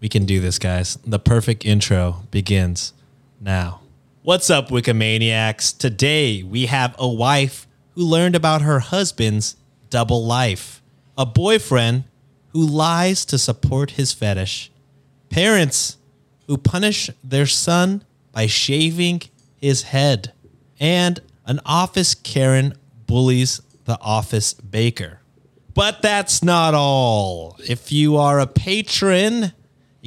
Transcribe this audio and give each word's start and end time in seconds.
We 0.00 0.08
can 0.08 0.26
do 0.26 0.40
this, 0.40 0.58
guys. 0.58 0.96
The 1.04 1.18
perfect 1.18 1.64
intro 1.64 2.22
begins 2.30 2.92
now. 3.40 3.80
What's 4.22 4.48
up, 4.48 4.68
Wikimaniacs? 4.68 5.76
Today 5.76 6.42
we 6.42 6.66
have 6.66 6.94
a 6.98 7.08
wife 7.08 7.66
who 7.94 8.02
learned 8.02 8.36
about 8.36 8.62
her 8.62 8.78
husband's 8.78 9.56
double 9.90 10.24
life, 10.24 10.82
a 11.16 11.26
boyfriend 11.26 12.04
who 12.50 12.64
lies 12.64 13.24
to 13.24 13.38
support 13.38 13.92
his 13.92 14.12
fetish, 14.12 14.70
parents 15.30 15.96
who 16.46 16.56
punish 16.56 17.10
their 17.24 17.46
son 17.46 18.04
by 18.30 18.46
shaving 18.46 19.22
his 19.56 19.82
head, 19.82 20.32
and 20.78 21.20
an 21.44 21.60
office 21.66 22.14
Karen 22.14 22.74
bullies 23.06 23.60
the 23.84 23.98
office 24.00 24.54
baker. 24.54 25.20
But 25.74 26.02
that's 26.02 26.42
not 26.42 26.74
all. 26.74 27.56
If 27.68 27.90
you 27.90 28.16
are 28.16 28.38
a 28.38 28.46
patron, 28.46 29.52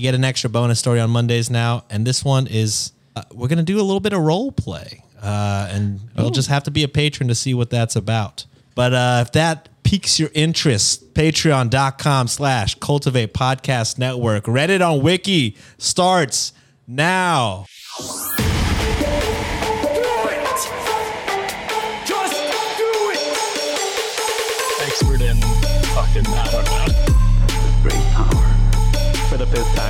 you 0.02 0.08
get 0.08 0.16
an 0.16 0.24
extra 0.24 0.50
bonus 0.50 0.80
story 0.80 1.00
on 1.00 1.12
Mondays 1.12 1.52
now, 1.52 1.84
and 1.92 2.08
this 2.08 2.26
one 2.26 2.48
is 2.48 2.92
uh, 3.16 3.22
we're 3.32 3.48
gonna 3.48 3.62
do 3.62 3.80
a 3.80 3.84
little 3.84 4.00
bit 4.00 4.14
of 4.14 4.22
role 4.22 4.52
play, 4.52 5.04
uh, 5.22 5.70
and 5.72 6.00
you'll 6.18 6.32
just 6.32 6.50
have 6.50 6.64
to 6.64 6.72
be 6.72 6.84
a 6.84 6.88
patron 6.88 7.30
to 7.30 7.36
see 7.36 7.54
what 7.54 7.70
that's 7.70 7.96
about. 7.96 8.46
But 8.74 8.94
uh, 8.94 9.24
if 9.28 9.32
that 9.34 9.70
piques 9.84 10.20
your 10.20 10.32
interest, 10.34 11.14
patreon.com 11.14 12.28
slash 12.30 12.76
cultivate 12.76 13.34
podcast 13.34 14.00
network. 14.00 14.46
Reddit 14.46 14.82
on 14.82 15.04
wiki 15.04 15.56
starts 15.78 16.52
now. 16.88 17.68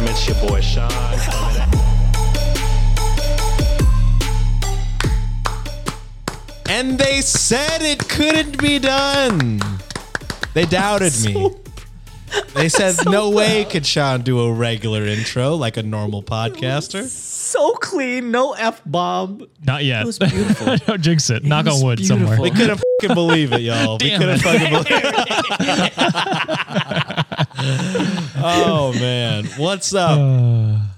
Time, 0.01 0.11
it's 0.11 0.27
your 0.27 0.37
boy 0.47 0.61
Sean. 0.61 0.91
And 6.69 6.97
they 6.97 7.21
said 7.21 7.81
it 7.81 8.07
couldn't 8.07 8.61
be 8.61 8.79
done. 8.79 9.61
They 10.53 10.65
doubted 10.65 11.13
me. 11.25 11.51
They 12.53 12.69
said 12.69 12.95
no 13.05 13.29
way 13.29 13.65
could 13.65 13.85
Sean 13.85 14.21
do 14.21 14.39
a 14.39 14.53
regular 14.53 15.05
intro 15.05 15.55
like 15.55 15.75
a 15.75 15.83
normal 15.83 16.23
podcaster. 16.23 17.05
so 17.05 17.73
clean, 17.73 18.31
no 18.31 18.53
f 18.53 18.81
bomb. 18.85 19.45
Not 19.65 19.83
yet. 19.83 20.03
It 20.03 20.05
was 20.05 20.19
beautiful. 20.19 20.77
Don't 20.85 21.01
jinx 21.01 21.29
it. 21.29 21.43
Knock 21.43 21.67
on 21.67 21.81
wood 21.83 21.97
beautiful. 21.97 22.25
somewhere. 22.25 22.41
We 22.41 22.51
couldn't 22.51 22.81
fucking 23.01 23.15
believe 23.15 23.51
it, 23.51 23.61
y'all. 23.61 23.97
We 23.99 24.09
Damn 24.09 24.19
couldn't 24.21 24.39
fucking 24.39 24.69
believe 24.69 24.87
Oh 27.63 28.91
man. 28.99 29.45
What's 29.57 29.93
up? 29.93 30.17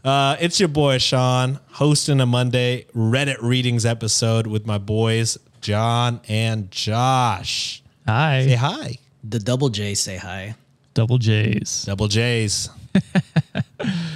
Uh, 0.03 0.38
it's 0.39 0.59
your 0.61 0.69
boy 0.69 0.97
Sean 0.97 1.59
hosting 1.72 2.22
a 2.22 2.25
Monday 2.25 2.86
Reddit 2.95 3.42
readings 3.42 3.86
episode 3.86 4.47
with 4.47 4.66
my 4.66 4.78
boys 4.78 5.38
John 5.59 6.22
and 6.30 6.72
Josh. 6.72 7.84
Hi. 8.08 8.45
Say 8.45 8.56
hi. 8.56 8.97
The 9.25 9.40
double 9.40 9.69
J 9.69 9.94
say 9.94 10.16
hi. 10.18 10.56
Double 10.94 11.18
J's. 11.18 11.84
Double 11.84 12.07
J's. 12.07 12.69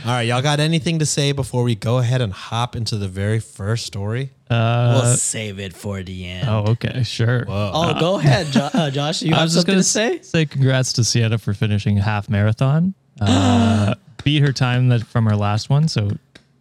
All 0.08 0.14
right, 0.14 0.22
y'all 0.22 0.42
got 0.42 0.62
anything 0.62 1.00
to 1.00 1.06
say 1.06 1.34
before 1.34 1.64
we 1.64 1.76
go 1.76 1.98
ahead 1.98 2.22
and 2.22 2.32
hop 2.32 2.78
into 2.78 2.96
the 2.98 3.10
very 3.10 3.42
first 3.42 3.86
story? 3.86 4.32
we'll 4.50 5.16
save 5.18 5.60
it 5.60 5.74
for 5.74 6.02
the 6.02 6.26
end. 6.26 6.48
Oh, 6.48 6.72
okay. 6.72 7.04
Sure. 7.04 7.44
Oh, 7.46 8.00
go 8.00 8.18
ahead, 8.18 8.48
jo- 8.48 8.70
uh, 8.74 8.90
Josh. 8.98 9.22
You 9.22 9.34
I 9.34 9.40
have 9.40 9.44
was 9.48 9.54
just 9.54 9.68
something 9.68 9.74
gonna 9.76 9.84
say? 9.84 10.22
say 10.22 10.46
congrats 10.46 10.94
to 10.94 11.04
Sienna 11.04 11.38
for 11.38 11.54
finishing 11.54 11.98
half 11.98 12.30
marathon. 12.30 12.94
Uh, 13.20 13.96
beat 14.24 14.44
her 14.44 14.54
time 14.54 14.90
that 14.90 15.04
from 15.04 15.26
her 15.26 15.36
last 15.36 15.70
one, 15.72 15.88
so 15.88 16.12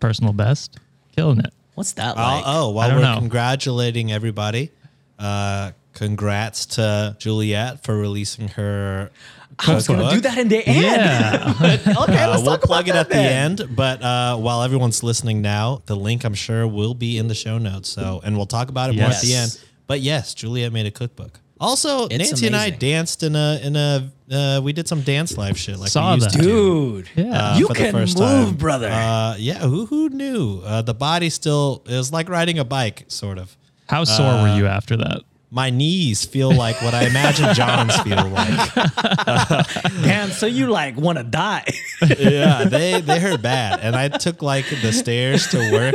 personal 0.00 0.32
best. 0.32 0.78
Killing 1.14 1.38
it. 1.38 1.52
What's 1.74 1.92
that 1.92 2.16
Oh, 2.16 2.20
like? 2.22 2.42
oh, 2.46 2.70
I 2.70 2.72
while 2.72 2.96
we're 2.96 3.02
know. 3.02 3.18
congratulating 3.18 4.10
everybody, 4.10 4.70
uh, 5.18 5.72
congrats 5.92 6.64
to 6.66 7.14
Juliet 7.18 7.84
for 7.84 7.94
releasing 7.96 8.48
her. 8.48 9.10
I 9.58 9.74
was 9.74 9.86
gonna 9.88 10.10
do 10.10 10.20
that 10.20 10.38
in 10.38 10.48
the 10.48 10.66
end. 10.66 10.82
Yeah. 10.82 11.52
okay, 11.60 11.84
Uh, 12.24 12.30
let's 12.30 12.42
we'll 12.42 12.52
talk 12.58 12.62
plug 12.62 12.88
it 12.88 12.90
about 12.90 13.00
at 13.00 13.08
that 13.10 13.14
the 13.58 13.62
end, 13.64 13.76
but 13.76 14.02
uh, 14.02 14.36
while 14.36 14.62
everyone's 14.62 15.02
listening 15.02 15.40
now, 15.42 15.82
the 15.86 15.96
link 15.96 16.24
I'm 16.24 16.34
sure 16.34 16.66
will 16.66 16.94
be 16.94 17.16
in 17.18 17.28
the 17.28 17.34
show 17.34 17.58
notes. 17.58 17.88
So, 17.88 18.20
and 18.24 18.36
we'll 18.36 18.46
talk 18.46 18.68
about 18.68 18.90
it 18.90 18.96
more 18.96 19.06
at 19.10 19.20
the 19.20 19.28
Yes. 19.28 19.56
end. 19.56 19.70
But 19.86 20.00
yes, 20.00 20.34
Juliet 20.34 20.72
made 20.72 20.86
a 20.86 20.90
cookbook. 20.90 21.40
Also, 21.58 22.06
Nancy 22.08 22.46
and 22.46 22.54
I 22.54 22.64
amazing. 22.66 22.78
danced 22.80 23.22
in 23.22 23.34
a 23.34 23.58
in 23.62 23.76
a 23.76 24.10
uh, 24.30 24.60
we 24.62 24.74
did 24.74 24.86
some 24.88 25.00
dance 25.00 25.38
live 25.38 25.56
shit 25.56 25.78
like 25.78 25.88
Saw 25.88 26.10
we 26.10 26.16
used 26.16 26.26
that. 26.34 26.36
to 26.36 26.42
do. 26.42 27.02
Dude, 27.02 27.08
Yeah. 27.26 27.52
uh, 27.52 27.56
you 27.58 27.66
for 27.68 27.72
the 27.74 27.78
can 27.80 27.92
first 27.92 28.18
move, 28.18 28.48
time. 28.48 28.56
brother. 28.56 28.90
Uh, 28.90 29.36
yeah, 29.38 29.60
who 29.60 29.86
who 29.86 30.10
knew? 30.10 30.60
Uh, 30.66 30.82
the 30.82 30.92
body 30.92 31.30
still 31.30 31.82
it 31.86 31.96
was 31.96 32.12
like 32.12 32.28
riding 32.28 32.58
a 32.58 32.64
bike, 32.64 33.04
sort 33.08 33.38
of. 33.38 33.56
How 33.88 34.04
sore 34.04 34.26
Uh, 34.26 34.42
were 34.42 34.56
you 34.58 34.66
after 34.66 34.96
that? 34.98 35.22
My 35.56 35.70
knees 35.70 36.24
feel 36.26 36.52
like 36.52 36.82
what 36.82 36.92
I 36.92 37.06
imagine 37.06 37.54
John's 37.54 37.96
feel 38.00 38.26
like. 38.28 38.74
Damn, 40.02 40.28
so 40.30 40.44
you 40.44 40.66
like 40.68 40.98
want 40.98 41.16
to 41.16 41.24
die? 41.24 41.64
yeah, 42.18 42.64
they 42.64 43.00
they 43.00 43.18
hurt 43.18 43.40
bad, 43.40 43.80
and 43.80 43.96
I 43.96 44.08
took 44.08 44.42
like 44.42 44.66
the 44.82 44.92
stairs 44.92 45.46
to 45.52 45.58
work 45.72 45.94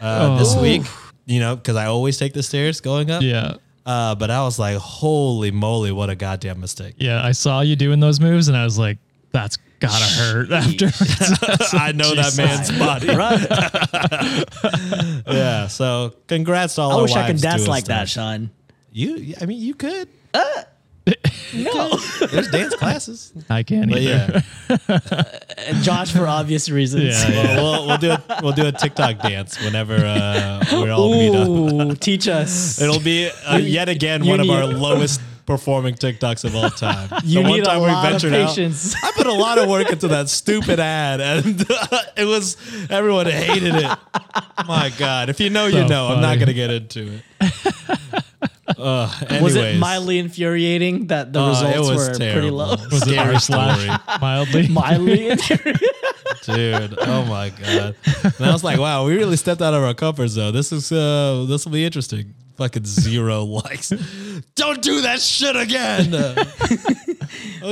uh, 0.00 0.38
this 0.40 0.54
Oh. 0.56 0.62
week. 0.62 0.82
You 1.26 1.38
know, 1.38 1.54
because 1.54 1.76
I 1.76 1.86
always 1.86 2.16
take 2.18 2.32
the 2.32 2.42
stairs 2.42 2.80
going 2.80 3.10
up. 3.10 3.22
Yeah. 3.22 3.54
Uh, 3.86 4.14
but 4.16 4.30
I 4.32 4.42
was 4.42 4.58
like, 4.58 4.78
holy 4.78 5.50
moly, 5.52 5.92
what 5.92 6.10
a 6.10 6.16
goddamn 6.16 6.58
mistake. 6.58 6.94
Yeah. 6.98 7.22
I 7.24 7.30
saw 7.32 7.60
you 7.60 7.76
doing 7.76 8.00
those 8.00 8.18
moves, 8.18 8.48
and 8.48 8.56
I 8.56 8.64
was 8.64 8.78
like, 8.80 8.98
that's 9.30 9.58
gotta 9.78 10.04
hurt 10.04 10.50
after. 10.50 10.86
I 11.78 11.92
know 11.92 12.14
that 12.16 12.34
man's 12.36 12.72
body. 12.76 13.14
Right. 13.14 13.46
Yeah. 15.26 15.68
So 15.68 16.14
congrats 16.26 16.74
to 16.76 16.80
all 16.82 16.90
I 16.92 16.94
our 16.96 17.02
wish 17.02 17.12
I 17.14 17.26
could 17.30 17.40
dance 17.40 17.58
doing 17.62 17.70
like 17.70 17.84
that, 17.84 18.08
stuff. 18.08 18.24
Sean. 18.24 18.50
You, 18.92 19.34
I 19.40 19.46
mean, 19.46 19.58
you 19.60 19.74
could. 19.74 20.08
No, 21.54 21.96
There's 22.30 22.48
dance 22.50 22.74
classes. 22.76 23.32
I 23.50 23.62
can't 23.62 23.90
But 23.90 24.02
either. 24.02 24.44
yeah, 24.68 25.30
And 25.66 25.82
Josh 25.82 26.12
for 26.12 26.26
obvious 26.26 26.68
reasons. 26.68 27.04
Yeah, 27.04 27.28
yeah. 27.30 27.56
we'll, 27.56 27.86
we'll 27.86 27.96
do 27.98 28.10
a, 28.10 28.22
we'll 28.42 28.52
do 28.52 28.66
a 28.66 28.72
TikTok 28.72 29.20
dance 29.20 29.58
whenever 29.64 29.94
uh, 29.96 30.62
we 30.72 30.90
all 30.90 31.10
meet 31.12 31.34
up. 31.34 31.48
Ooh, 31.48 31.94
teach 31.94 32.28
us. 32.28 32.78
It'll 32.82 33.00
be 33.00 33.30
uh, 33.46 33.56
yet 33.56 33.88
again 33.88 34.22
you 34.22 34.30
one 34.30 34.40
of 34.40 34.50
our 34.50 34.66
lowest 34.66 35.22
performing 35.46 35.94
TikToks 35.94 36.44
of 36.44 36.54
all 36.54 36.68
time. 36.68 37.08
You 37.24 37.36
The 37.36 37.48
one 37.48 37.52
need 37.52 37.60
a 37.62 37.64
time 37.64 37.80
we 37.80 37.86
lot 37.86 38.04
of 38.04 38.20
ventured 38.20 38.34
out. 38.34 38.94
I 39.02 39.12
put 39.16 39.26
a 39.26 39.32
lot 39.32 39.56
of 39.56 39.66
work 39.70 39.90
into 39.90 40.08
that 40.08 40.28
stupid 40.28 40.78
ad, 40.78 41.22
and 41.22 41.64
it 42.18 42.26
was 42.26 42.58
everyone 42.90 43.24
hated 43.24 43.74
it. 43.76 43.98
My 44.66 44.92
God, 44.98 45.30
if 45.30 45.40
you 45.40 45.48
know, 45.48 45.64
you 45.64 45.72
So 45.72 45.86
know. 45.86 46.08
I'm 46.08 46.20
not 46.20 46.38
gonna 46.38 46.52
get 46.52 46.70
into 46.70 47.20
it. 47.40 48.24
Uh, 48.76 49.08
Was 49.40 49.54
it 49.56 49.78
mildly 49.78 50.18
infuriating 50.18 51.06
that 51.08 51.32
the 51.32 51.40
Uh, 51.40 51.48
results 51.48 51.74
it 51.76 51.78
was 51.80 51.88
were 51.88 52.04
pretty 52.16 52.24
terrible. 52.32 52.56
low? 52.58 52.76
Was 52.90 53.02
it 53.02 53.12
Scary 53.12 53.34
R 53.34 53.40
story. 53.40 53.40
slash 53.86 54.20
mildly? 54.20 54.68
mildly 54.80 55.28
infuriating. 55.28 55.88
dude. 56.44 56.98
Oh 57.00 57.24
my 57.24 57.50
god! 57.50 57.94
And 58.22 58.46
I 58.46 58.52
was 58.52 58.62
like, 58.64 58.78
wow, 58.78 59.06
we 59.06 59.16
really 59.16 59.36
stepped 59.36 59.62
out 59.62 59.74
of 59.74 59.82
our 59.82 59.94
comfort 59.94 60.28
zone. 60.28 60.52
This 60.52 60.72
is 60.72 60.92
uh, 60.92 61.44
this 61.48 61.64
will 61.64 61.72
be 61.72 61.84
interesting. 61.84 62.34
Fucking 62.56 62.84
zero 62.84 63.44
likes. 63.62 63.90
Don't 64.56 64.82
do 64.82 65.02
that 65.02 65.20
shit 65.20 65.54
again. 65.54 66.10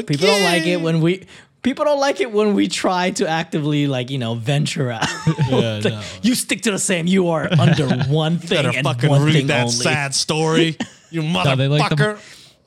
People 0.07 0.27
don't 0.29 0.45
like 0.45 0.67
it 0.67 0.81
when 0.81 1.01
we. 1.01 1.27
People 1.67 1.85
don't 1.85 1.99
like 1.99 2.21
it 2.21 2.31
when 2.31 2.55
we 2.55 2.69
try 2.69 3.11
to 3.11 3.27
actively, 3.29 3.89
like 3.89 4.09
you 4.09 4.19
know, 4.19 4.37
venture 4.37 4.89
out. 4.93 5.05
Yeah, 5.49 5.81
Like, 5.83 5.93
no. 5.93 6.03
You 6.23 6.37
stick 6.37 6.63
to 6.63 6.71
the 6.71 6.79
same. 6.79 7.09
You 7.09 7.31
are 7.31 7.49
under 7.59 7.89
one 8.09 8.39
thing 8.39 8.57
better 8.63 8.71
and 8.73 8.87
fucking 8.87 9.11
one 9.11 9.25
read 9.25 9.33
thing 9.33 9.47
that 9.49 9.63
only. 9.63 9.73
sad 9.73 10.15
story, 10.15 10.77
you 11.11 11.23
No, 11.23 11.57
they 11.57 11.67
like 11.67 11.91
motherfucker. 11.91 12.19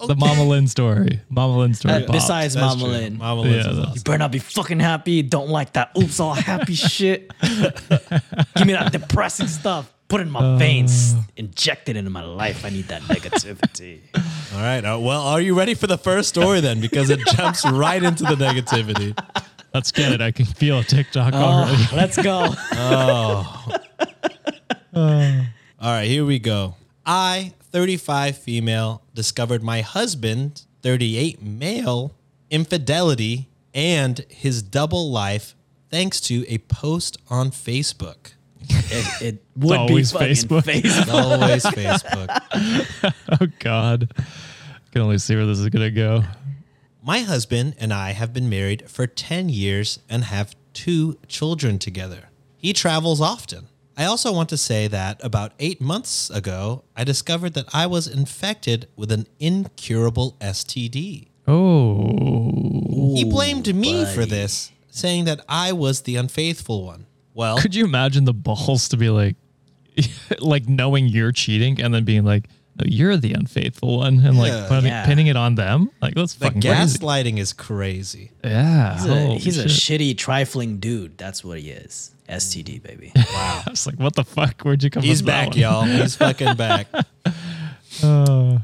the, 0.02 0.08
the 0.08 0.16
Mama 0.18 0.44
Lynn 0.44 0.68
story. 0.68 1.22
Mama 1.30 1.58
Lynn 1.60 1.74
story. 1.74 1.94
Uh, 2.06 2.12
besides 2.12 2.56
That's 2.56 2.76
Mama 2.76 2.82
true. 2.84 2.92
Lynn, 2.92 3.18
Mama 3.18 3.42
Lynn's 3.42 3.54
Yeah, 3.54 3.60
is 3.72 3.78
that's- 3.78 3.92
awesome. 3.92 4.04
better 4.04 4.18
not 4.18 4.32
be 4.34 4.40
fucking 4.40 4.80
happy. 4.82 5.22
Don't 5.22 5.50
like 5.50 5.72
that. 5.74 5.92
Oops, 5.98 6.20
all 6.20 6.34
happy 6.34 6.76
shit. 6.76 7.32
Give 7.42 8.68
me 8.68 8.74
that 8.74 8.90
depressing 8.92 9.48
stuff. 9.48 9.90
Put 10.10 10.22
it 10.22 10.24
in 10.24 10.32
my 10.32 10.58
veins. 10.58 11.14
Inject 11.38 11.88
it 11.88 11.96
into 11.96 12.10
my 12.10 12.24
life. 12.24 12.66
I 12.66 12.70
need 12.70 12.88
that 12.90 13.04
negativity. 13.04 14.00
All 14.56 14.60
right. 14.62 14.84
Uh, 14.84 15.00
well, 15.00 15.22
are 15.22 15.40
you 15.40 15.58
ready 15.58 15.76
for 15.76 15.88
the 15.88 15.98
first 15.98 16.30
story 16.30 16.60
then? 16.60 16.82
Because 16.82 17.10
it 17.10 17.20
jumps 17.28 17.64
right 17.66 18.02
into 18.02 18.24
the 18.24 18.36
negativity. 18.36 19.18
Let's 19.74 19.92
get 19.92 20.12
it. 20.12 20.20
I 20.20 20.32
can 20.32 20.46
feel 20.46 20.80
a 20.80 20.84
TikTok 20.84 21.34
already. 21.34 21.78
Oh, 21.78 21.90
let's 21.96 22.22
go. 22.22 22.54
Oh. 24.92 25.06
All 25.82 25.94
right, 25.94 26.08
here 26.08 26.26
we 26.26 26.40
go. 26.40 26.76
I, 27.06 27.54
35 27.72 28.38
female, 28.38 29.04
discovered 29.14 29.64
my 29.64 29.82
husband, 29.82 30.64
38 30.82 31.42
male, 31.42 32.16
infidelity 32.50 33.50
and 33.74 34.26
his 34.30 34.62
double 34.64 35.12
life 35.12 35.56
thanks 35.90 36.20
to 36.22 36.46
a 36.48 36.58
post 36.58 37.18
on 37.30 37.52
Facebook. 37.52 38.34
It, 38.70 39.22
it 39.22 39.44
would 39.56 39.74
be 39.74 39.78
always 39.78 40.12
fucking 40.12 40.28
Facebook. 40.28 40.64
Facebook. 40.64 41.14
Always 41.14 41.64
Facebook. 41.66 43.14
Oh 43.42 43.48
God. 43.60 44.12
I 44.18 44.92
can 44.92 45.02
only 45.04 45.20
see 45.20 45.36
where 45.36 45.46
this 45.46 45.60
is 45.60 45.70
gonna 45.70 45.92
go. 45.92 46.24
My 47.04 47.20
husband 47.20 47.76
and 47.80 47.94
I 47.94 48.12
have 48.12 48.34
been 48.34 48.50
married 48.50 48.90
for 48.90 49.08
10 49.08 49.50
years 49.50 50.00
and 50.10 50.26
have 50.26 50.56
two 50.74 51.18
children 51.28 51.80
together. 51.80 52.30
He 52.58 52.74
travels 52.74 53.22
often. 53.22 53.68
I 53.96 54.06
also 54.06 54.32
want 54.32 54.50
to 54.50 54.58
say 54.58 54.88
that 54.88 55.20
about 55.24 55.54
eight 55.60 55.82
months 55.82 56.30
ago, 56.30 56.84
I 56.96 57.04
discovered 57.04 57.54
that 57.54 57.66
I 57.74 57.86
was 57.86 58.08
infected 58.08 58.88
with 58.96 59.12
an 59.12 59.28
incurable 59.40 60.38
STD. 60.40 61.28
Oh. 61.48 63.14
He 63.16 63.24
blamed 63.26 63.74
me 63.76 64.06
for 64.06 64.26
this, 64.26 64.72
saying 64.90 65.26
that 65.26 65.42
I 65.50 65.72
was 65.74 66.02
the 66.02 66.16
unfaithful 66.16 66.86
one. 66.86 67.08
Well, 67.40 67.58
Could 67.58 67.74
you 67.74 67.86
imagine 67.86 68.26
the 68.26 68.34
balls 68.34 68.90
to 68.90 68.98
be 68.98 69.10
like 69.10 69.38
like 70.40 70.68
knowing 70.68 71.08
you're 71.08 71.32
cheating 71.32 71.82
and 71.82 71.94
then 71.94 72.04
being 72.04 72.26
like, 72.26 72.50
no, 72.76 72.84
you're 72.86 73.16
the 73.16 73.32
unfaithful 73.34 74.00
one 74.00 74.20
and 74.26 74.36
Yeah. 74.36 74.42
like 74.42 74.68
putting, 74.68 74.88
Yeah. 74.88 75.06
pinning 75.06 75.28
it 75.28 75.38
on 75.38 75.56
them? 75.56 75.90
Like 76.02 76.16
that's 76.16 76.34
the 76.34 76.46
fucking 76.48 76.62
crazy. 76.62 76.98
gaslighting 77.00 77.38
is 77.40 77.54
crazy. 77.54 78.32
Yeah. 78.44 78.94
He's, 78.96 79.06
a, 79.06 79.08
holy 79.16 79.38
he's 79.38 79.58
a 79.58 79.70
shit. 79.70 80.02
shitty, 80.02 80.18
trifling 80.18 80.80
dude. 80.80 81.18
That's 81.18 81.42
what 81.44 81.60
he 81.60 81.70
is. 81.70 82.14
STD, 82.28 82.84
baby. 82.84 83.14
Wow. 83.34 83.64
I 83.66 83.70
was 83.70 83.88
like, 83.88 83.96
what 84.00 84.16
the 84.16 84.26
fuck? 84.26 84.62
Where'd 84.64 84.84
you 84.84 84.90
come 84.90 85.02
He's 85.04 85.22
from? 85.22 85.28
with 85.28 85.34
that 85.34 85.46
back, 85.46 85.50
one? 85.52 85.58
y'all. 85.60 85.84
He's 85.84 86.16
fucking 86.26 86.56
back. 86.58 86.88
Uh, 88.04 88.60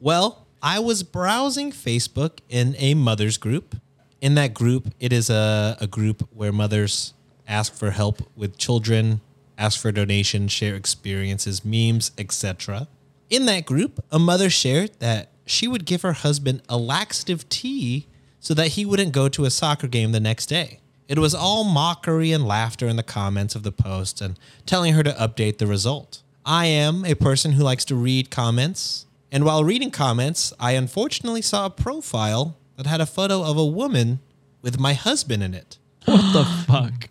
Well, 0.00 0.46
I 0.62 0.80
was 0.80 1.02
browsing 1.04 1.70
Facebook 1.70 2.38
in 2.48 2.74
a 2.78 2.94
mother's 2.94 3.36
group. 3.38 3.76
In 4.20 4.34
that 4.34 4.52
group, 4.52 4.92
it 4.98 5.12
is 5.12 5.30
a, 5.30 5.76
a 5.80 5.86
group 5.86 6.28
where 6.34 6.50
mothers 6.52 7.12
ask 7.48 7.74
for 7.74 7.90
help 7.90 8.28
with 8.36 8.58
children, 8.58 9.20
ask 9.58 9.80
for 9.80 9.92
donations, 9.92 10.52
share 10.52 10.74
experiences, 10.74 11.64
memes, 11.64 12.10
etc. 12.18 12.88
In 13.30 13.46
that 13.46 13.66
group, 13.66 14.04
a 14.10 14.18
mother 14.18 14.50
shared 14.50 14.92
that 15.00 15.30
she 15.44 15.68
would 15.68 15.84
give 15.84 16.02
her 16.02 16.12
husband 16.12 16.62
a 16.68 16.76
laxative 16.76 17.48
tea 17.48 18.06
so 18.40 18.54
that 18.54 18.68
he 18.68 18.84
wouldn't 18.84 19.12
go 19.12 19.28
to 19.28 19.44
a 19.44 19.50
soccer 19.50 19.86
game 19.86 20.12
the 20.12 20.20
next 20.20 20.46
day. 20.46 20.80
It 21.08 21.18
was 21.18 21.34
all 21.34 21.64
mockery 21.64 22.32
and 22.32 22.46
laughter 22.46 22.88
in 22.88 22.96
the 22.96 23.02
comments 23.02 23.54
of 23.54 23.62
the 23.62 23.72
post 23.72 24.20
and 24.20 24.38
telling 24.66 24.94
her 24.94 25.02
to 25.04 25.12
update 25.12 25.58
the 25.58 25.66
result. 25.66 26.22
I 26.44 26.66
am 26.66 27.04
a 27.04 27.14
person 27.14 27.52
who 27.52 27.62
likes 27.62 27.84
to 27.86 27.96
read 27.96 28.30
comments, 28.30 29.06
and 29.32 29.44
while 29.44 29.64
reading 29.64 29.90
comments, 29.90 30.52
I 30.58 30.72
unfortunately 30.72 31.42
saw 31.42 31.66
a 31.66 31.70
profile 31.70 32.56
that 32.76 32.86
had 32.86 33.00
a 33.00 33.06
photo 33.06 33.42
of 33.42 33.56
a 33.56 33.66
woman 33.66 34.20
with 34.62 34.78
my 34.78 34.94
husband 34.94 35.42
in 35.42 35.54
it. 35.54 35.78
what 36.04 36.32
the 36.32 36.44
fuck? 36.66 37.08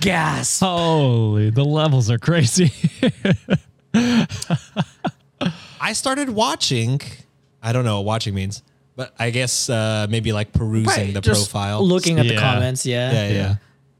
Gas. 0.00 0.60
Holy, 0.60 1.50
the 1.50 1.64
levels 1.64 2.10
are 2.10 2.18
crazy. 2.18 2.72
I 5.80 5.92
started 5.92 6.30
watching, 6.30 7.00
I 7.62 7.72
don't 7.72 7.84
know 7.84 7.96
what 8.00 8.06
watching 8.06 8.34
means, 8.34 8.62
but 8.96 9.14
I 9.18 9.30
guess 9.30 9.68
uh, 9.68 10.06
maybe 10.08 10.32
like 10.32 10.52
perusing 10.52 11.12
the 11.12 11.20
just 11.20 11.50
profile. 11.50 11.84
Looking 11.86 12.18
at 12.18 12.26
the 12.26 12.34
Yeah. 12.34 12.40
comments, 12.40 12.86
yeah. 12.86 13.12
yeah, 13.12 13.28
yeah, 13.28 13.34
Yeah. 13.34 13.54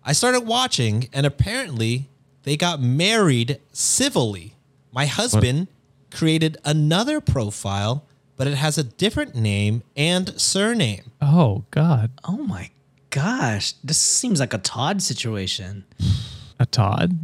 I 0.05 0.13
started 0.13 0.41
watching, 0.43 1.09
and 1.13 1.27
apparently 1.27 2.09
they 2.45 2.57
got 2.57 2.81
married 2.81 3.59
civilly. 3.73 4.55
My 4.93 5.07
husband 5.07 5.69
created 6.11 6.57
another 6.65 7.21
profile, 7.21 8.05
but 8.37 8.47
it 8.47 8.55
has 8.55 8.79
a 8.79 8.85
different 8.85 9.35
name 9.35 9.83
and 9.97 10.41
surname. 10.41 11.11
oh 11.21 11.65
God. 11.71 12.11
Oh 12.25 12.39
my 12.39 12.71
gosh. 13.17 13.73
This 13.85 13.99
seems 13.99 14.41
like 14.41 14.53
a 14.55 14.59
Todd 14.59 15.01
situation. 15.03 15.85
A 16.61 16.67
Todd? 16.67 17.19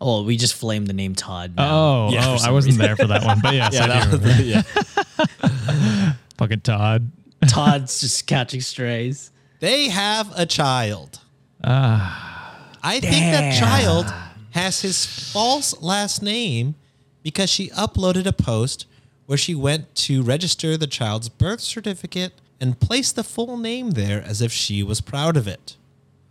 Oh, 0.00 0.22
we 0.24 0.36
just 0.36 0.54
flamed 0.54 0.86
the 0.86 0.92
name 0.92 1.14
Todd. 1.14 1.54
now. 1.56 1.68
Oh, 1.70 2.08
Yeah, 2.12 2.26
oh, 2.26 2.38
I 2.46 2.50
wasn't 2.52 2.74
reason. 2.78 2.82
there 2.86 2.96
for 2.96 3.06
that 3.06 3.24
one, 3.24 3.40
but 3.42 3.54
yes, 3.54 3.76
I 3.80 3.86
do 3.86 3.92
that 3.92 4.12
was- 4.12 4.20
remember. 4.20 4.42
yeah. 4.44 6.12
Fucking 6.38 6.60
Todd. 6.60 7.10
Todd's 7.48 8.00
just 8.00 8.26
catching 8.26 8.60
strays. 8.60 9.30
They 9.60 9.88
have 9.88 10.32
a 10.38 10.46
child. 10.46 11.20
Ah. 11.64 12.68
I 12.82 13.00
think 13.00 13.12
that 13.32 13.58
child 13.58 14.06
has 14.50 14.82
his 14.82 15.04
false 15.32 15.80
last 15.82 16.22
name 16.22 16.74
because 17.22 17.50
she 17.50 17.68
uploaded 17.70 18.26
a 18.26 18.32
post 18.32 18.86
where 19.26 19.38
she 19.38 19.54
went 19.54 19.92
to 19.96 20.22
register 20.22 20.76
the 20.76 20.86
child's 20.86 21.28
birth 21.28 21.60
certificate 21.60 22.32
and 22.60 22.80
placed 22.80 23.16
the 23.16 23.24
full 23.24 23.56
name 23.56 23.92
there 23.92 24.22
as 24.22 24.40
if 24.40 24.52
she 24.52 24.82
was 24.82 25.00
proud 25.00 25.36
of 25.36 25.46
it. 25.46 25.76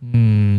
Hmm. 0.00 0.58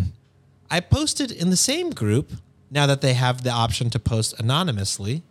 I 0.69 0.79
posted 0.79 1.31
in 1.31 1.49
the 1.49 1.57
same 1.57 1.91
group 1.91 2.31
now 2.69 2.85
that 2.85 3.01
they 3.01 3.13
have 3.13 3.43
the 3.43 3.51
option 3.51 3.89
to 3.91 3.99
post 3.99 4.37
anonymously, 4.39 5.23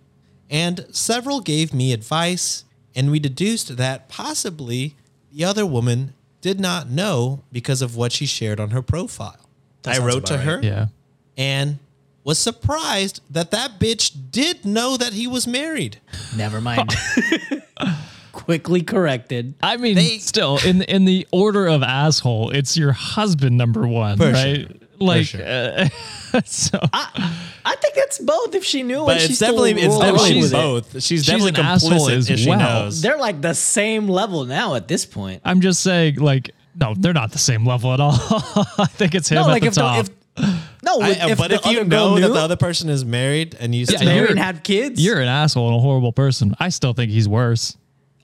and 0.49 0.87
several 0.91 1.41
gave 1.41 1.75
me 1.75 1.93
advice, 1.93 2.65
and 2.95 3.11
we 3.11 3.19
deduced 3.19 3.77
that 3.77 4.09
possibly 4.09 4.95
the 5.33 5.45
other 5.45 5.67
woman 5.67 6.15
did 6.41 6.61
not 6.61 6.89
know 6.89 7.43
because 7.53 7.83
of 7.83 7.97
what 7.97 8.13
she 8.13 8.25
shared 8.27 8.61
on 8.61 8.71
her 8.71 8.83
profile. 8.83 9.41
That 9.83 10.01
I 10.01 10.05
wrote 10.05 10.27
to 10.27 10.35
about 10.35 10.45
her 10.45 10.55
right. 10.57 10.65
Yeah. 10.65 10.87
and 11.37 11.79
was 12.25 12.39
surprised 12.39 13.21
that 13.31 13.53
that 13.53 13.79
bitch 13.79 14.13
did 14.31 14.65
know 14.65 14.97
that 14.97 15.13
he 15.13 15.27
was 15.27 15.47
married. 15.47 16.01
Never 16.37 16.61
mind. 16.61 16.93
Quickly 18.47 18.83
corrected. 18.83 19.55
I 19.63 19.77
mean, 19.77 19.97
They- 19.97 20.19
still 20.19 20.59
in 20.65 20.83
in 20.83 21.05
the 21.05 21.27
order 21.33 21.67
of 21.67 21.83
asshole, 21.83 22.51
it's 22.51 22.77
your 22.77 22.93
husband 22.93 23.59
number 23.59 23.87
one, 23.87 24.17
For 24.19 24.31
right? 24.31 24.61
sure. 24.69 24.77
Like, 24.99 25.27
sure. 25.27 25.43
uh, 25.45 25.89
so 26.47 26.79
I 26.93 27.75
think 27.83 27.95
it's 27.97 28.19
both. 28.19 28.55
If 28.55 28.65
she 28.65 28.83
knew, 28.83 29.05
But 29.05 29.13
and 29.17 29.21
she 29.21 29.27
it's 29.27 29.35
still 29.37 29.49
definitely 29.59 29.83
it's 29.83 29.89
rolled 29.89 30.03
definitely 30.03 30.31
along 30.31 30.41
with 30.43 30.53
it. 30.53 30.55
both. 30.55 30.93
She's, 30.95 31.05
She's 31.05 31.27
definitely 31.27 31.61
an 31.61 31.67
asshole 31.67 31.91
complicit 31.91 32.17
as 32.17 32.31
if 32.31 32.39
she 32.39 32.49
well. 32.49 32.59
knows. 32.59 33.03
They're 33.03 33.19
like 33.19 33.43
the 33.43 33.53
same 33.55 34.09
level 34.09 34.45
now 34.47 34.75
at 34.75 34.89
this 34.89 35.05
point. 35.05 35.43
I'm 35.45 35.61
just 35.61 35.81
saying, 35.81 36.15
like, 36.17 36.53
no, 36.81 36.95
they're 36.97 37.13
not 37.13 37.33
the 37.33 37.39
same 37.39 37.67
level 37.67 37.93
at 37.93 38.01
all. 38.01 38.13
I 38.79 38.87
think 38.89 39.15
it's 39.15 39.29
him 39.29 39.37
No, 39.37 39.43
at 39.43 39.49
like 39.49 39.63
the 39.63 39.69
if 39.69 39.75
top. 39.75 40.07
the, 40.07 40.13
if 40.43 40.47
no, 40.83 41.01
I- 41.01 41.09
if, 41.31 41.37
but 41.39 41.49
the 41.49 41.57
if 41.57 41.67
you 41.67 41.81
other 41.81 41.85
girl 41.91 42.15
know 42.15 42.21
that 42.21 42.29
the 42.29 42.41
other 42.41 42.57
person 42.57 42.89
is 42.89 43.05
married 43.05 43.55
and 43.59 43.75
you 43.75 43.85
gets 43.85 43.99
still, 44.01 44.09
married 44.11 44.31
and 44.31 44.39
had 44.39 44.63
kids, 44.65 45.05
You're 45.05 45.21
an 45.21 45.29
asshole 45.29 45.67
and 45.69 45.77
a 45.77 45.81
horrible 45.81 46.13
person. 46.13 46.55
I 46.61 46.69
still 46.71 46.93
think 46.95 47.11
he's 47.11 47.29
worse. 47.29 47.77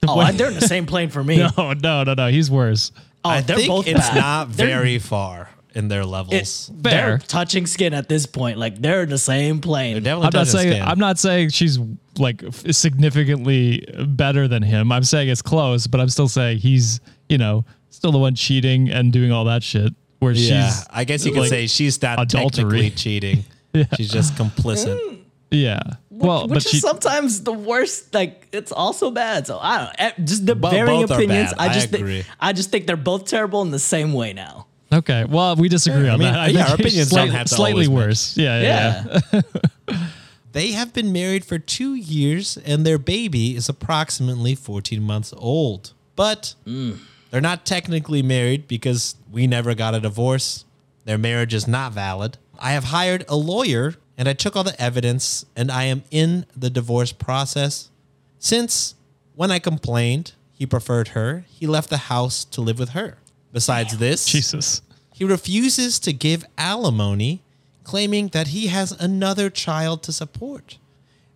oh, 0.08 0.18
I- 0.18 0.32
they're 0.32 0.48
in 0.48 0.54
the 0.54 0.60
same 0.66 0.86
plane 0.86 1.10
for 1.10 1.22
me. 1.22 1.36
No, 1.56 1.72
no, 1.72 2.02
no, 2.04 2.14
no. 2.14 2.28
He's 2.28 2.50
worse. 2.50 2.92
oh, 3.24 3.30
I 3.30 3.40
they're 3.40 3.56
think 3.56 3.68
both 3.68 3.86
it's 3.86 3.98
bad. 4.00 4.16
not 4.16 4.48
very 4.48 4.98
far 4.98 5.50
in 5.74 5.88
their 5.88 6.04
levels. 6.04 6.34
It's 6.34 6.70
they're 6.74 7.18
touching 7.18 7.66
skin 7.66 7.94
at 7.94 8.08
this 8.08 8.26
point. 8.26 8.58
Like 8.58 8.80
they're 8.82 9.02
in 9.04 9.08
the 9.08 9.18
same 9.18 9.60
plane. 9.60 9.94
They're 9.94 10.02
definitely 10.02 10.26
I'm 10.26 10.32
not 10.32 10.32
touching 10.32 10.52
saying 10.60 10.72
skin. 10.72 10.82
I'm 10.82 10.98
not 10.98 11.18
saying 11.18 11.48
she's 11.50 11.78
like 12.18 12.42
f- 12.42 12.74
significantly 12.74 13.86
better 14.08 14.48
than 14.48 14.62
him. 14.62 14.92
I'm 14.92 15.04
saying 15.04 15.28
it's 15.28 15.42
close, 15.42 15.86
but 15.86 16.00
I'm 16.00 16.08
still 16.08 16.28
saying 16.28 16.58
he's 16.58 17.00
you 17.28 17.38
know 17.38 17.64
still 17.90 18.12
the 18.12 18.18
one 18.18 18.34
cheating 18.34 18.90
and 18.90 19.12
doing 19.12 19.32
all 19.32 19.44
that 19.44 19.62
shit. 19.62 19.94
Where 20.18 20.32
yeah, 20.32 20.68
she's 20.70 20.86
I 20.90 21.04
guess 21.04 21.24
you 21.24 21.32
could 21.32 21.40
like, 21.40 21.48
say 21.48 21.66
she's 21.66 22.00
not 22.02 22.20
adultery. 22.20 22.50
technically 22.64 22.90
cheating. 22.90 23.44
She's 23.96 24.10
just 24.10 24.34
complicit. 24.34 25.20
yeah. 25.50 25.80
Well, 26.22 26.42
which 26.42 26.48
but 26.50 26.64
is 26.64 26.70
she 26.70 26.78
sometimes 26.78 27.42
the 27.42 27.52
worst. 27.52 28.14
Like 28.14 28.46
it's 28.52 28.72
also 28.72 29.10
bad. 29.10 29.46
So 29.46 29.58
I 29.60 29.78
don't. 29.78 29.94
eh, 29.98 30.12
Just 30.24 30.46
the 30.46 30.54
Bo- 30.54 30.70
varying 30.70 31.04
opinions. 31.04 31.52
I 31.58 31.68
I 31.68 31.72
just 31.74 31.90
thi- 31.90 31.98
agree. 31.98 32.24
I 32.40 32.52
just 32.52 32.70
think 32.70 32.86
they're 32.86 32.96
both 32.96 33.24
terrible 33.26 33.62
in 33.62 33.70
the 33.70 33.78
same 33.78 34.12
way 34.12 34.32
now. 34.32 34.66
okay. 34.92 35.24
Well, 35.24 35.56
we 35.56 35.68
disagree 35.68 36.08
I 36.08 36.12
on 36.14 36.18
mean, 36.18 36.32
that. 36.32 36.52
yeah, 36.52 36.64
think 36.64 36.68
our 36.68 36.74
it's 36.74 36.80
opinions 36.80 37.10
don't 37.10 37.28
have 37.30 37.48
to 37.48 37.54
slightly 37.54 37.86
always 37.86 37.88
match. 37.90 38.06
worse. 38.06 38.36
Yeah, 38.36 38.60
yeah. 38.62 39.04
yeah. 39.32 39.40
Yeah. 39.88 39.98
They 40.52 40.72
have 40.72 40.92
been 40.92 41.12
married 41.12 41.46
for 41.46 41.58
two 41.58 41.94
years 41.94 42.58
and 42.58 42.84
their 42.84 42.98
baby 42.98 43.56
is 43.56 43.70
approximately 43.70 44.54
14 44.54 45.02
months 45.02 45.32
old. 45.36 45.94
But 46.14 46.54
they're 46.66 47.40
not 47.40 47.64
technically 47.64 48.22
married 48.22 48.68
because 48.68 49.16
we 49.32 49.46
never 49.46 49.74
got 49.74 49.94
a 49.94 50.00
divorce. 50.00 50.66
Their 51.06 51.16
marriage 51.16 51.54
is 51.54 51.66
not 51.66 51.92
valid. 51.94 52.36
I 52.58 52.72
have 52.72 52.84
hired 52.84 53.24
a 53.30 53.34
lawyer 53.36 53.94
and 54.16 54.28
I 54.28 54.32
took 54.32 54.56
all 54.56 54.64
the 54.64 54.80
evidence 54.80 55.44
and 55.56 55.70
I 55.70 55.84
am 55.84 56.02
in 56.10 56.46
the 56.56 56.70
divorce 56.70 57.12
process. 57.12 57.90
Since 58.38 58.94
when 59.34 59.50
I 59.50 59.58
complained 59.58 60.32
he 60.52 60.66
preferred 60.66 61.08
her, 61.08 61.44
he 61.48 61.66
left 61.66 61.90
the 61.90 61.96
house 61.96 62.44
to 62.46 62.60
live 62.60 62.78
with 62.78 62.90
her. 62.90 63.18
Besides 63.52 63.98
this, 63.98 64.26
Jesus. 64.26 64.82
he 65.12 65.24
refuses 65.24 65.98
to 66.00 66.12
give 66.12 66.44
alimony, 66.56 67.42
claiming 67.84 68.28
that 68.28 68.48
he 68.48 68.68
has 68.68 68.92
another 68.92 69.50
child 69.50 70.02
to 70.04 70.12
support, 70.12 70.78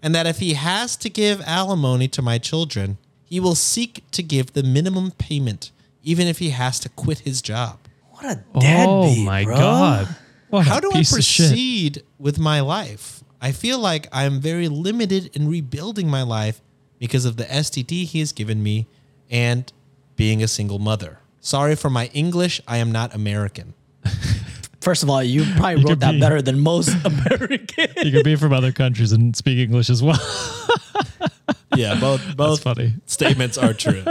and 0.02 0.14
that 0.14 0.26
if 0.26 0.38
he 0.38 0.54
has 0.54 0.96
to 0.96 1.10
give 1.10 1.42
alimony 1.42 2.08
to 2.08 2.22
my 2.22 2.38
children, 2.38 2.98
he 3.24 3.40
will 3.40 3.54
seek 3.54 4.08
to 4.12 4.22
give 4.22 4.52
the 4.52 4.62
minimum 4.62 5.10
payment, 5.10 5.72
even 6.02 6.26
if 6.26 6.38
he 6.38 6.50
has 6.50 6.78
to 6.80 6.88
quit 6.88 7.20
his 7.20 7.42
job. 7.42 7.78
What 8.12 8.24
a 8.24 8.36
deadbeat. 8.58 8.86
oh 8.88 9.16
my 9.16 9.44
bro. 9.44 9.56
god. 9.56 10.16
What 10.50 10.66
how 10.66 10.80
do 10.80 10.90
I 10.90 10.98
piece 10.98 11.16
of 11.16 11.24
shit. 11.24 11.48
proceed 11.48 12.02
with 12.18 12.38
my 12.38 12.60
life? 12.60 13.22
I 13.40 13.52
feel 13.52 13.78
like 13.78 14.08
I'm 14.12 14.40
very 14.40 14.68
limited 14.68 15.34
in 15.36 15.48
rebuilding 15.48 16.08
my 16.08 16.22
life 16.22 16.60
because 16.98 17.24
of 17.24 17.36
the 17.36 17.44
STD 17.44 18.04
he 18.06 18.20
has 18.20 18.32
given 18.32 18.62
me 18.62 18.86
and 19.30 19.70
being 20.16 20.42
a 20.42 20.48
single 20.48 20.78
mother. 20.78 21.18
Sorry 21.40 21.74
for 21.76 21.90
my 21.90 22.06
English. 22.14 22.60
I 22.66 22.78
am 22.78 22.90
not 22.90 23.14
American. 23.14 23.74
First 24.80 25.02
of 25.02 25.10
all, 25.10 25.22
you 25.22 25.44
probably 25.56 25.76
could 25.82 25.88
wrote 25.90 26.00
that 26.00 26.12
be- 26.12 26.20
better 26.20 26.40
than 26.40 26.60
most 26.60 26.90
Americans. 27.04 27.94
You 28.02 28.12
could 28.12 28.24
be 28.24 28.36
from 28.36 28.52
other 28.52 28.72
countries 28.72 29.12
and 29.12 29.36
speak 29.36 29.58
English 29.58 29.90
as 29.90 30.02
well. 30.02 30.18
Yeah, 31.74 31.98
both 32.00 32.36
both 32.36 32.62
funny. 32.62 32.94
statements 33.06 33.58
are 33.58 33.74
true. 33.74 34.04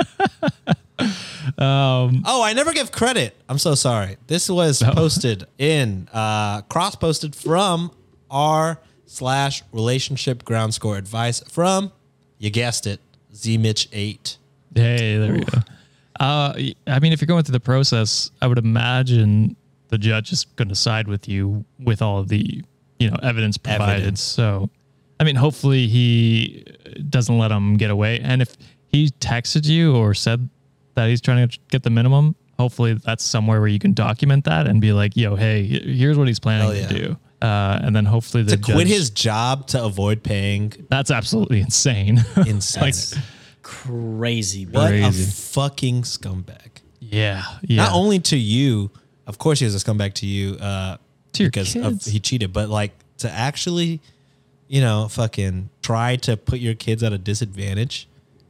Um, 1.58 2.24
oh, 2.26 2.44
I 2.44 2.54
never 2.54 2.74
give 2.74 2.92
credit. 2.92 3.36
I'm 3.48 3.58
so 3.58 3.76
sorry. 3.76 4.18
This 4.28 4.50
was 4.50 4.82
posted 4.94 5.46
in 5.58 6.08
uh, 6.14 6.62
cross 6.64 6.96
posted 6.96 7.36
from 7.36 7.92
r 8.30 8.80
slash 9.06 9.64
relationship 9.72 10.50
underscore 10.50 10.98
advice 10.98 11.42
from 11.42 11.92
you 12.38 12.50
guessed 12.50 12.88
it 12.88 13.00
Z 13.34 13.58
Mitch 13.58 13.88
eight. 13.94 14.38
Hey, 14.74 15.18
there 15.18 15.34
we 15.34 15.40
go. 15.40 15.60
Uh, 16.20 16.54
I 16.88 17.00
mean, 17.00 17.14
if 17.14 17.22
you're 17.22 17.28
going 17.28 17.44
through 17.44 17.54
the 17.54 17.60
process, 17.60 18.32
I 18.42 18.48
would 18.48 18.58
imagine 18.58 19.56
the 19.90 19.98
judge 19.98 20.32
is 20.32 20.46
going 20.46 20.70
to 20.70 20.76
side 20.76 21.08
with 21.08 21.28
you 21.28 21.66
with 21.80 22.02
all 22.02 22.20
of 22.20 22.30
the, 22.30 22.64
you 23.00 23.10
know, 23.10 23.18
evidence 23.22 23.58
provided. 23.58 23.94
Evidence. 23.96 24.22
So, 24.22 24.70
I 25.20 25.24
mean, 25.24 25.36
hopefully 25.36 25.88
he 25.88 26.66
doesn't 27.10 27.38
let 27.38 27.52
him 27.52 27.78
get 27.78 27.92
away. 27.92 28.20
And 28.22 28.42
if 28.42 28.56
he 28.88 29.10
texted 29.20 29.66
you 29.68 29.96
or 29.96 30.14
said 30.14 30.50
that 30.96 31.10
he's 31.10 31.22
trying 31.22 31.48
to 31.48 31.60
get 31.70 31.84
the 31.84 31.90
minimum, 31.90 32.36
hopefully 32.58 32.94
that's 32.94 33.24
somewhere 33.24 33.60
where 33.60 33.68
you 33.68 33.80
can 33.80 33.94
document 33.94 34.46
that 34.46 34.68
and 34.68 34.82
be 34.82 34.94
like, 34.94 35.16
"Yo, 35.16 35.36
hey, 35.36 35.66
here's 35.66 36.18
what 36.18 36.28
he's 36.28 36.40
planning 36.40 36.76
yeah. 36.76 36.88
to 36.88 36.94
do." 36.94 37.18
Uh, 37.42 37.80
and 37.84 37.96
then 37.96 38.06
hopefully 38.06 38.44
the 38.44 38.58
To 38.58 38.74
quit 38.74 38.88
his 38.88 39.10
job 39.10 39.68
to 39.68 39.84
avoid 39.84 40.24
paying 40.24 40.74
That's 40.90 41.12
absolutely 41.12 41.60
insane. 41.60 42.24
insanity. 42.48 43.22
Crazy, 43.62 44.66
bro. 44.66 44.82
what 44.84 44.90
Crazy. 44.90 45.24
a 45.24 45.28
fucking 45.28 46.02
scumbag. 46.04 46.80
yeah, 47.00 47.44
yeah. 47.62 47.84
Not 47.84 47.94
only 47.94 48.20
to 48.20 48.38
you, 48.38 48.90
of 49.28 49.38
course 49.38 49.60
he 49.60 49.66
was 49.66 49.76
a 49.76 49.86
scumbag 49.86 50.14
to 50.16 50.26
you 50.26 50.56
uh, 50.56 50.98
To 51.34 51.44
your 51.44 51.52
because 51.52 51.76
of, 51.76 52.04
he 52.04 52.20
cheated, 52.20 52.54
but 52.54 52.70
like 52.70 52.94
to 53.18 53.30
actually, 53.30 54.02
you 54.68 54.82
know, 54.82 55.08
fucking 55.10 55.70
try 55.82 56.16
to 56.18 56.38
put 56.38 56.60
your 56.60 56.74
kids 56.74 57.04
at 57.04 57.12
a 57.12 57.18
disadvantage 57.18 58.08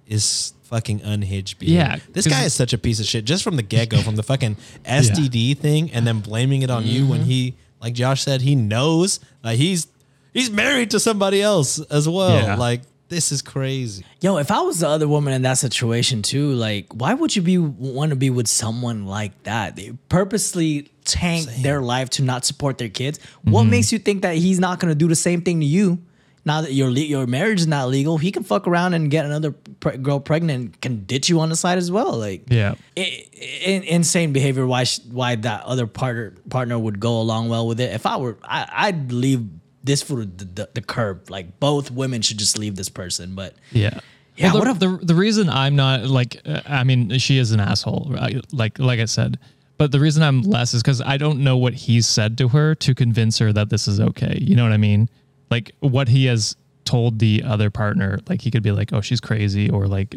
is 0.08 0.54
fucking 0.64 1.02
unhinged. 1.04 1.60
behavior. 1.60 1.80
Yeah, 1.82 1.96
this 2.14 2.26
'cause- 2.26 2.34
guy 2.34 2.44
is 2.46 2.54
such 2.54 2.74
a 2.74 2.78
piece 2.78 3.00
of 3.00 3.06
shit 3.06 3.26
just 3.26 3.44
from 3.44 3.56
the 3.56 3.64
get 3.64 3.90
go, 3.90 4.02
from 4.02 4.16
the 4.16 4.24
fucking 4.24 4.58
STD 4.86 5.54
thing, 5.58 5.92
and 5.92 6.06
then 6.08 6.20
blaming 6.20 6.62
it 6.64 6.70
on 6.70 6.86
you 6.86 7.02
Mm-hmm. 7.02 7.10
when 7.10 7.24
he, 7.26 7.54
like 7.82 7.94
Josh 7.94 8.24
said, 8.24 8.42
he 8.42 8.56
knows 8.56 9.20
like 9.44 9.58
he's 9.58 9.88
he's 10.34 10.50
married 10.50 10.92
to 10.92 11.00
somebody 11.00 11.42
else 11.42 11.80
as 11.92 12.10
well. 12.10 12.36
Yeah. 12.42 12.56
Like 12.56 12.82
this 13.08 13.32
is 13.32 13.44
crazy. 13.44 14.04
Yo, 14.22 14.38
if 14.38 14.50
I 14.50 14.62
was 14.62 14.80
the 14.80 14.88
other 14.90 15.08
woman 15.08 15.32
in 15.34 15.44
that 15.44 15.60
situation 15.60 16.24
too, 16.24 16.54
like, 16.54 16.88
why 16.92 17.14
would 17.14 17.36
you 17.36 17.44
be 17.44 17.60
want 17.60 18.10
to 18.10 18.16
be 18.16 18.32
with 18.32 18.48
someone 18.48 19.06
like 19.06 19.44
that? 19.44 19.76
They 19.76 19.92
purposely 20.10 20.90
tank 21.06 21.46
their 21.62 21.82
life 21.82 22.10
to 22.12 22.24
not 22.24 22.46
support 22.46 22.80
their 22.80 22.90
kids. 22.90 23.20
What 23.44 23.62
Mm-hmm. 23.62 23.70
makes 23.70 23.92
you 23.92 24.00
think 24.00 24.24
that 24.24 24.36
he's 24.38 24.60
not 24.60 24.80
going 24.80 24.90
to 24.92 24.96
do 24.98 25.08
the 25.08 25.16
same 25.16 25.42
thing 25.44 25.60
to 25.60 25.66
you? 25.68 26.00
Now 26.46 26.62
that 26.62 26.74
your 26.74 26.90
your 26.90 27.25
marriage 27.25 27.62
is 27.62 27.68
not 27.68 27.90
legal, 27.90 28.20
he 28.20 28.32
can 28.32 28.44
fuck 28.44 28.68
around 28.68 28.94
and 28.94 29.10
get 29.10 29.25
another 29.25 29.52
pre- 29.52 29.98
girl 29.98 30.20
pregnant, 30.20 30.64
and 30.64 30.82
can 30.82 31.06
ditch 31.06 31.28
you 31.28 31.40
on 31.40 31.50
the 31.50 31.56
side 31.56 31.80
as 31.80 31.92
well. 31.92 32.18
Like, 32.18 32.44
yeah. 32.52 32.75
insane 32.96 34.32
behavior. 34.32 34.68
Why 34.68 34.84
sh- 34.84 35.00
why 35.10 35.36
that 35.36 35.64
other 35.64 35.88
partner 35.88 36.34
partner 36.50 36.78
would 36.78 37.00
go 37.00 37.20
along 37.20 37.50
well 37.50 37.68
with 37.68 37.80
it? 37.80 37.94
If 37.94 38.06
I 38.06 38.18
were, 38.18 38.38
I, 38.44 38.68
I'd 38.72 39.12
leave 39.12 39.48
this 39.84 40.02
for 40.02 40.25
the, 40.25 40.46
the, 40.46 40.70
the 40.75 40.82
curb. 40.82 41.30
Like 41.30 41.60
both 41.60 41.92
women 41.92 42.22
should 42.22 42.38
just 42.38 42.58
leave 42.58 42.75
this 42.75 42.90
person. 42.90 43.36
But 43.36 43.56
Yeah. 43.72 44.00
Yeah, 44.38 44.52
Well, 44.52 44.66
what 44.66 44.80
the, 44.82 44.98
the 44.98 45.06
the 45.06 45.16
reason 45.16 45.50
I'm 45.50 45.78
not 45.78 46.08
like 46.08 46.42
uh, 46.46 46.60
I 46.66 46.84
mean 46.84 47.18
she 47.20 47.38
is 47.38 47.52
an 47.52 47.62
asshole 47.62 48.08
right? 48.10 48.36
like 48.52 48.78
like 48.80 49.00
I 49.00 49.06
said, 49.06 49.40
but 49.78 49.94
the 49.94 50.00
reason 50.00 50.24
I'm 50.24 50.42
less 50.42 50.74
is 50.74 50.82
because 50.82 51.02
I 51.02 51.16
don't 51.16 51.40
know 51.40 51.56
what 51.56 51.74
he's 51.74 52.06
said 52.06 52.38
to 52.40 52.50
her 52.50 52.75
to 52.75 52.94
convince 52.94 53.38
her 53.40 53.54
that 53.54 53.70
this 53.70 53.88
is 53.88 54.02
okay. 54.02 54.38
You 54.42 54.58
know 54.58 54.64
what 54.64 54.74
I 54.74 54.78
mean? 54.78 55.10
Like 55.52 55.72
what 55.80 56.08
he 56.10 56.25
has 56.25 56.56
told 56.86 57.20
the 57.20 57.44
other 57.46 57.70
partner, 57.70 58.20
like 58.28 58.42
he 58.42 58.52
could 58.52 58.64
be 58.64 58.72
like, 58.72 58.92
oh 58.94 59.02
she's 59.02 59.20
crazy, 59.22 59.70
or 59.70 59.88
like 59.88 60.16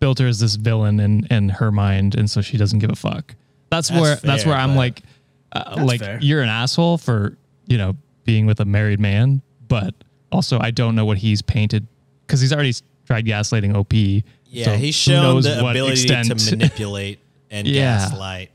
built 0.00 0.18
her 0.18 0.26
as 0.26 0.40
this 0.40 0.54
villain 0.56 1.00
in 1.00 1.26
in 1.26 1.48
her 1.48 1.70
mind, 1.72 2.14
and 2.14 2.30
so 2.30 2.40
she 2.40 2.56
doesn't 2.56 2.78
give 2.78 2.90
a 2.90 2.96
fuck. 2.96 3.34
That's, 3.70 3.90
where 3.90 4.16
that's 4.16 4.44
where 4.44 4.54
I'm 4.56 4.76
like, 4.76 5.02
uh, 5.52 5.82
like 5.84 6.00
fair. 6.00 6.18
you're 6.20 6.42
an 6.42 6.48
asshole 6.50 6.98
for 6.98 7.36
you 7.66 7.78
know 7.78 7.96
being 8.24 8.46
with 8.46 8.60
a 8.60 8.64
married 8.64 9.00
man, 9.00 9.42
but 9.68 9.94
also 10.30 10.58
I 10.60 10.70
don't 10.70 10.94
know 10.94 11.04
what 11.04 11.18
he's 11.18 11.40
painted 11.42 11.86
because 12.26 12.40
he's 12.40 12.52
already 12.52 12.74
tried 13.06 13.24
gaslighting 13.26 13.74
OP. 13.74 14.24
Yeah, 14.46 14.66
so 14.66 14.72
he's 14.76 14.94
shown 14.94 15.40
the 15.42 15.60
what 15.62 15.70
ability 15.70 16.02
extent- 16.02 16.38
to 16.38 16.50
manipulate 16.56 17.18
and 17.50 17.66
Yeah. 17.66 17.98
gaslight. 17.98 18.50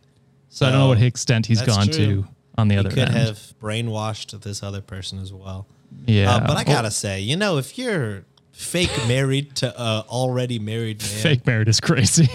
so 0.50 0.68
I 0.68 0.70
don't 0.72 0.80
know 0.80 0.88
what 0.90 1.02
extent 1.02 1.48
he's 1.48 1.60
that's 1.60 1.76
gone 1.76 1.88
true. 1.88 2.22
to 2.24 2.28
on 2.58 2.68
the 2.68 2.76
He 2.76 2.80
other 2.80 2.90
could 2.90 3.00
end. 3.00 3.14
have 3.14 3.40
brainwashed 3.62 4.40
this 4.42 4.62
other 4.64 4.82
person 4.82 5.20
as 5.20 5.34
well. 5.34 5.66
Yeah, 6.06 6.36
Uh, 6.36 6.48
but 6.48 6.58
I 6.58 6.64
gotta 6.64 6.92
say, 6.92 7.22
you 7.22 7.36
know, 7.36 7.58
if 7.58 7.78
you're 7.78 8.24
fake 8.52 8.92
married 9.08 9.56
to 9.58 9.68
a 9.82 10.04
already 10.10 10.58
married 10.60 11.00
man 11.02 11.10
fake 11.22 11.46
married 11.46 11.68
is 11.68 11.80
crazy. 11.80 12.28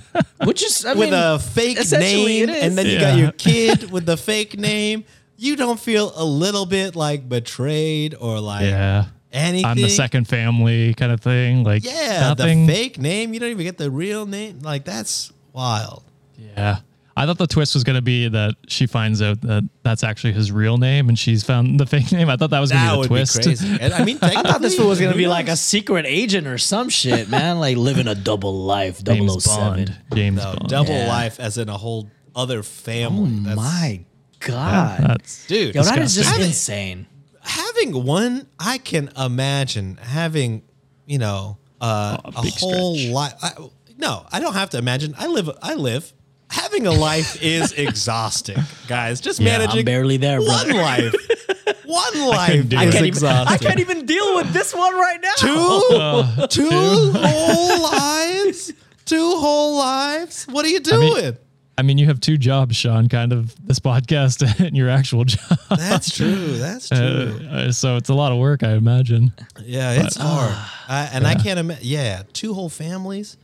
which 0.44 0.62
is 0.62 0.84
I 0.84 0.90
with 0.94 1.10
mean, 1.10 1.14
a 1.14 1.38
fake 1.38 1.78
name, 1.92 2.48
and 2.48 2.76
then 2.78 2.86
you 2.86 2.98
got 3.00 3.18
your 3.18 3.32
kid 3.36 3.90
with 3.90 4.06
the 4.06 4.16
fake 4.16 4.58
name, 4.58 5.04
you 5.36 5.56
don't 5.56 5.78
feel 5.80 6.12
a 6.16 6.24
little 6.24 6.66
bit 6.66 6.94
like 6.96 7.28
betrayed 7.28 8.14
or 8.20 8.40
like 8.40 8.62
yeah, 8.66 9.06
anything. 9.32 9.64
I'm 9.66 9.76
the 9.76 9.88
second 9.88 10.28
family 10.28 10.94
kind 10.94 11.12
of 11.12 11.20
thing. 11.20 11.64
Like 11.64 11.84
Yeah, 11.84 12.34
nothing. 12.34 12.66
the 12.66 12.72
fake 12.72 12.98
name. 12.98 13.34
You 13.34 13.40
don't 13.40 13.50
even 13.50 13.64
get 13.64 13.76
the 13.78 13.90
real 13.90 14.24
name. 14.26 14.60
Like 14.60 14.84
that's 14.84 15.32
wild. 15.52 16.04
Yeah. 16.38 16.78
I 17.18 17.24
thought 17.24 17.38
the 17.38 17.46
twist 17.46 17.72
was 17.74 17.82
going 17.82 17.96
to 17.96 18.02
be 18.02 18.28
that 18.28 18.54
she 18.68 18.86
finds 18.86 19.22
out 19.22 19.40
that 19.40 19.66
that's 19.82 20.04
actually 20.04 20.34
his 20.34 20.52
real 20.52 20.76
name 20.76 21.08
and 21.08 21.18
she's 21.18 21.42
found 21.42 21.80
the 21.80 21.86
fake 21.94 22.12
name. 22.12 22.28
I 22.28 22.36
thought 22.36 22.50
that 22.50 22.60
was 22.60 22.70
going 22.70 22.84
to 22.84 22.90
be 22.92 22.96
would 22.98 23.04
the 23.04 23.08
twist. 23.08 23.38
be 23.38 23.42
crazy. 23.44 23.82
I 23.94 24.04
mean, 24.04 24.18
I 24.22 24.42
thought 24.42 24.60
this 24.60 24.78
was 24.78 25.00
gonna 25.00 25.14
be 25.16 25.26
like 25.26 25.48
a 25.48 25.56
secret 25.56 26.04
agent 26.06 26.46
or 26.46 26.58
some 26.58 26.88
shit, 26.90 27.28
man. 27.30 27.58
Like 27.58 27.76
living 27.78 28.06
a 28.06 28.14
double 28.14 28.54
life, 28.64 29.02
James 29.02 29.44
007. 29.44 29.56
Bond. 29.86 29.96
James 30.14 30.36
No, 30.36 30.54
Bond. 30.56 30.68
double 30.68 30.90
Yeah. 30.92 31.08
life 31.08 31.40
as 31.40 31.56
in 31.56 31.68
a 31.70 31.76
whole 31.78 32.10
other 32.34 32.62
family. 32.62 33.30
Oh 33.30 33.42
That's- 33.44 33.56
my 33.56 34.04
god, 34.40 35.00
That's 35.08 35.46
dude. 35.46 35.74
yo, 35.74 35.82
that 35.84 35.98
is 36.00 36.14
just 36.14 36.28
Having- 36.30 36.46
insane. 36.46 37.06
having 37.40 38.04
one, 38.04 38.46
I 38.58 38.76
can 38.78 39.10
imagine 39.16 39.98
having, 40.02 40.62
you 41.06 41.18
know, 41.18 41.56
uh, 41.80 42.18
Oh, 42.24 42.28
a 42.36 42.42
big 42.42 42.54
whole 42.54 42.96
stretch. 42.96 43.12
life. 43.12 43.32
No, 43.98 44.26
I 44.30 44.40
don't 44.40 44.52
have 44.54 44.70
to 44.70 44.78
imagine. 44.78 45.14
I 45.18 45.26
live. 45.26 45.48
I 45.62 45.74
live. 45.74 46.12
Having 46.50 46.86
a 46.86 46.92
life 46.92 47.42
is 47.42 47.72
exhausting, 47.76 48.58
guys. 48.88 49.20
Just 49.20 49.40
Yeah, 49.40 49.58
managing. 49.58 49.80
I'm 49.80 49.84
barely 49.84 50.16
there, 50.16 50.40
one 50.40 50.70
life. 50.70 51.14
One 51.84 52.28
life 52.28 52.50
it. 52.72 52.74
I 52.74 52.90
can't, 52.90 53.06
even, 53.06 53.24
I 53.24 53.56
can't 53.58 53.78
even 53.78 54.06
deal 54.06 54.34
with 54.34 54.52
this 54.52 54.74
one 54.74 54.92
right 54.94 55.18
now. 55.22 55.32
two, 56.46 56.46
two 56.62 57.12
whole 57.16 57.82
lives. 57.82 58.72
Two 59.04 59.36
whole 59.38 59.76
lives. 59.78 60.44
What 60.44 60.64
are 60.64 60.68
you 60.68 60.80
doing? 60.80 61.00
mean- 61.24 61.36
I 61.78 61.82
mean, 61.82 61.98
you 61.98 62.06
have 62.06 62.20
two 62.20 62.38
jobs, 62.38 62.74
Sean, 62.74 63.08
kind 63.08 63.32
of 63.34 63.54
this 63.66 63.78
podcast 63.78 64.64
and 64.64 64.74
your 64.76 64.88
actual 64.88 65.24
job. 65.24 65.58
That's 65.68 66.10
true. 66.16 66.56
That's 66.56 66.88
true. 66.88 67.38
Uh, 67.50 67.70
so 67.70 67.96
it's 67.96 68.08
a 68.08 68.14
lot 68.14 68.32
of 68.32 68.38
work, 68.38 68.62
I 68.62 68.72
imagine. 68.72 69.32
Yeah, 69.62 69.92
it's 69.92 70.16
hard. 70.16 70.54
I, 70.88 71.08
and 71.12 71.26
I 71.26 71.34
can't 71.34 71.58
imagine. 71.58 71.84
Yeah, 71.86 72.22
two 72.32 72.54
whole 72.54 72.70
families. 72.70 73.36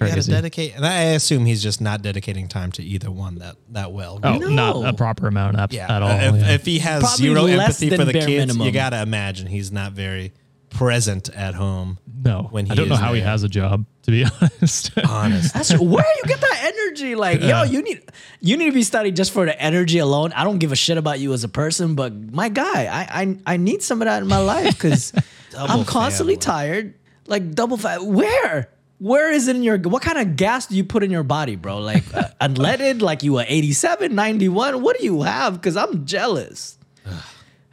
You 0.00 0.06
got 0.06 0.22
to 0.22 0.30
dedicate, 0.30 0.76
and 0.76 0.86
I 0.86 1.00
assume 1.14 1.44
he's 1.44 1.62
just 1.62 1.80
not 1.80 2.02
dedicating 2.02 2.46
time 2.48 2.70
to 2.72 2.82
either 2.82 3.10
one 3.10 3.36
that 3.40 3.56
that 3.70 3.92
well. 3.92 4.20
Oh, 4.22 4.38
No. 4.38 4.48
not 4.82 4.84
a 4.88 4.92
proper 4.96 5.26
amount 5.28 5.58
at, 5.58 5.72
yeah. 5.72 5.94
at 5.96 6.02
all. 6.02 6.10
If, 6.10 6.34
yeah. 6.40 6.50
if 6.52 6.64
he 6.66 6.78
has 6.80 7.00
Probably 7.02 7.16
zero 7.26 7.42
less 7.42 7.82
empathy 7.82 7.88
than 7.90 7.98
for 8.00 8.04
the 8.04 8.12
bare 8.12 8.26
kids, 8.26 8.46
minimum. 8.46 8.66
you 8.66 8.72
got 8.72 8.90
to 8.90 9.02
imagine 9.02 9.46
he's 9.48 9.72
not 9.72 9.92
very 9.92 10.32
present 10.70 11.28
at 11.30 11.54
home. 11.54 11.98
no, 12.24 12.46
when 12.50 12.66
he 12.66 12.72
I 12.72 12.74
don't 12.74 12.88
know 12.88 12.94
is 12.94 13.00
how 13.00 13.14
he 13.14 13.20
there. 13.20 13.28
has 13.30 13.42
a 13.42 13.48
job, 13.48 13.86
to 14.02 14.10
be 14.10 14.24
honest. 14.40 14.90
Honest. 15.08 15.54
That's 15.54 15.72
where 15.78 16.04
you 16.16 16.22
get 16.26 16.40
that 16.40 16.72
energy. 16.74 17.14
Like, 17.14 17.40
yo, 17.40 17.62
you 17.64 17.82
need 17.82 18.02
you 18.40 18.56
need 18.56 18.66
to 18.66 18.72
be 18.72 18.82
studied 18.82 19.16
just 19.16 19.32
for 19.32 19.46
the 19.46 19.60
energy 19.60 19.98
alone. 19.98 20.32
I 20.32 20.44
don't 20.44 20.58
give 20.58 20.70
a 20.72 20.76
shit 20.76 20.98
about 20.98 21.18
you 21.20 21.32
as 21.32 21.42
a 21.42 21.48
person, 21.48 21.94
but 21.94 22.12
my 22.14 22.48
guy, 22.50 22.84
I 22.86 23.22
I, 23.22 23.38
I 23.54 23.56
need 23.56 23.82
some 23.82 24.00
of 24.02 24.06
that 24.06 24.22
in 24.22 24.28
my 24.28 24.38
life 24.38 24.74
because 24.74 25.12
I'm 25.58 25.84
constantly 25.84 26.34
family. 26.34 26.44
tired. 26.44 26.94
Like 27.26 27.52
double 27.54 27.76
fat. 27.76 28.02
Where? 28.04 28.70
Where 28.98 29.32
is 29.32 29.46
it 29.48 29.56
in 29.56 29.62
your? 29.62 29.78
What 29.78 30.02
kind 30.02 30.18
of 30.18 30.36
gas 30.36 30.66
do 30.66 30.76
you 30.76 30.84
put 30.84 31.02
in 31.02 31.10
your 31.10 31.22
body, 31.22 31.56
bro? 31.56 31.78
Like 31.78 32.02
uh, 32.14 32.28
unleaded? 32.40 33.00
Like 33.00 33.22
you 33.22 33.38
a 33.38 33.44
87, 33.46 34.14
91? 34.14 34.82
What 34.82 34.98
do 34.98 35.04
you 35.04 35.22
have? 35.22 35.54
Because 35.54 35.76
I'm 35.76 36.04
jealous. 36.04 36.78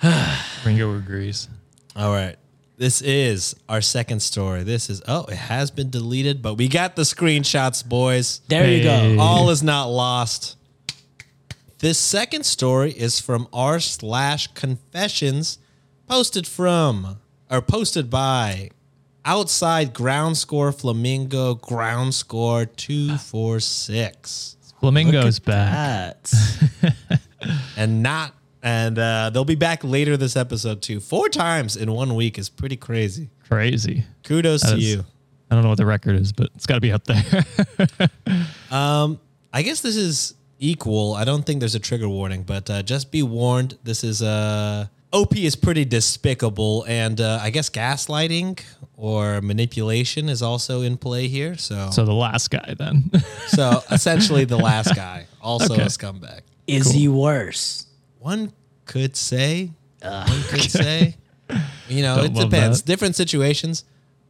Ringo 0.66 0.96
agrees. 0.96 1.50
All 1.96 2.12
right. 2.12 2.36
This 2.78 3.02
is 3.02 3.56
our 3.70 3.82
second 3.82 4.22
story. 4.22 4.64
This 4.64 4.90
is 4.90 5.02
oh, 5.08 5.26
it 5.26 5.38
has 5.38 5.72
been 5.72 5.90
deleted, 5.90 6.42
but 6.42 6.56
we 6.56 6.68
got 6.68 6.96
the 6.96 7.04
screenshots, 7.04 7.88
boys. 7.88 8.42
There 8.50 8.70
you 8.70 8.84
go. 8.84 9.18
All 9.20 9.50
is 9.50 9.64
not 9.64 9.86
lost. 9.86 10.58
This 11.80 11.98
second 11.98 12.46
story 12.46 12.92
is 12.92 13.20
from 13.20 13.48
r 13.54 13.80
slash 13.80 14.48
confessions, 14.48 15.58
posted 16.08 16.46
from 16.46 17.20
or 17.50 17.62
posted 17.62 18.10
by 18.10 18.72
outside 19.26 20.00
underscore 20.00 20.72
flamingo 20.72 21.60
underscore 21.70 22.66
two 22.66 23.18
four 23.18 23.60
six 23.60 24.56
Flamingo's 24.80 25.40
back. 25.40 26.18
And 27.78 28.02
not 28.02 28.34
and 28.64 28.98
uh, 28.98 29.30
they'll 29.30 29.46
be 29.46 29.54
back 29.56 29.84
later 29.84 30.18
this 30.18 30.36
episode 30.36 30.82
too. 30.82 31.00
Four 31.00 31.30
times 31.30 31.76
in 31.78 31.92
one 31.92 32.16
week 32.16 32.40
is 32.40 32.50
pretty 32.50 32.76
crazy. 32.78 33.30
Crazy. 33.48 34.04
Kudos 34.24 34.64
That 34.64 34.72
to 34.72 34.78
is- 34.78 34.84
you. 34.96 35.06
I 35.52 35.54
don't 35.54 35.62
know 35.64 35.70
what 35.70 35.78
the 35.78 35.86
record 35.86 36.16
is, 36.16 36.32
but 36.32 36.50
it's 36.56 36.66
got 36.66 36.76
to 36.76 36.82
be 36.82 36.92
up 36.92 37.04
there. 37.06 37.46
um, 38.72 39.20
I 39.54 39.62
guess 39.62 39.82
this 39.82 39.96
is 39.96 40.34
equal. 40.58 41.14
I 41.14 41.24
don't 41.24 41.46
think 41.46 41.60
there's 41.60 41.76
a 41.76 41.80
trigger 41.80 42.10
warning, 42.10 42.42
but 42.42 42.68
uh, 42.68 42.82
just 42.82 43.12
be 43.12 43.22
warned. 43.22 43.78
This 43.84 44.04
is 44.04 44.24
uh, 44.24 44.88
OP 45.14 45.36
is 45.38 45.56
pretty 45.56 45.86
despicable, 45.86 46.84
and 46.88 47.22
uh, 47.22 47.40
I 47.42 47.50
guess 47.50 47.70
gaslighting 47.70 48.60
or 48.98 49.42
manipulation 49.42 50.28
is 50.30 50.42
also 50.42 50.82
in 50.82 50.98
play 50.98 51.28
here. 51.28 51.56
So, 51.58 51.86
so, 51.86 51.92
so 51.92 52.06
the 52.06 52.14
last 52.14 52.50
guy 52.50 52.74
then. 52.78 53.12
So 53.48 53.82
essentially, 53.92 54.44
the 54.46 54.58
last 54.58 54.96
guy 54.96 55.28
also 55.42 55.74
Okay. 55.74 55.84
a 55.84 55.86
scumbag. 55.86 56.42
Is 56.68 56.92
he 56.92 57.08
worse? 57.08 57.86
One 58.20 58.52
could 58.86 59.16
say. 59.16 59.72
One 60.02 60.26
could 60.50 60.70
say. 60.70 61.16
You 61.88 62.02
know, 62.02 62.16
Don't 62.18 62.26
it 62.26 62.34
depends. 62.34 62.82
that. 62.82 62.88
Different 62.88 63.16
situations. 63.16 63.84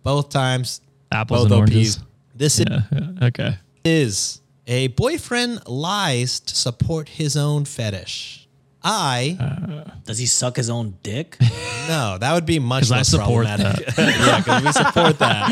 Both 0.03 0.29
times. 0.29 0.81
Apples 1.11 1.43
both 1.47 1.51
and 1.51 1.61
OPs. 1.61 1.71
oranges. 1.71 1.99
This 2.35 2.59
yeah, 2.59 2.81
yeah. 2.91 3.27
Okay. 3.27 3.57
is 3.85 4.41
a 4.67 4.87
boyfriend 4.89 5.65
lies 5.67 6.39
to 6.41 6.55
support 6.55 7.07
his 7.09 7.37
own 7.37 7.63
fetish. 7.65 8.44
I 8.87 9.83
Does 10.05 10.19
he 10.19 10.27
suck 10.27 10.55
his 10.57 10.69
own 10.69 10.97
dick? 11.01 11.37
no, 11.89 12.17
that 12.19 12.33
would 12.33 12.45
be 12.45 12.59
much 12.59 12.83
'Cause 12.83 12.91
I 12.91 12.97
less 12.97 13.07
support 13.09 13.47
problematic. 13.47 13.87
yeah, 13.97 14.37
because 14.37 14.63
we 14.63 14.71
support 14.71 15.17
that. 15.19 15.49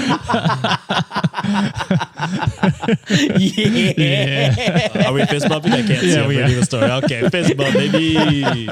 yeah. 3.97 5.07
Are 5.07 5.13
we 5.13 5.25
fist 5.25 5.49
bumping? 5.49 5.73
I 5.73 5.81
can't 5.81 5.99
see. 5.99 6.13
Yeah, 6.13 6.21
I'm 6.21 6.27
we 6.29 6.37
reading 6.37 6.59
the 6.59 6.65
story. 6.65 6.89
Okay, 6.91 7.27
fist 7.29 7.57
bump, 7.57 7.73
baby. 7.73 8.69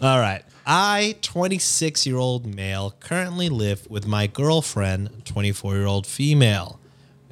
All 0.00 0.18
right. 0.18 0.42
I, 0.66 1.16
26 1.22 2.06
year 2.06 2.16
old 2.16 2.46
male, 2.54 2.94
currently 3.00 3.48
live 3.48 3.88
with 3.90 4.06
my 4.06 4.26
girlfriend, 4.28 5.24
24 5.24 5.74
year 5.74 5.86
old 5.86 6.06
female. 6.06 6.78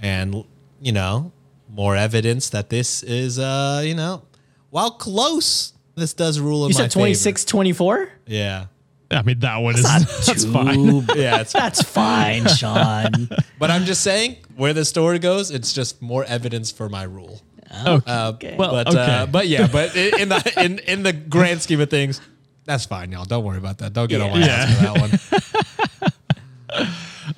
And, 0.00 0.45
you 0.81 0.93
know, 0.93 1.33
more 1.69 1.95
evidence 1.97 2.50
that 2.50 2.71
this 2.71 3.03
is, 3.03 3.38
uh, 3.38 3.83
you 3.85 3.95
know, 3.95 4.23
while 4.71 4.91
close, 4.93 5.73
this 5.95 6.13
does 6.15 6.39
rule 6.41 6.65
in 6.65 6.71
You 6.71 6.75
my 6.77 6.83
said 6.83 6.91
26, 6.91 7.45
24? 7.45 7.97
favor. 7.99 8.13
Yeah. 8.27 8.67
I 9.11 9.23
mean, 9.23 9.39
that 9.41 9.57
one 9.59 9.75
is 9.75 9.83
Not 9.85 10.01
that's 10.27 10.45
too 10.45 10.53
fine. 10.53 11.07
Yeah. 11.17 11.41
It's, 11.41 11.53
That's 11.53 11.83
fine, 11.83 12.47
Sean. 12.57 13.31
but 13.59 13.71
I'm 13.71 13.85
just 13.85 14.03
saying, 14.03 14.37
where 14.57 14.75
the 14.75 14.85
story 14.85 15.19
goes, 15.19 15.51
it's 15.51 15.73
just 15.73 16.03
more 16.03 16.25
evidence 16.25 16.71
for 16.71 16.89
my 16.91 17.05
rule. 17.05 17.41
Okay. 17.87 18.13
Uh, 18.13 18.33
Well, 18.59 18.71
but 18.73 18.89
okay. 18.89 18.99
uh, 18.99 19.27
but 19.27 19.49
yeah, 19.49 19.67
but 19.67 19.97
i- 19.97 20.13
in 20.21 20.29
the 20.31 20.53
in 20.65 20.79
in 20.81 21.03
the 21.03 21.13
grand 21.13 21.61
scheme 21.63 21.81
of 21.81 21.91
things, 21.91 22.21
that's 22.65 22.85
fine, 22.87 23.13
y'all. 23.13 23.25
Don't 23.25 23.45
worry 23.45 23.59
about 23.59 23.79
that. 23.79 23.93
Don't 23.95 24.09
get 24.09 24.21
on 24.23 24.31
my 24.31 24.39
Yeah. 24.41 24.47
ass 24.47 24.77
for 24.77 24.83
that 24.85 25.01
one. 25.01 25.65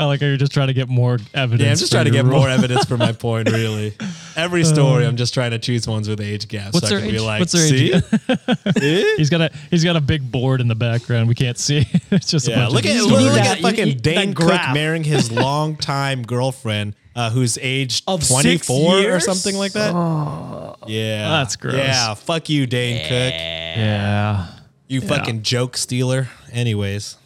I 0.01 0.05
like 0.07 0.21
how 0.21 0.27
you're 0.27 0.37
just 0.37 0.53
trying 0.53 0.69
to 0.69 0.73
get 0.73 0.89
more 0.89 1.19
evidence. 1.35 1.63
Yeah, 1.63 1.71
I'm 1.73 1.77
just 1.77 1.93
trying 1.93 2.07
to 2.07 2.11
get 2.11 2.25
rule. 2.25 2.39
more 2.39 2.49
evidence 2.49 2.85
for 2.87 2.97
my 2.97 3.13
point. 3.13 3.49
Really, 3.61 3.95
every 4.37 4.65
story, 4.65 5.05
I'm 5.07 5.17
just 5.17 5.35
trying 5.35 5.51
to 5.51 5.59
choose 5.59 5.87
ones 5.87 6.09
with 6.09 6.21
age 6.21 6.49
gaps. 6.49 6.73
What's 6.73 6.89
so 6.89 6.97
I 6.97 7.01
their 7.01 7.07
can 7.07 7.11
be 7.11 7.17
age? 7.17 7.23
like, 7.23 7.41
What's 7.41 7.53
their 7.53 7.67
see, 7.69 7.93
age? 7.93 8.03
He's 9.19 9.29
got 9.31 9.41
a 9.43 9.51
he's 9.71 9.85
got 9.85 9.97
a 9.97 10.01
big 10.01 10.31
board 10.31 10.61
in 10.61 10.69
the 10.69 10.75
background. 10.75 11.29
We 11.29 11.35
can't 11.35 11.59
see. 11.59 11.87
it's 12.11 12.31
just 12.31 12.49
a 12.49 12.53
yeah. 12.53 12.57
bunch 12.63 12.73
Look 12.73 12.85
of 12.87 12.91
at 12.93 13.03
look, 13.05 13.21
look 13.21 13.35
that- 13.35 13.59
at 13.59 13.63
fucking 13.63 13.85
need 13.85 14.03
Dane 14.03 14.35
Cook 14.35 14.61
marrying 14.73 15.05
his 15.05 15.31
longtime 15.31 16.23
girlfriend, 16.23 16.95
uh, 17.15 17.31
who's 17.31 17.59
aged 17.61 18.05
Of 18.09 18.27
24 18.27 19.11
or 19.13 19.21
something 19.21 19.57
like 19.57 19.73
that. 19.73 19.95
Oh, 19.95 20.77
Yeah, 20.87 21.29
That's 21.29 21.57
gross. 21.57 21.75
Yeah, 21.75 22.15
fuck 22.15 22.49
you, 22.49 22.67
Dane 22.67 23.03
Cook. 23.03 23.33
yeah. 23.35 24.47
You 24.89 25.01
fucking 25.03 25.43
joke 25.43 25.77
stealer. 25.77 26.29
Anyways. 26.53 27.17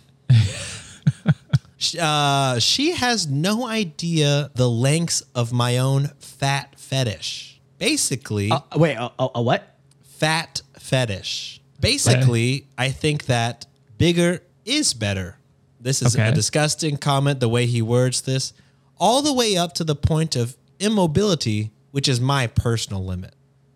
Uh, 1.99 2.59
she 2.61 2.93
has 2.93 3.27
no 3.27 3.67
idea 3.67 4.51
the 4.55 4.69
lengths 4.71 5.23
of 5.35 5.53
my 5.53 5.79
own 5.79 6.11
fat 6.19 6.79
fetish. 6.79 7.61
Basically, 7.79 8.51
Uh, 8.51 8.61
wait, 8.77 8.95
a, 8.97 9.11
a, 9.19 9.29
a 9.37 9.43
what? 9.43 9.77
fat 10.03 10.63
fetish. 10.79 11.61
Basically, 11.81 12.67
I 12.79 12.91
think 12.91 13.27
that 13.27 13.67
bigger 13.99 14.43
is 14.65 14.95
better. 14.95 15.39
This 15.81 16.01
is 16.01 16.15
a 16.15 16.33
disgusting 16.33 16.97
comment 16.97 17.41
the 17.41 17.49
way 17.49 17.67
he 17.67 17.83
words 17.83 18.23
this, 18.23 18.55
all 18.99 19.21
the 19.21 19.33
way 19.35 19.57
up 19.57 19.75
to 19.75 19.85
the 19.85 19.95
point 19.95 20.35
of 20.37 20.57
immobility, 20.79 21.73
which 21.91 22.09
is 22.09 22.21
my 22.21 22.47
personal 22.47 23.05
limit. 23.05 23.35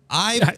I 0.08 0.56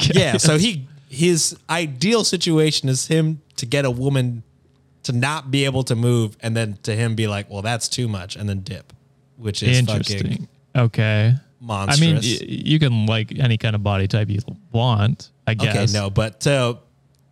yeah, 0.12 0.36
so 0.36 0.58
he 0.58 0.88
his 1.08 1.56
ideal 1.68 2.24
situation 2.24 2.88
is 2.88 3.06
him 3.06 3.40
to 3.56 3.66
get 3.66 3.84
a 3.84 3.90
woman 3.90 4.42
to 5.04 5.12
not 5.12 5.50
be 5.50 5.64
able 5.64 5.82
to 5.84 5.94
move 5.96 6.36
and 6.40 6.56
then 6.56 6.78
to 6.82 6.94
him 6.94 7.14
be 7.14 7.26
like, 7.26 7.50
"Well, 7.50 7.62
that's 7.62 7.88
too 7.88 8.08
much," 8.08 8.36
and 8.36 8.48
then 8.48 8.60
dip, 8.60 8.92
which 9.36 9.62
is 9.62 9.80
fucking 9.80 9.96
Interesting. 9.98 10.48
Okay. 10.76 11.34
monstrous. 11.60 11.98
I 11.98 12.04
mean, 12.04 12.16
y- 12.16 12.38
you 12.46 12.78
can 12.78 13.06
like 13.06 13.38
any 13.38 13.58
kind 13.58 13.74
of 13.74 13.82
body 13.82 14.06
type 14.08 14.28
you 14.30 14.40
want. 14.72 15.30
I 15.46 15.54
guess. 15.54 15.74
Okay, 15.76 15.98
no, 15.98 16.10
but 16.10 16.40
to 16.42 16.78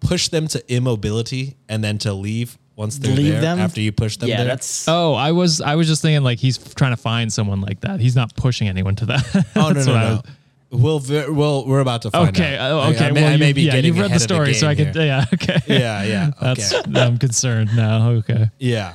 push 0.00 0.28
them 0.28 0.46
to 0.48 0.72
immobility 0.72 1.56
and 1.68 1.82
then 1.84 1.98
to 1.98 2.12
leave 2.14 2.56
once 2.76 2.98
they're 2.98 3.14
Leave 3.14 3.32
there 3.32 3.40
them? 3.40 3.58
after 3.58 3.80
you 3.80 3.90
push 3.90 4.16
them 4.18 4.28
Yeah, 4.28 4.38
there. 4.38 4.46
that's. 4.46 4.86
Oh, 4.88 5.14
I 5.14 5.32
was 5.32 5.60
I 5.60 5.74
was 5.74 5.86
just 5.88 6.00
thinking 6.02 6.22
like 6.22 6.38
he's 6.38 6.58
trying 6.74 6.92
to 6.92 6.96
find 6.96 7.32
someone 7.32 7.60
like 7.60 7.80
that. 7.80 7.98
He's 8.00 8.14
not 8.16 8.34
pushing 8.36 8.68
anyone 8.68 8.94
to 8.96 9.06
that. 9.06 9.46
oh 9.56 9.68
no 9.68 9.72
That's 9.74 9.86
no 9.86 9.92
no. 9.94 10.22
Was- 10.70 10.80
We'll 10.82 10.98
ver- 10.98 11.32
we'll 11.32 11.66
we're 11.66 11.80
about 11.80 12.02
to 12.02 12.10
find 12.10 12.28
Okay. 12.28 12.56
out. 12.58 12.70
oh, 12.72 12.78
I- 12.80 12.90
okay. 12.90 13.06
I, 13.06 13.10
may, 13.12 13.22
well, 13.22 13.32
I 13.32 13.36
may 13.38 13.48
you, 13.48 13.54
be 13.54 13.62
yeah, 13.62 13.72
getting 13.72 13.86
you've 13.86 13.96
read 13.96 14.02
the 14.10 14.16
ahead 14.16 14.16
of 14.16 14.22
story, 14.22 14.54
so 14.54 14.68
I 14.68 14.74
game 14.74 14.92
can. 14.92 14.94
here. 14.94 15.06
Yeah. 15.06 15.24
Okay. 15.34 15.58
Yeah, 15.66 16.02
yeah. 16.04 16.30
That's. 16.40 16.74
Okay. 16.74 17.00
I'm 17.00 17.18
concerned 17.18 17.70
now. 17.74 18.10
Okay. 18.10 18.50
Yeah. 18.58 18.94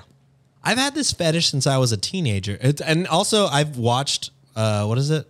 I've 0.64 0.78
had 0.78 0.94
this 0.96 1.12
fetish 1.12 1.50
since 1.50 1.68
I 1.68 1.78
was 1.78 1.92
a 1.92 1.98
teenager. 1.98 2.58
It's, 2.62 2.80
and 2.82 3.06
also 3.08 3.48
I've 3.48 3.78
watched 3.78 4.30
uh 4.56 4.86
what 4.86 4.98
is 4.98 5.10
it? 5.10 5.28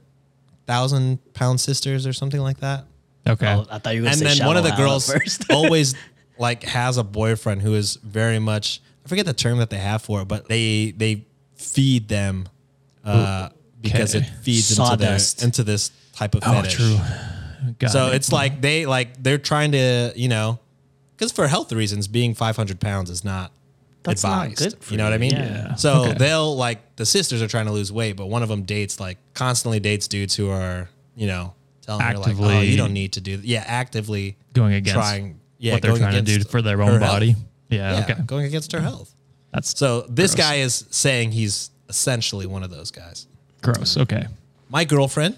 Thousand 0.68 1.20
Pound 1.34 1.60
Sisters 1.60 2.06
or 2.08 2.14
something 2.14 2.40
like 2.42 2.60
that. 2.60 2.86
Okay. 3.28 3.48
Oh, 3.48 3.66
I 3.72 3.80
thought 3.80 3.96
you 3.96 4.02
were 4.04 4.10
and 4.10 4.18
say 4.18 4.38
then 4.38 4.46
one 4.46 4.58
of 4.58 4.64
the 4.64 4.72
girls 4.76 5.12
first. 5.12 5.46
always 5.52 5.96
like 6.38 6.64
has 6.64 6.98
a 6.98 7.04
boyfriend 7.04 7.62
who 7.62 7.74
is 7.74 7.96
very 8.04 8.40
much 8.40 8.82
I 9.06 9.10
forget 9.10 9.26
the 9.26 9.34
term 9.34 9.58
that 9.60 9.70
they 9.70 9.78
have 9.78 10.02
for 10.02 10.22
it, 10.22 10.28
but 10.28 10.48
they 10.50 10.92
they 10.92 11.26
feed 11.56 12.10
them 12.10 12.48
uh 13.06 13.50
because 13.82 14.14
it 14.16 14.24
feeds 14.44 14.68
Sawdust. 14.76 15.42
into 15.42 15.42
their 15.42 15.46
into 15.48 15.64
this 15.64 15.92
type 16.14 16.36
of 16.36 16.44
oh, 16.46 16.52
fetish. 16.54 16.76
true. 16.76 16.98
Got 17.80 17.92
So 17.92 18.08
it. 18.08 18.16
it's 18.16 18.32
like 18.32 18.62
they 18.62 18.86
like 18.86 19.22
they're 19.22 19.38
trying 19.38 19.72
to, 19.74 20.12
you 20.16 20.28
know, 20.30 20.60
because 21.16 21.32
for 21.32 21.48
health 21.48 21.72
reasons, 21.72 22.08
being 22.08 22.34
500 22.34 22.80
pounds 22.80 23.10
is 23.10 23.24
not 23.24 23.52
That's 24.04 24.24
not 24.24 24.48
advised. 24.48 24.58
good 24.74 24.84
for 24.84 24.92
you 24.94 24.98
know 24.98 25.06
what 25.06 25.14
I 25.14 25.18
mean? 25.18 25.32
yeah. 25.32 25.76
So 25.76 26.06
Okay. 26.06 26.14
they'll 26.18 26.56
like 26.56 26.96
the 26.98 27.06
sisters 27.06 27.42
are 27.42 27.48
trying 27.48 27.66
to 27.68 27.72
lose 27.72 27.92
weight, 27.92 28.14
but 28.18 28.28
one 28.28 28.44
of 28.44 28.50
them 28.50 28.64
dates 28.64 29.00
like 29.00 29.18
constantly 29.34 29.80
dates 29.80 30.08
dudes 30.08 30.36
who 30.36 30.50
are, 30.50 30.90
you 31.16 31.28
know, 31.28 31.54
telling 31.82 32.04
her 32.06 32.18
like, 32.18 32.36
oh, 32.40 32.60
you 32.62 32.76
don't 32.78 32.94
need 32.94 33.14
to 33.14 33.22
do 33.22 33.38
that. 33.38 33.46
Yeah, 33.46 33.64
actively 33.66 34.38
going 34.54 34.74
against 34.74 34.96
trying. 34.96 35.40
Yeah, 35.58 35.74
what 35.74 35.82
they're 35.82 35.96
trying 35.96 36.24
to 36.26 36.40
do 36.40 36.44
for 36.44 36.62
their 36.62 36.82
own 36.82 37.00
body. 37.00 37.36
Yeah. 37.70 37.94
Yeah, 38.00 38.04
Okay. 38.04 38.22
going 38.26 38.46
against 38.46 38.72
her 38.74 38.82
health. 38.82 39.14
That's 39.54 39.78
So 39.78 40.02
this 40.10 40.36
Gross. 40.36 40.46
guy 40.48 40.56
is 40.56 40.86
saying 40.90 41.32
he's 41.32 41.70
essentially 41.88 42.46
one 42.46 42.64
of 42.64 42.70
those 42.72 42.92
guys. 42.92 43.28
gross. 43.62 43.96
Okay. 43.98 44.26
My 44.70 44.84
girlfriend 44.84 45.38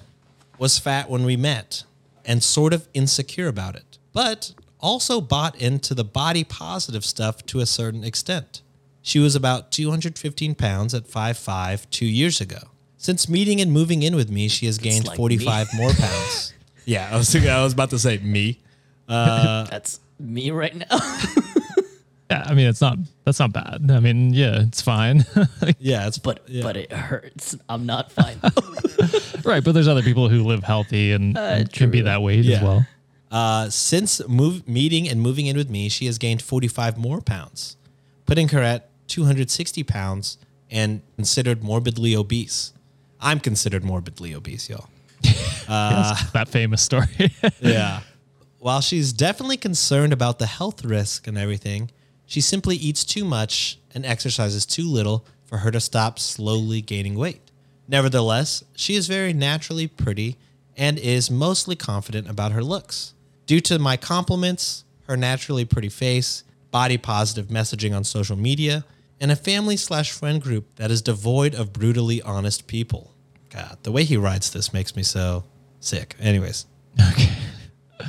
was 0.58 0.80
fat 0.80 1.10
when 1.10 1.26
we 1.26 1.36
met 1.38 1.84
and 2.26 2.44
sort 2.44 2.74
of 2.74 2.88
insecure 2.94 3.48
about 3.48 3.76
it, 3.76 3.98
but 4.14 4.54
also 4.80 5.22
bought 5.22 5.56
into 5.62 5.94
the 5.94 6.04
body 6.04 6.44
positive 6.44 7.06
stuff 7.06 7.46
to 7.48 7.60
a 7.60 7.66
certain 7.66 8.04
extent. 8.04 8.62
She 9.02 9.20
was 9.20 9.36
about 9.36 9.72
215 9.72 10.56
pounds 10.56 10.94
at 10.94 11.08
5'5 11.08 11.90
two 11.90 12.06
years 12.06 12.42
ago. 12.42 12.58
Since 12.98 13.30
meeting 13.30 13.62
and 13.62 13.72
moving 13.72 14.02
in 14.02 14.16
with 14.16 14.32
me, 14.32 14.48
she 14.48 14.66
has 14.66 14.78
gained 14.80 15.06
like 15.06 15.18
45 15.18 15.68
more 15.76 15.92
pounds. 15.94 16.54
Yeah, 16.86 17.10
I 17.12 17.18
was, 17.18 17.36
I 17.36 17.64
was 17.64 17.74
about 17.74 17.92
to 17.92 18.00
say 18.00 18.18
me. 18.18 18.62
Uh, 19.08 19.64
That's 19.70 20.00
me 20.20 20.50
right 20.52 20.76
now. 20.76 20.88
Yeah. 22.32 22.44
I 22.48 22.54
mean, 22.56 22.68
it's 22.68 22.82
not. 22.82 22.98
That's 23.24 23.40
not 23.40 23.54
bad. 23.54 23.90
I 23.90 24.00
mean, 24.00 24.34
yeah, 24.34 24.62
it's 24.62 24.82
fine. 24.82 25.26
Yeah, 25.80 26.08
it's 26.08 26.18
but 26.18 26.42
yeah. 26.48 26.64
but 26.64 26.76
it 26.78 26.92
hurts. 26.92 27.56
I'm 27.70 27.86
not 27.86 28.12
fine. 28.12 28.40
right. 29.44 29.64
But 29.64 29.74
there's 29.74 29.88
other 29.88 30.02
people 30.02 30.30
who 30.30 30.44
live 30.44 30.64
healthy 30.64 31.12
and, 31.12 31.38
and 31.38 31.72
can 31.72 31.92
be 31.92 32.02
that 32.02 32.22
weight 32.24 32.44
Yeah. 32.46 32.58
as 32.58 32.64
well. 32.64 32.88
Uh, 33.32 33.70
since 33.70 34.26
move, 34.28 34.68
meeting 34.68 35.08
and 35.10 35.22
moving 35.22 35.46
in 35.48 35.58
with 35.58 35.70
me, 35.70 35.90
she 35.90 36.06
has 36.06 36.18
gained 36.18 36.42
45 36.42 36.98
more 36.98 37.22
pounds, 37.22 37.76
putting 38.26 38.48
her 38.50 38.60
at 38.62 38.90
260 39.08 39.84
pounds 39.84 40.38
and 40.72 41.02
considered 41.16 41.64
morbidly 41.64 42.16
obese. 42.16 42.74
I'm 43.20 43.40
considered 43.40 43.84
morbidly 43.84 44.34
obese, 44.34 44.70
y'all. 44.70 44.88
Yes, 45.68 46.32
that 46.32 46.48
famous 46.48 46.82
story. 46.82 47.34
yeah. 47.60 48.02
While 48.60 48.82
she's 48.82 49.12
definitely 49.14 49.58
concerned 49.58 50.14
about 50.14 50.40
the 50.40 50.46
health 50.46 50.84
risk 50.86 51.28
and 51.28 51.38
everything, 51.38 51.92
she 52.26 52.42
simply 52.42 52.76
eats 52.76 53.04
too 53.04 53.24
much 53.24 53.80
and 53.94 54.06
exercises 54.06 54.66
too 54.66 54.88
little 54.90 55.26
for 55.46 55.60
her 55.60 55.72
to 55.72 55.80
stop 55.80 56.20
slowly 56.20 56.82
gaining 56.82 57.16
weight. 57.16 57.52
Nevertheless, 57.88 58.64
she 58.76 58.96
is 58.96 59.08
very 59.08 59.34
naturally 59.34 59.88
pretty 59.88 60.38
and 60.76 60.98
is 60.98 61.30
mostly 61.30 61.76
confident 61.76 62.30
about 62.30 62.52
her 62.52 62.64
looks. 62.64 63.14
Due 63.46 63.62
to 63.62 63.80
my 63.80 63.96
compliments, 63.96 64.84
her 65.08 65.16
naturally 65.16 65.66
pretty 65.66 65.90
face, 65.90 66.44
body 66.72 66.98
positive 66.98 67.48
messaging 67.48 67.96
on 67.96 68.04
social 68.04 68.36
media, 68.36 68.84
and 69.22 69.32
a 69.32 69.36
family 69.36 69.78
slash 69.78 70.12
friend 70.12 70.42
group 70.42 70.76
that 70.76 70.92
is 70.92 71.02
devoid 71.02 71.56
of 71.56 71.72
brutally 71.72 72.22
honest 72.24 72.68
people. 72.68 73.14
God, 73.50 73.78
the 73.84 73.92
way 73.92 74.04
he 74.04 74.18
writes 74.18 74.50
this 74.50 74.74
makes 74.74 74.96
me 74.96 75.04
so 75.04 75.46
sick. 75.80 76.16
Anyways, 76.20 76.66
okay. 77.10 77.30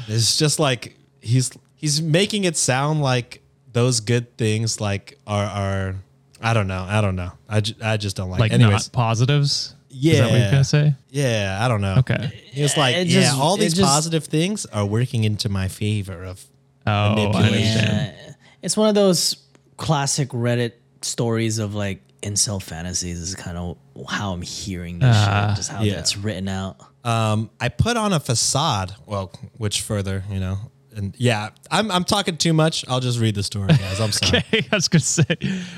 it's 0.08 0.36
just 0.36 0.58
like 0.58 0.96
he's 1.20 1.52
he's 1.76 2.02
making 2.02 2.44
it 2.44 2.56
sound 2.56 3.02
like 3.02 3.42
those 3.76 4.00
good 4.00 4.36
things 4.38 4.80
like 4.80 5.18
are 5.26 5.44
are 5.44 5.94
I 6.40 6.54
don't 6.54 6.66
know 6.66 6.82
I 6.88 7.02
don't 7.02 7.14
know 7.14 7.30
I, 7.48 7.60
ju- 7.60 7.74
I 7.82 7.98
just 7.98 8.16
don't 8.16 8.30
like. 8.30 8.40
Like. 8.40 8.52
Anyways, 8.52 8.72
not 8.72 8.92
positives. 8.92 9.74
Yeah. 9.90 10.12
Is 10.14 10.18
that 10.20 10.30
what 10.30 10.40
you're 10.40 10.50
gonna 10.50 10.64
say? 10.64 10.94
yeah, 11.10 11.58
I 11.60 11.68
don't 11.68 11.80
know. 11.82 11.96
Okay. 11.98 12.32
It's 12.52 12.76
like 12.76 12.96
It 12.96 13.06
yeah, 13.08 13.32
all 13.36 13.56
it 13.56 13.60
these 13.60 13.74
just- 13.74 13.86
positive 13.86 14.24
things 14.24 14.64
are 14.66 14.86
working 14.86 15.24
into 15.24 15.48
my 15.50 15.68
favor 15.68 16.24
of 16.24 16.44
Oh, 16.86 16.90
I 16.90 17.14
Manipulation. 17.16 17.48
understand. 17.52 18.14
Yeah, 18.26 18.32
it's 18.62 18.76
one 18.76 18.88
of 18.88 18.94
those 18.94 19.36
classic 19.76 20.30
Reddit 20.30 20.72
stories 21.02 21.58
of 21.58 21.74
like 21.74 22.00
incel 22.22 22.62
fantasies. 22.62 23.20
Is 23.20 23.34
kind 23.34 23.58
of 23.58 23.76
how 24.08 24.32
I'm 24.32 24.42
hearing 24.42 25.00
this 25.00 25.16
shit, 25.16 25.56
just 25.56 25.70
how 25.70 25.82
yeah. 25.82 25.96
that's 25.96 26.16
written 26.16 26.48
out. 26.48 26.76
um 27.04 27.50
I 27.60 27.68
put 27.68 27.96
on 27.98 28.12
a 28.14 28.20
facade. 28.20 28.94
Well, 29.06 29.32
which 29.58 29.80
further, 29.82 30.24
you 30.30 30.40
know. 30.40 30.58
And 30.96 31.14
yeah, 31.18 31.50
I'm 31.70 31.90
I'm 31.90 32.04
talking 32.04 32.38
too 32.38 32.54
much. 32.54 32.84
I'll 32.88 33.00
just 33.00 33.20
read 33.20 33.34
the 33.34 33.42
story, 33.42 33.68
guys. 33.68 34.00
I'm 34.00 34.12
sorry. 34.12 34.38
Okay, 34.38 34.66
I 34.72 34.74
was 34.74 34.88
gonna 34.88 35.00
say. 35.00 35.24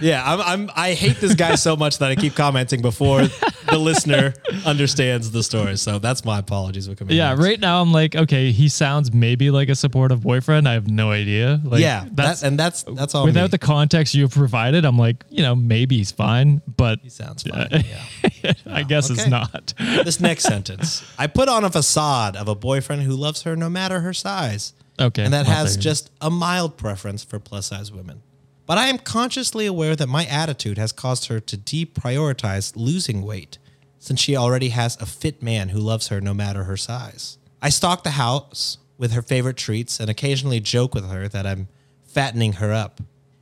Yeah, 0.01 0.23
I'm, 0.25 0.41
I'm. 0.41 0.71
I 0.77 0.95
hate 0.95 1.17
this 1.17 1.35
guy 1.35 1.57
so 1.57 1.77
much 1.77 1.99
that 1.99 2.11
I 2.11 2.15
keep 2.15 2.37
commenting 2.37 2.83
before 2.83 3.23
the 3.69 3.79
listener 3.79 4.35
understands 4.65 5.33
the 5.33 5.43
story. 5.43 5.77
So 5.77 5.99
that's 5.99 6.25
my 6.25 6.39
apologies. 6.39 6.87
for 6.87 6.93
With 6.93 7.11
Yeah, 7.11 7.35
right 7.37 7.59
now 7.59 7.83
I'm 7.83 7.93
like, 7.93 8.15
okay, 8.15 8.53
he 8.53 8.69
sounds 8.69 9.13
maybe 9.13 9.51
like 9.51 9.69
a 9.69 9.75
supportive 9.75 10.23
boyfriend. 10.23 10.69
I 10.69 10.75
have 10.75 10.89
no 10.89 11.11
idea. 11.11 11.61
Like, 11.65 11.81
yeah, 11.81 12.07
that's 12.13 12.41
that, 12.41 12.47
and 12.47 12.59
that's 12.59 12.85
that's 12.85 13.15
all. 13.15 13.25
without 13.25 13.45
me. 13.45 13.49
the 13.49 13.59
context 13.59 14.15
you've 14.15 14.33
provided. 14.33 14.85
I'm 14.85 14.99
like, 14.99 15.25
you 15.31 15.43
know, 15.43 15.57
maybe 15.57 15.97
he's 15.97 16.13
fine, 16.13 16.63
but 16.77 17.01
he 17.03 17.11
sounds 17.11 17.43
fine. 17.43 17.69
Yeah. 17.89 18.53
I 18.67 18.83
guess 18.83 19.11
it's 19.11 19.27
not. 19.27 19.73
this 19.79 20.21
next 20.21 20.45
sentence. 20.45 21.03
I 21.19 21.27
put 21.27 21.49
on 21.49 21.65
a 21.65 21.71
facade 21.71 22.37
of 22.37 22.49
a 22.49 22.55
boyfriend 22.55 23.03
who 23.03 23.13
loves 23.13 23.43
her 23.43 23.57
no 23.57 23.69
matter 23.69 24.01
her 24.01 24.13
size. 24.13 24.75
Okay, 25.01 25.25
And 25.25 25.33
that 25.33 25.47
has 25.47 25.77
just 25.77 26.11
a 26.21 26.31
mild 26.31 26.77
preference 26.77 27.23
for 27.23 27.39
plus 27.39 27.67
size 27.67 27.93
women. 27.93 28.23
But 28.67 28.79
I 28.79 28.89
am 28.89 28.99
consciously 28.99 29.65
aware 29.65 29.97
that 29.97 30.09
my 30.09 30.27
attitude 30.27 30.77
has 30.77 30.93
caused 30.93 31.27
her 31.29 31.41
to 31.41 31.57
deprioritize 31.57 32.75
losing 32.77 33.23
weight 33.23 33.59
since 33.99 34.21
she 34.21 34.37
already 34.37 34.69
has 34.71 34.97
a 35.01 35.07
fit 35.07 35.43
man 35.43 35.71
who 35.71 35.79
loves 35.79 36.09
her 36.09 36.21
no 36.21 36.35
matter 36.35 36.65
her 36.65 36.77
size. 36.77 37.39
I 37.63 37.71
stock 37.71 38.05
the 38.05 38.11
house 38.11 38.79
with 38.99 39.13
her 39.13 39.23
favorite 39.23 39.57
treats 39.57 40.01
and 40.01 40.11
occasionally 40.11 40.61
joke 40.61 40.95
with 40.95 41.09
her 41.11 41.29
that 41.29 41.47
I'm 41.47 41.69
fattening 42.05 42.55
her 42.55 42.73
up. 42.73 43.01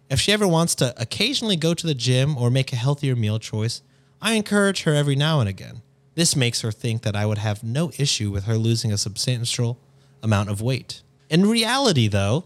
If 0.08 0.20
she 0.20 0.32
ever 0.32 0.46
wants 0.46 0.74
to 0.76 0.94
occasionally 1.00 1.56
go 1.56 1.74
to 1.74 1.86
the 1.86 1.94
gym 1.94 2.36
or 2.36 2.50
make 2.50 2.72
a 2.72 2.76
healthier 2.76 3.16
meal 3.16 3.38
choice, 3.38 3.82
I 4.22 4.34
encourage 4.34 4.84
her 4.84 4.94
every 4.94 5.16
now 5.16 5.40
and 5.40 5.48
again. 5.48 5.82
This 6.14 6.36
makes 6.36 6.60
her 6.60 6.72
think 6.72 7.02
that 7.02 7.16
I 7.16 7.26
would 7.26 7.38
have 7.38 7.62
no 7.64 7.90
issue 7.98 8.30
with 8.30 8.44
her 8.44 8.56
losing 8.56 8.92
a 8.92 8.98
substantial 8.98 9.78
amount 10.22 10.48
of 10.50 10.62
weight. 10.62 11.02
In 11.28 11.48
reality, 11.48 12.08
though, 12.08 12.44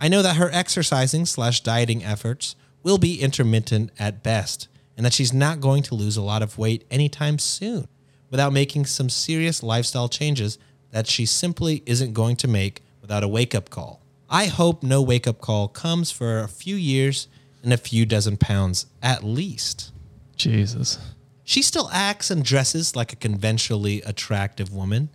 I 0.00 0.08
know 0.08 0.22
that 0.22 0.36
her 0.36 0.50
exercising 0.52 1.26
slash 1.26 1.60
dieting 1.60 2.04
efforts 2.04 2.56
will 2.82 2.98
be 2.98 3.20
intermittent 3.20 3.90
at 3.98 4.22
best, 4.22 4.68
and 4.96 5.06
that 5.06 5.12
she's 5.12 5.32
not 5.32 5.60
going 5.60 5.82
to 5.84 5.94
lose 5.94 6.16
a 6.16 6.22
lot 6.22 6.42
of 6.42 6.58
weight 6.58 6.84
anytime 6.90 7.38
soon 7.38 7.88
without 8.30 8.52
making 8.52 8.86
some 8.86 9.08
serious 9.08 9.62
lifestyle 9.62 10.08
changes 10.08 10.58
that 10.90 11.06
she 11.06 11.26
simply 11.26 11.82
isn't 11.86 12.14
going 12.14 12.36
to 12.36 12.48
make 12.48 12.82
without 13.00 13.22
a 13.22 13.28
wake 13.28 13.54
up 13.54 13.70
call. 13.70 14.02
I 14.28 14.46
hope 14.46 14.82
no 14.82 15.02
wake 15.02 15.26
up 15.26 15.40
call 15.40 15.68
comes 15.68 16.10
for 16.10 16.40
a 16.40 16.48
few 16.48 16.76
years 16.76 17.28
and 17.62 17.72
a 17.72 17.76
few 17.76 18.06
dozen 18.06 18.38
pounds 18.38 18.86
at 19.02 19.22
least. 19.22 19.92
Jesus. 20.36 20.98
She 21.44 21.60
still 21.62 21.90
acts 21.92 22.30
and 22.30 22.42
dresses 22.44 22.96
like 22.96 23.12
a 23.12 23.16
conventionally 23.16 24.00
attractive 24.02 24.72
woman. 24.72 25.10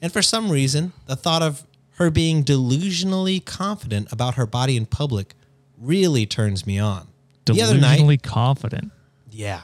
And 0.00 0.12
for 0.12 0.22
some 0.22 0.50
reason, 0.50 0.92
the 1.06 1.16
thought 1.16 1.42
of 1.42 1.66
her 1.96 2.10
being 2.10 2.44
delusionally 2.44 3.44
confident 3.44 4.10
about 4.12 4.34
her 4.34 4.46
body 4.46 4.76
in 4.76 4.86
public 4.86 5.34
really 5.78 6.26
turns 6.26 6.66
me 6.66 6.78
on. 6.78 7.08
The 7.44 7.60
other 7.62 7.76
night, 7.78 7.98
Delusionally 8.00 8.22
confident. 8.22 8.92
yeah. 9.30 9.62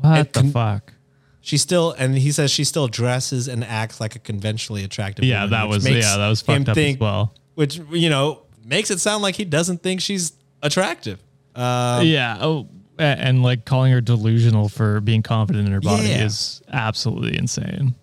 What 0.00 0.32
the 0.32 0.40
con- 0.40 0.50
fuck? 0.52 0.92
She 1.40 1.58
still, 1.58 1.92
and 1.92 2.16
he 2.16 2.32
says 2.32 2.50
she 2.50 2.64
still 2.64 2.88
dresses 2.88 3.46
and 3.48 3.62
acts 3.64 4.00
like 4.00 4.14
a 4.16 4.18
conventionally 4.18 4.84
attractive 4.84 5.24
Yeah, 5.24 5.40
woman, 5.44 5.50
that 5.50 5.68
which 5.68 5.74
was 5.76 5.84
makes 5.84 6.04
yeah, 6.06 6.16
that 6.16 6.28
was 6.28 6.40
him 6.42 6.46
fucked 6.64 6.68
up 6.70 6.76
as 6.76 6.82
think- 6.82 7.00
well. 7.00 7.34
Which, 7.54 7.80
you 7.90 8.10
know, 8.10 8.42
makes 8.64 8.90
it 8.90 9.00
sound 9.00 9.22
like 9.22 9.36
he 9.36 9.44
doesn't 9.44 9.82
think 9.82 10.00
she's 10.00 10.32
attractive. 10.62 11.20
Uh, 11.54 12.02
yeah. 12.04 12.38
Oh, 12.40 12.68
a- 12.98 13.02
and 13.02 13.42
like 13.42 13.64
calling 13.64 13.92
her 13.92 14.00
delusional 14.00 14.68
for 14.68 15.00
being 15.00 15.22
confident 15.22 15.66
in 15.66 15.72
her 15.72 15.80
body 15.80 16.08
Yeah. 16.08 16.24
is 16.24 16.62
absolutely 16.72 17.36
insane. 17.38 17.94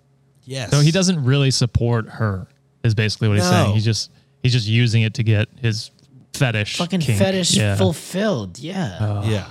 yes. 0.45 0.69
So 0.71 0.79
he 0.81 0.91
doesn't 0.91 1.23
really 1.23 1.51
support 1.51 2.09
her. 2.09 2.47
Is 2.84 2.93
basically 2.93 3.28
what 3.30 3.36
he's 3.38 3.46
No. 3.46 3.52
saying. 3.52 3.74
He's 3.76 3.86
just 3.86 4.12
he's 4.41 4.52
just 4.52 4.67
using 4.67 5.04
it 5.04 5.13
to 5.15 5.24
get 5.24 5.48
his 5.62 5.89
fetish. 6.34 6.78
Fucking 6.78 7.00
kink. 7.00 7.17
fetish 7.19 7.56
Yeah. 7.56 7.76
fulfilled. 7.76 8.60
Yeah. 8.60 9.24
Yeah. 9.24 9.46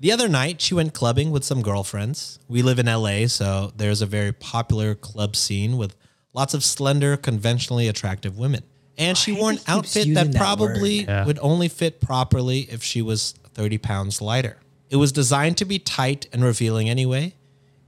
The 0.00 0.12
other 0.12 0.28
night, 0.28 0.60
she 0.60 0.74
went 0.74 0.94
clubbing 0.94 1.30
with 1.32 1.44
some 1.44 1.60
girlfriends. 1.62 2.38
We 2.46 2.62
live 2.62 2.78
in 2.78 2.86
LA, 2.86 3.26
so 3.26 3.72
there's 3.76 4.00
a 4.00 4.06
very 4.06 4.32
popular 4.32 4.94
club 4.94 5.34
scene 5.34 5.76
with 5.76 5.96
lots 6.34 6.54
of 6.54 6.62
slender, 6.62 7.16
conventionally 7.16 7.88
attractive 7.88 8.38
women. 8.38 8.62
And 8.96 9.16
she 9.18 9.32
hate 9.32 9.40
wore 9.40 9.50
an 9.50 9.56
he 9.56 9.58
keeps 9.60 9.68
outfit 9.70 10.06
using 10.06 10.14
that 10.14 10.32
that 10.32 10.38
probably 10.38 11.00
word. 11.00 11.08
Yeah. 11.08 11.24
would 11.26 11.38
only 11.40 11.68
fit 11.68 12.00
properly 12.00 12.68
if 12.70 12.82
she 12.84 13.02
was 13.02 13.34
30 13.54 13.78
pounds 13.78 14.20
lighter. 14.20 14.58
It 14.90 14.96
was 14.96 15.10
designed 15.10 15.56
to 15.58 15.64
be 15.64 15.78
tight 15.80 16.26
and 16.32 16.44
revealing 16.44 16.88
anyway, 16.88 17.34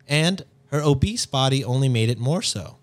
and 0.09 0.43
her 0.73 0.83
obese 0.83 1.27
body 1.27 1.65
only 1.65 1.89
made 1.89 2.11
it 2.11 2.19
more 2.19 2.43
so. 2.43 2.77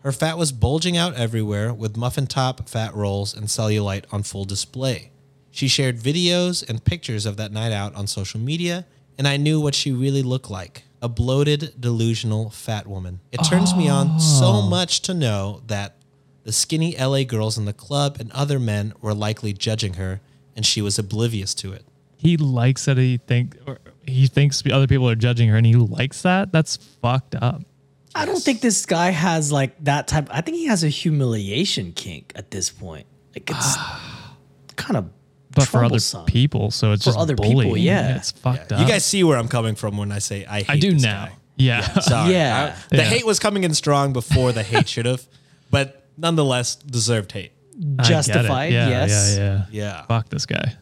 Her 0.00 0.12
fat 0.12 0.38
was 0.38 0.52
bulging 0.52 0.96
out 0.96 1.14
everywhere 1.14 1.72
with 1.72 1.96
muffin 1.96 2.26
top, 2.26 2.68
fat 2.68 2.94
rolls, 2.94 3.34
and 3.36 3.48
cellulite 3.48 4.04
on 4.12 4.22
full 4.22 4.44
display. 4.44 5.10
She 5.50 5.66
shared 5.66 5.98
videos 5.98 6.66
and 6.68 6.84
pictures 6.84 7.26
of 7.26 7.36
that 7.36 7.52
night 7.52 7.72
out 7.72 7.94
on 7.94 8.06
social 8.06 8.38
media, 8.38 8.86
and 9.16 9.26
I 9.26 9.36
knew 9.36 9.60
what 9.60 9.74
she 9.74 9.90
really 9.90 10.22
looked 10.22 10.50
like 10.50 10.84
a 11.00 11.08
bloated, 11.08 11.74
delusional 11.78 12.50
fat 12.50 12.86
woman. 12.86 13.20
It 13.30 13.38
turns 13.38 13.74
me 13.74 13.88
on 13.88 14.18
so 14.18 14.46
oh. 14.46 14.62
much 14.62 15.00
to 15.02 15.14
know 15.14 15.62
that 15.68 15.94
the 16.42 16.52
skinny 16.52 16.96
LA 16.96 17.22
girls 17.22 17.56
in 17.56 17.66
the 17.66 17.72
club 17.72 18.16
and 18.18 18.32
other 18.32 18.58
men 18.58 18.92
were 19.00 19.14
likely 19.14 19.52
judging 19.52 19.94
her, 19.94 20.20
and 20.56 20.66
she 20.66 20.82
was 20.82 20.98
oblivious 20.98 21.54
to 21.54 21.72
it. 21.72 21.84
He 22.16 22.36
likes 22.36 22.86
that 22.86 22.96
he 22.96 23.18
think 23.18 23.56
or 23.66 23.78
he 24.06 24.26
thinks 24.26 24.62
other 24.72 24.86
people 24.86 25.08
are 25.08 25.14
judging 25.14 25.48
her, 25.50 25.56
and 25.56 25.66
he 25.66 25.76
likes 25.76 26.22
that. 26.22 26.50
That's 26.50 26.76
fucked 26.76 27.34
up. 27.36 27.62
I 28.14 28.24
don't 28.24 28.42
think 28.42 28.60
this 28.60 28.86
guy 28.86 29.10
has 29.10 29.52
like 29.52 29.82
that 29.84 30.08
type. 30.08 30.28
I 30.30 30.40
think 30.40 30.56
he 30.56 30.66
has 30.66 30.82
a 30.84 30.88
humiliation 30.88 31.92
kink 31.92 32.32
at 32.34 32.50
this 32.50 32.70
point. 32.70 33.06
Like 33.34 33.50
it's 33.50 33.76
kind 34.76 34.96
of. 34.96 35.10
But 35.54 35.66
for 35.66 35.78
other 35.78 35.86
troublesome. 35.88 36.26
people, 36.26 36.70
so 36.70 36.92
it's 36.92 37.02
For 37.04 37.08
just 37.10 37.18
other 37.18 37.34
people, 37.34 37.62
bullying. 37.62 37.84
yeah. 37.84 38.16
it's 38.16 38.30
fucked 38.30 38.70
up. 38.72 38.80
You 38.80 38.86
guys 38.86 39.04
see 39.04 39.24
where 39.24 39.36
I'm 39.36 39.48
coming 39.48 39.74
from 39.74 39.96
when 39.96 40.12
I 40.12 40.18
say 40.20 40.44
I 40.46 40.58
hate 40.60 40.70
I 40.70 40.78
do 40.78 40.92
this 40.92 41.02
now. 41.02 41.26
guy. 41.26 41.32
Yeah. 41.56 41.80
Sorry. 42.00 42.32
Yeah. 42.34 42.76
I- 42.76 42.88
the 42.90 42.96
Yeah. 42.98 43.08
hate 43.08 43.26
was 43.26 43.38
coming 43.40 43.64
in 43.64 43.74
strong 43.74 44.12
before 44.12 44.52
the 44.52 44.62
hate 44.62 44.88
should 44.88 45.06
have, 45.06 45.26
but 45.70 46.06
nonetheless 46.16 46.76
deserved 46.76 47.32
hate. 47.32 47.50
I 47.74 47.80
get 47.80 48.04
it. 48.04 48.08
Justified, 48.08 48.72
Yeah, 48.72 48.88
yes. 48.88 49.36
Yeah, 49.36 49.44
yeah. 49.44 49.64
Yeah. 49.72 50.06
Fuck 50.06 50.28
this 50.28 50.46
guy. 50.46 50.74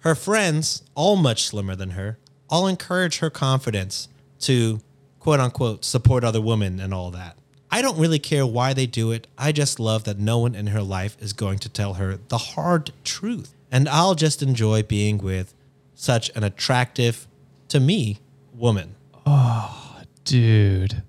Her 0.00 0.14
friends, 0.14 0.82
all 0.94 1.16
much 1.16 1.44
slimmer 1.44 1.74
than 1.76 1.90
her, 1.90 2.18
all 2.50 2.66
encourage 2.66 3.18
her 3.18 3.30
confidence 3.30 4.08
to 4.40 4.80
quote 5.20 5.38
unquote 5.40 5.84
support 5.84 6.24
other 6.24 6.40
women 6.40 6.80
and 6.80 6.92
all 6.92 7.10
that. 7.12 7.36
I 7.70 7.82
don't 7.82 7.98
really 7.98 8.18
care 8.18 8.44
why 8.44 8.72
they 8.74 8.86
do 8.86 9.12
it. 9.12 9.28
I 9.38 9.52
just 9.52 9.78
love 9.78 10.02
that 10.04 10.18
no 10.18 10.38
one 10.38 10.56
in 10.56 10.68
her 10.68 10.82
life 10.82 11.16
is 11.20 11.32
going 11.32 11.60
to 11.60 11.68
tell 11.68 11.94
her 11.94 12.18
the 12.28 12.38
hard 12.38 12.90
truth. 13.04 13.54
And 13.70 13.88
I'll 13.88 14.16
just 14.16 14.42
enjoy 14.42 14.82
being 14.82 15.18
with 15.18 15.54
such 15.94 16.30
an 16.34 16.42
attractive, 16.42 17.28
to 17.68 17.78
me, 17.78 18.18
woman. 18.52 18.96
Oh, 19.24 20.00
dude. 20.24 21.02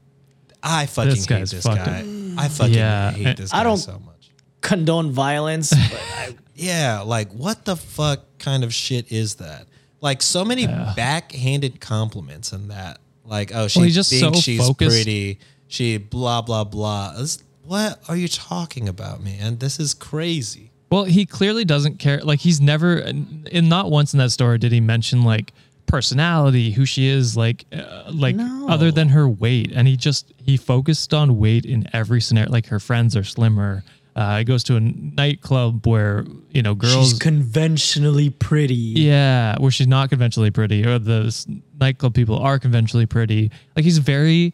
I 0.62 0.86
fucking 0.86 1.10
This 1.12 1.26
hate 1.26 1.47
this 1.50 1.63
fucked 1.63 1.86
guy. 1.86 2.06
I 2.38 2.47
fucking 2.47 2.74
Yeah, 2.76 3.12
hate 3.12 3.26
and- 3.26 3.38
this 3.39 3.52
I 3.52 3.58
guy 3.58 3.63
don't- 3.63 3.78
so 3.78 4.00
much. 4.06 4.30
condone 4.62 5.12
violence. 5.12 5.71
But 5.71 6.02
I, 6.17 6.36
Yeah, 6.54 7.00
like 7.00 7.32
what 7.32 7.65
the 7.65 7.76
fuck 7.76 8.19
kind 8.38 8.63
of 8.63 8.71
shit 8.71 9.12
is 9.12 9.36
that? 9.36 9.65
Like 10.02 10.21
so 10.21 10.45
many 10.45 10.67
backhanded 10.67 11.82
compliments 11.82 12.52
and 12.52 12.69
that. 12.69 13.00
Like, 13.32 13.52
oh, 13.56 13.67
she 13.67 13.80
Well, 13.80 13.89
just 13.89 14.10
thinks 14.12 14.38
so 14.38 14.41
she's 14.41 14.60
focused- 14.60 14.91
pretty. 14.96 15.39
She 15.67 15.98
blah 15.98 16.41
blah 16.44 16.65
blah. 16.65 17.13
It's- 17.13 17.39
what 17.63 18.02
are 18.10 18.17
you 18.17 18.28
talking 18.28 18.89
about, 18.89 19.24
man? 19.24 19.58
This 19.60 19.80
is 19.80 19.94
crazy. 19.94 20.72
Well, 20.91 21.06
he 21.06 21.26
clearly 21.26 21.63
doesn't 21.63 22.00
care. 22.00 22.20
Like 22.22 22.39
he's 22.41 22.60
never, 22.60 22.98
and 22.98 23.50
not 23.70 23.89
once 23.89 24.12
in 24.13 24.17
that 24.20 24.32
story 24.32 24.58
did 24.58 24.74
he 24.74 24.82
mention 24.82 25.24
like 25.24 25.54
personality, 25.86 26.72
who 26.72 26.86
she 26.86 27.08
is, 27.08 27.38
like, 27.38 27.65
uh, 27.72 28.12
like 28.12 28.36
No. 28.36 28.67
other 28.67 28.91
than 28.91 29.10
her 29.10 29.30
weight. 29.30 29.72
And 29.74 29.88
he 29.88 29.96
just 29.96 30.34
he 30.44 30.58
focused 30.58 31.13
on 31.13 31.38
weight 31.39 31.63
in 31.65 31.88
every 31.94 32.20
scenario. 32.20 32.52
Like 32.52 32.65
her 32.67 32.80
friends 32.80 33.15
are 33.15 33.24
slimmer. 33.24 33.84
Uh, 34.13 34.39
he 34.39 34.44
goes 34.44 34.63
to 34.65 34.76
a 34.76 34.80
nightclub 34.82 35.88
where 35.88 36.26
you 36.52 36.62
know 36.62 36.76
girls. 36.76 37.12
She's 37.12 37.20
conventionally 37.20 38.30
pretty. 38.30 38.76
yeah, 38.76 39.56
where 39.60 39.72
she's 39.72 39.88
not 39.88 40.10
conventionally 40.10 40.52
pretty, 40.52 40.86
or 40.86 41.00
the 41.00 41.26
s- 41.28 41.48
nightclub 41.82 42.13
people 42.13 42.38
are 42.38 42.60
conventionally 42.60 43.06
pretty. 43.06 43.52
Like 43.76 43.84
he's 43.84 43.98
very 43.98 44.54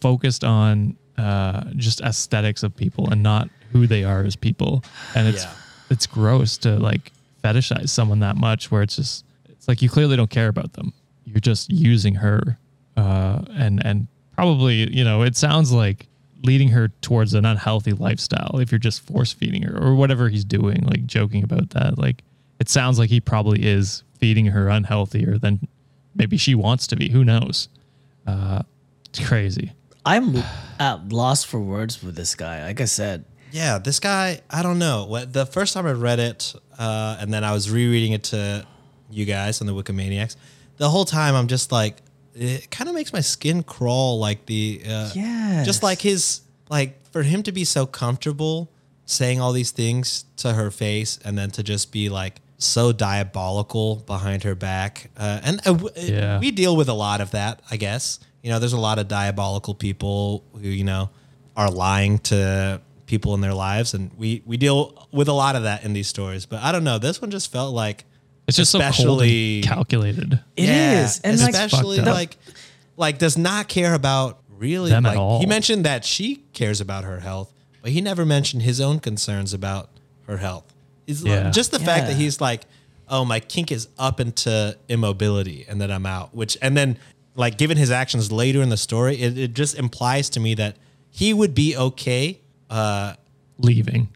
focused 0.00 0.44
on 0.44 0.96
uh, 1.18 1.64
just 1.76 2.00
aesthetics 2.00 2.62
of 2.62 2.74
people 2.74 3.10
and 3.10 3.22
not 3.22 3.50
who 3.72 3.86
they 3.86 4.04
are 4.04 4.22
as 4.24 4.36
people. 4.36 4.82
And 5.14 5.28
it's 5.28 5.44
Yeah. 5.44 5.52
it's 5.90 6.06
gross 6.06 6.56
to 6.58 6.78
like 6.78 7.12
fetishize 7.44 7.90
someone 7.90 8.20
that 8.20 8.36
much, 8.36 8.70
where 8.70 8.82
it's 8.82 8.96
just 8.96 9.24
it's 9.48 9.68
like 9.68 9.82
you 9.82 9.88
clearly 9.90 10.16
don't 10.16 10.30
care 10.30 10.48
about 10.48 10.72
them. 10.74 10.92
You're 11.24 11.40
just 11.40 11.70
using 11.70 12.14
her, 12.16 12.58
uh, 12.96 13.42
and 13.50 13.84
and 13.84 14.06
probably 14.34 14.90
you 14.96 15.04
know 15.04 15.22
it 15.22 15.36
sounds 15.36 15.72
like 15.72 16.06
leading 16.42 16.68
her 16.68 16.88
towards 17.02 17.34
an 17.34 17.44
unhealthy 17.44 17.92
lifestyle 17.92 18.58
if 18.60 18.72
you're 18.72 18.78
just 18.78 19.02
force 19.02 19.30
feeding 19.30 19.60
her 19.62 19.76
or 19.76 19.94
whatever 19.94 20.30
he's 20.30 20.44
doing, 20.44 20.82
like 20.86 21.04
joking 21.06 21.42
about 21.44 21.70
that. 21.70 21.98
Like 21.98 22.22
it 22.58 22.68
sounds 22.70 22.98
like 22.98 23.10
he 23.10 23.20
probably 23.20 23.62
is 23.66 24.02
feeding 24.18 24.46
her 24.46 24.66
unhealthier 24.70 25.38
than 25.40 25.60
maybe 26.20 26.36
she 26.36 26.54
wants 26.54 26.86
to 26.88 26.96
be. 26.96 27.08
Who 27.08 27.24
knows? 27.24 27.68
Uh, 28.26 28.62
it's 29.08 29.26
crazy. 29.26 29.72
I'm 30.04 30.36
at 30.78 31.08
loss 31.12 31.42
for 31.44 31.58
words 31.58 32.02
with 32.02 32.14
this 32.14 32.34
guy. 32.34 32.62
Like 32.64 32.80
I 32.80 32.84
said, 32.84 33.24
Yeah, 33.52 33.78
this 33.78 33.98
guy, 34.00 34.40
I 34.50 34.62
don't 34.62 34.78
know. 34.78 35.06
What 35.06 35.32
the 35.32 35.46
first 35.46 35.74
time 35.74 35.86
I 35.86 35.92
read 35.92 36.20
it, 36.20 36.54
uh, 36.78 37.16
and 37.20 37.32
then 37.34 37.42
I 37.42 37.52
was 37.52 37.70
rereading 37.70 38.12
it 38.12 38.22
to 38.24 38.66
you 39.10 39.24
guys 39.24 39.60
on 39.60 39.66
the 39.66 39.74
Wikimaniacs. 39.74 40.36
The 40.76 40.88
whole 40.88 41.04
time, 41.04 41.34
I'm 41.34 41.48
just 41.48 41.72
like, 41.72 41.96
it 42.34 42.70
kind 42.70 42.88
of 42.88 42.94
makes 42.94 43.12
my 43.12 43.20
skin 43.20 43.62
crawl. 43.62 44.18
Like 44.20 44.46
the, 44.46 44.80
uh, 44.86 45.10
Yes. 45.14 45.66
just 45.66 45.82
like 45.82 46.00
his, 46.00 46.42
like 46.70 47.04
for 47.12 47.22
him 47.22 47.42
to 47.42 47.52
be 47.52 47.64
so 47.64 47.86
comfortable 47.86 48.70
saying 49.06 49.40
all 49.40 49.52
these 49.52 49.72
things 49.72 50.24
to 50.36 50.52
her 50.52 50.70
face, 50.70 51.18
and 51.24 51.36
then 51.36 51.50
to 51.50 51.62
just 51.64 51.90
be 51.90 52.08
like 52.08 52.36
so 52.62 52.92
diabolical 52.92 53.96
behind 53.96 54.42
her 54.44 54.54
back. 54.54 55.10
Uh, 55.16 55.40
and 55.42 55.60
uh, 55.66 55.72
w- 55.72 55.90
Yeah. 55.96 56.38
we 56.38 56.50
deal 56.50 56.76
with 56.76 56.88
a 56.88 56.92
lot 56.94 57.20
of 57.20 57.30
that, 57.32 57.60
I 57.70 57.76
guess. 57.76 58.20
You 58.42 58.50
know, 58.50 58.58
there's 58.58 58.72
a 58.74 58.78
lot 58.78 58.98
of 58.98 59.08
diabolical 59.08 59.74
people 59.74 60.44
who, 60.52 60.68
you 60.68 60.84
know, 60.84 61.10
are 61.56 61.70
lying 61.70 62.18
to 62.20 62.80
people 63.06 63.34
in 63.34 63.40
their 63.40 63.54
lives. 63.54 63.92
And 63.94 64.10
we, 64.16 64.42
we 64.46 64.56
deal 64.56 65.08
with 65.12 65.28
a 65.28 65.32
lot 65.32 65.56
of 65.56 65.64
that 65.64 65.84
in 65.84 65.92
these 65.94 66.06
stories. 66.08 66.46
But 66.46 66.62
I 66.62 66.70
don't 66.70 66.84
know. 66.84 66.98
This 66.98 67.20
one 67.20 67.30
just 67.30 67.50
felt 67.50 67.74
like, 67.74 68.04
It's 68.46 68.56
just 68.56 68.70
so 68.72 68.78
cold 68.78 68.90
especially 68.90 69.56
and 69.56 69.64
calculated. 69.66 70.32
It 70.56 70.68
is, 70.68 71.20
yeah, 71.24 71.30
and 71.30 71.40
especially 71.40 71.96
fucked 71.96 72.08
up. 72.08 72.14
like, 72.14 72.36
like 72.96 73.18
does 73.18 73.36
not 73.38 73.68
care 73.68 73.94
about 73.94 74.40
really 74.50 74.90
Them 74.90 75.06
at 75.06 75.10
like 75.10 75.18
all. 75.18 75.40
he 75.40 75.46
mentioned 75.46 75.84
that 75.86 76.04
she 76.04 76.44
cares 76.52 76.80
about 76.80 77.04
her 77.04 77.20
health, 77.20 77.52
but 77.82 77.90
he 77.92 78.00
never 78.02 78.26
mentioned 78.26 78.62
his 78.62 78.80
own 78.80 79.00
concerns 79.00 79.54
about 79.54 79.88
her 80.26 80.36
health. 80.36 80.69
It's 81.10 81.22
like- 81.24 81.52
just 81.52 81.70
the 81.72 81.78
fact 81.78 82.06
that 82.06 82.16
he's 82.16 82.40
like, 82.40 82.62
oh, 83.08 83.24
my 83.24 83.40
kink 83.40 83.72
is 83.72 83.88
up 83.98 84.20
into 84.20 84.76
immobility, 84.88 85.66
and 85.68 85.80
then 85.80 85.90
I'm 85.90 86.06
out. 86.06 86.34
Which 86.34 86.56
and 86.62 86.76
then 86.76 86.98
like 87.34 87.58
given 87.58 87.76
his 87.76 87.90
actions 87.90 88.30
later 88.30 88.62
in 88.62 88.68
the 88.68 88.76
story, 88.76 89.16
it, 89.20 89.36
it 89.38 89.54
just 89.54 89.76
implies 89.78 90.30
to 90.30 90.40
me 90.40 90.54
that 90.54 90.76
he 91.10 91.32
would 91.32 91.54
be 91.54 91.76
okay. 91.76 92.40
Uh, 92.68 93.14
Leaving. 93.58 94.08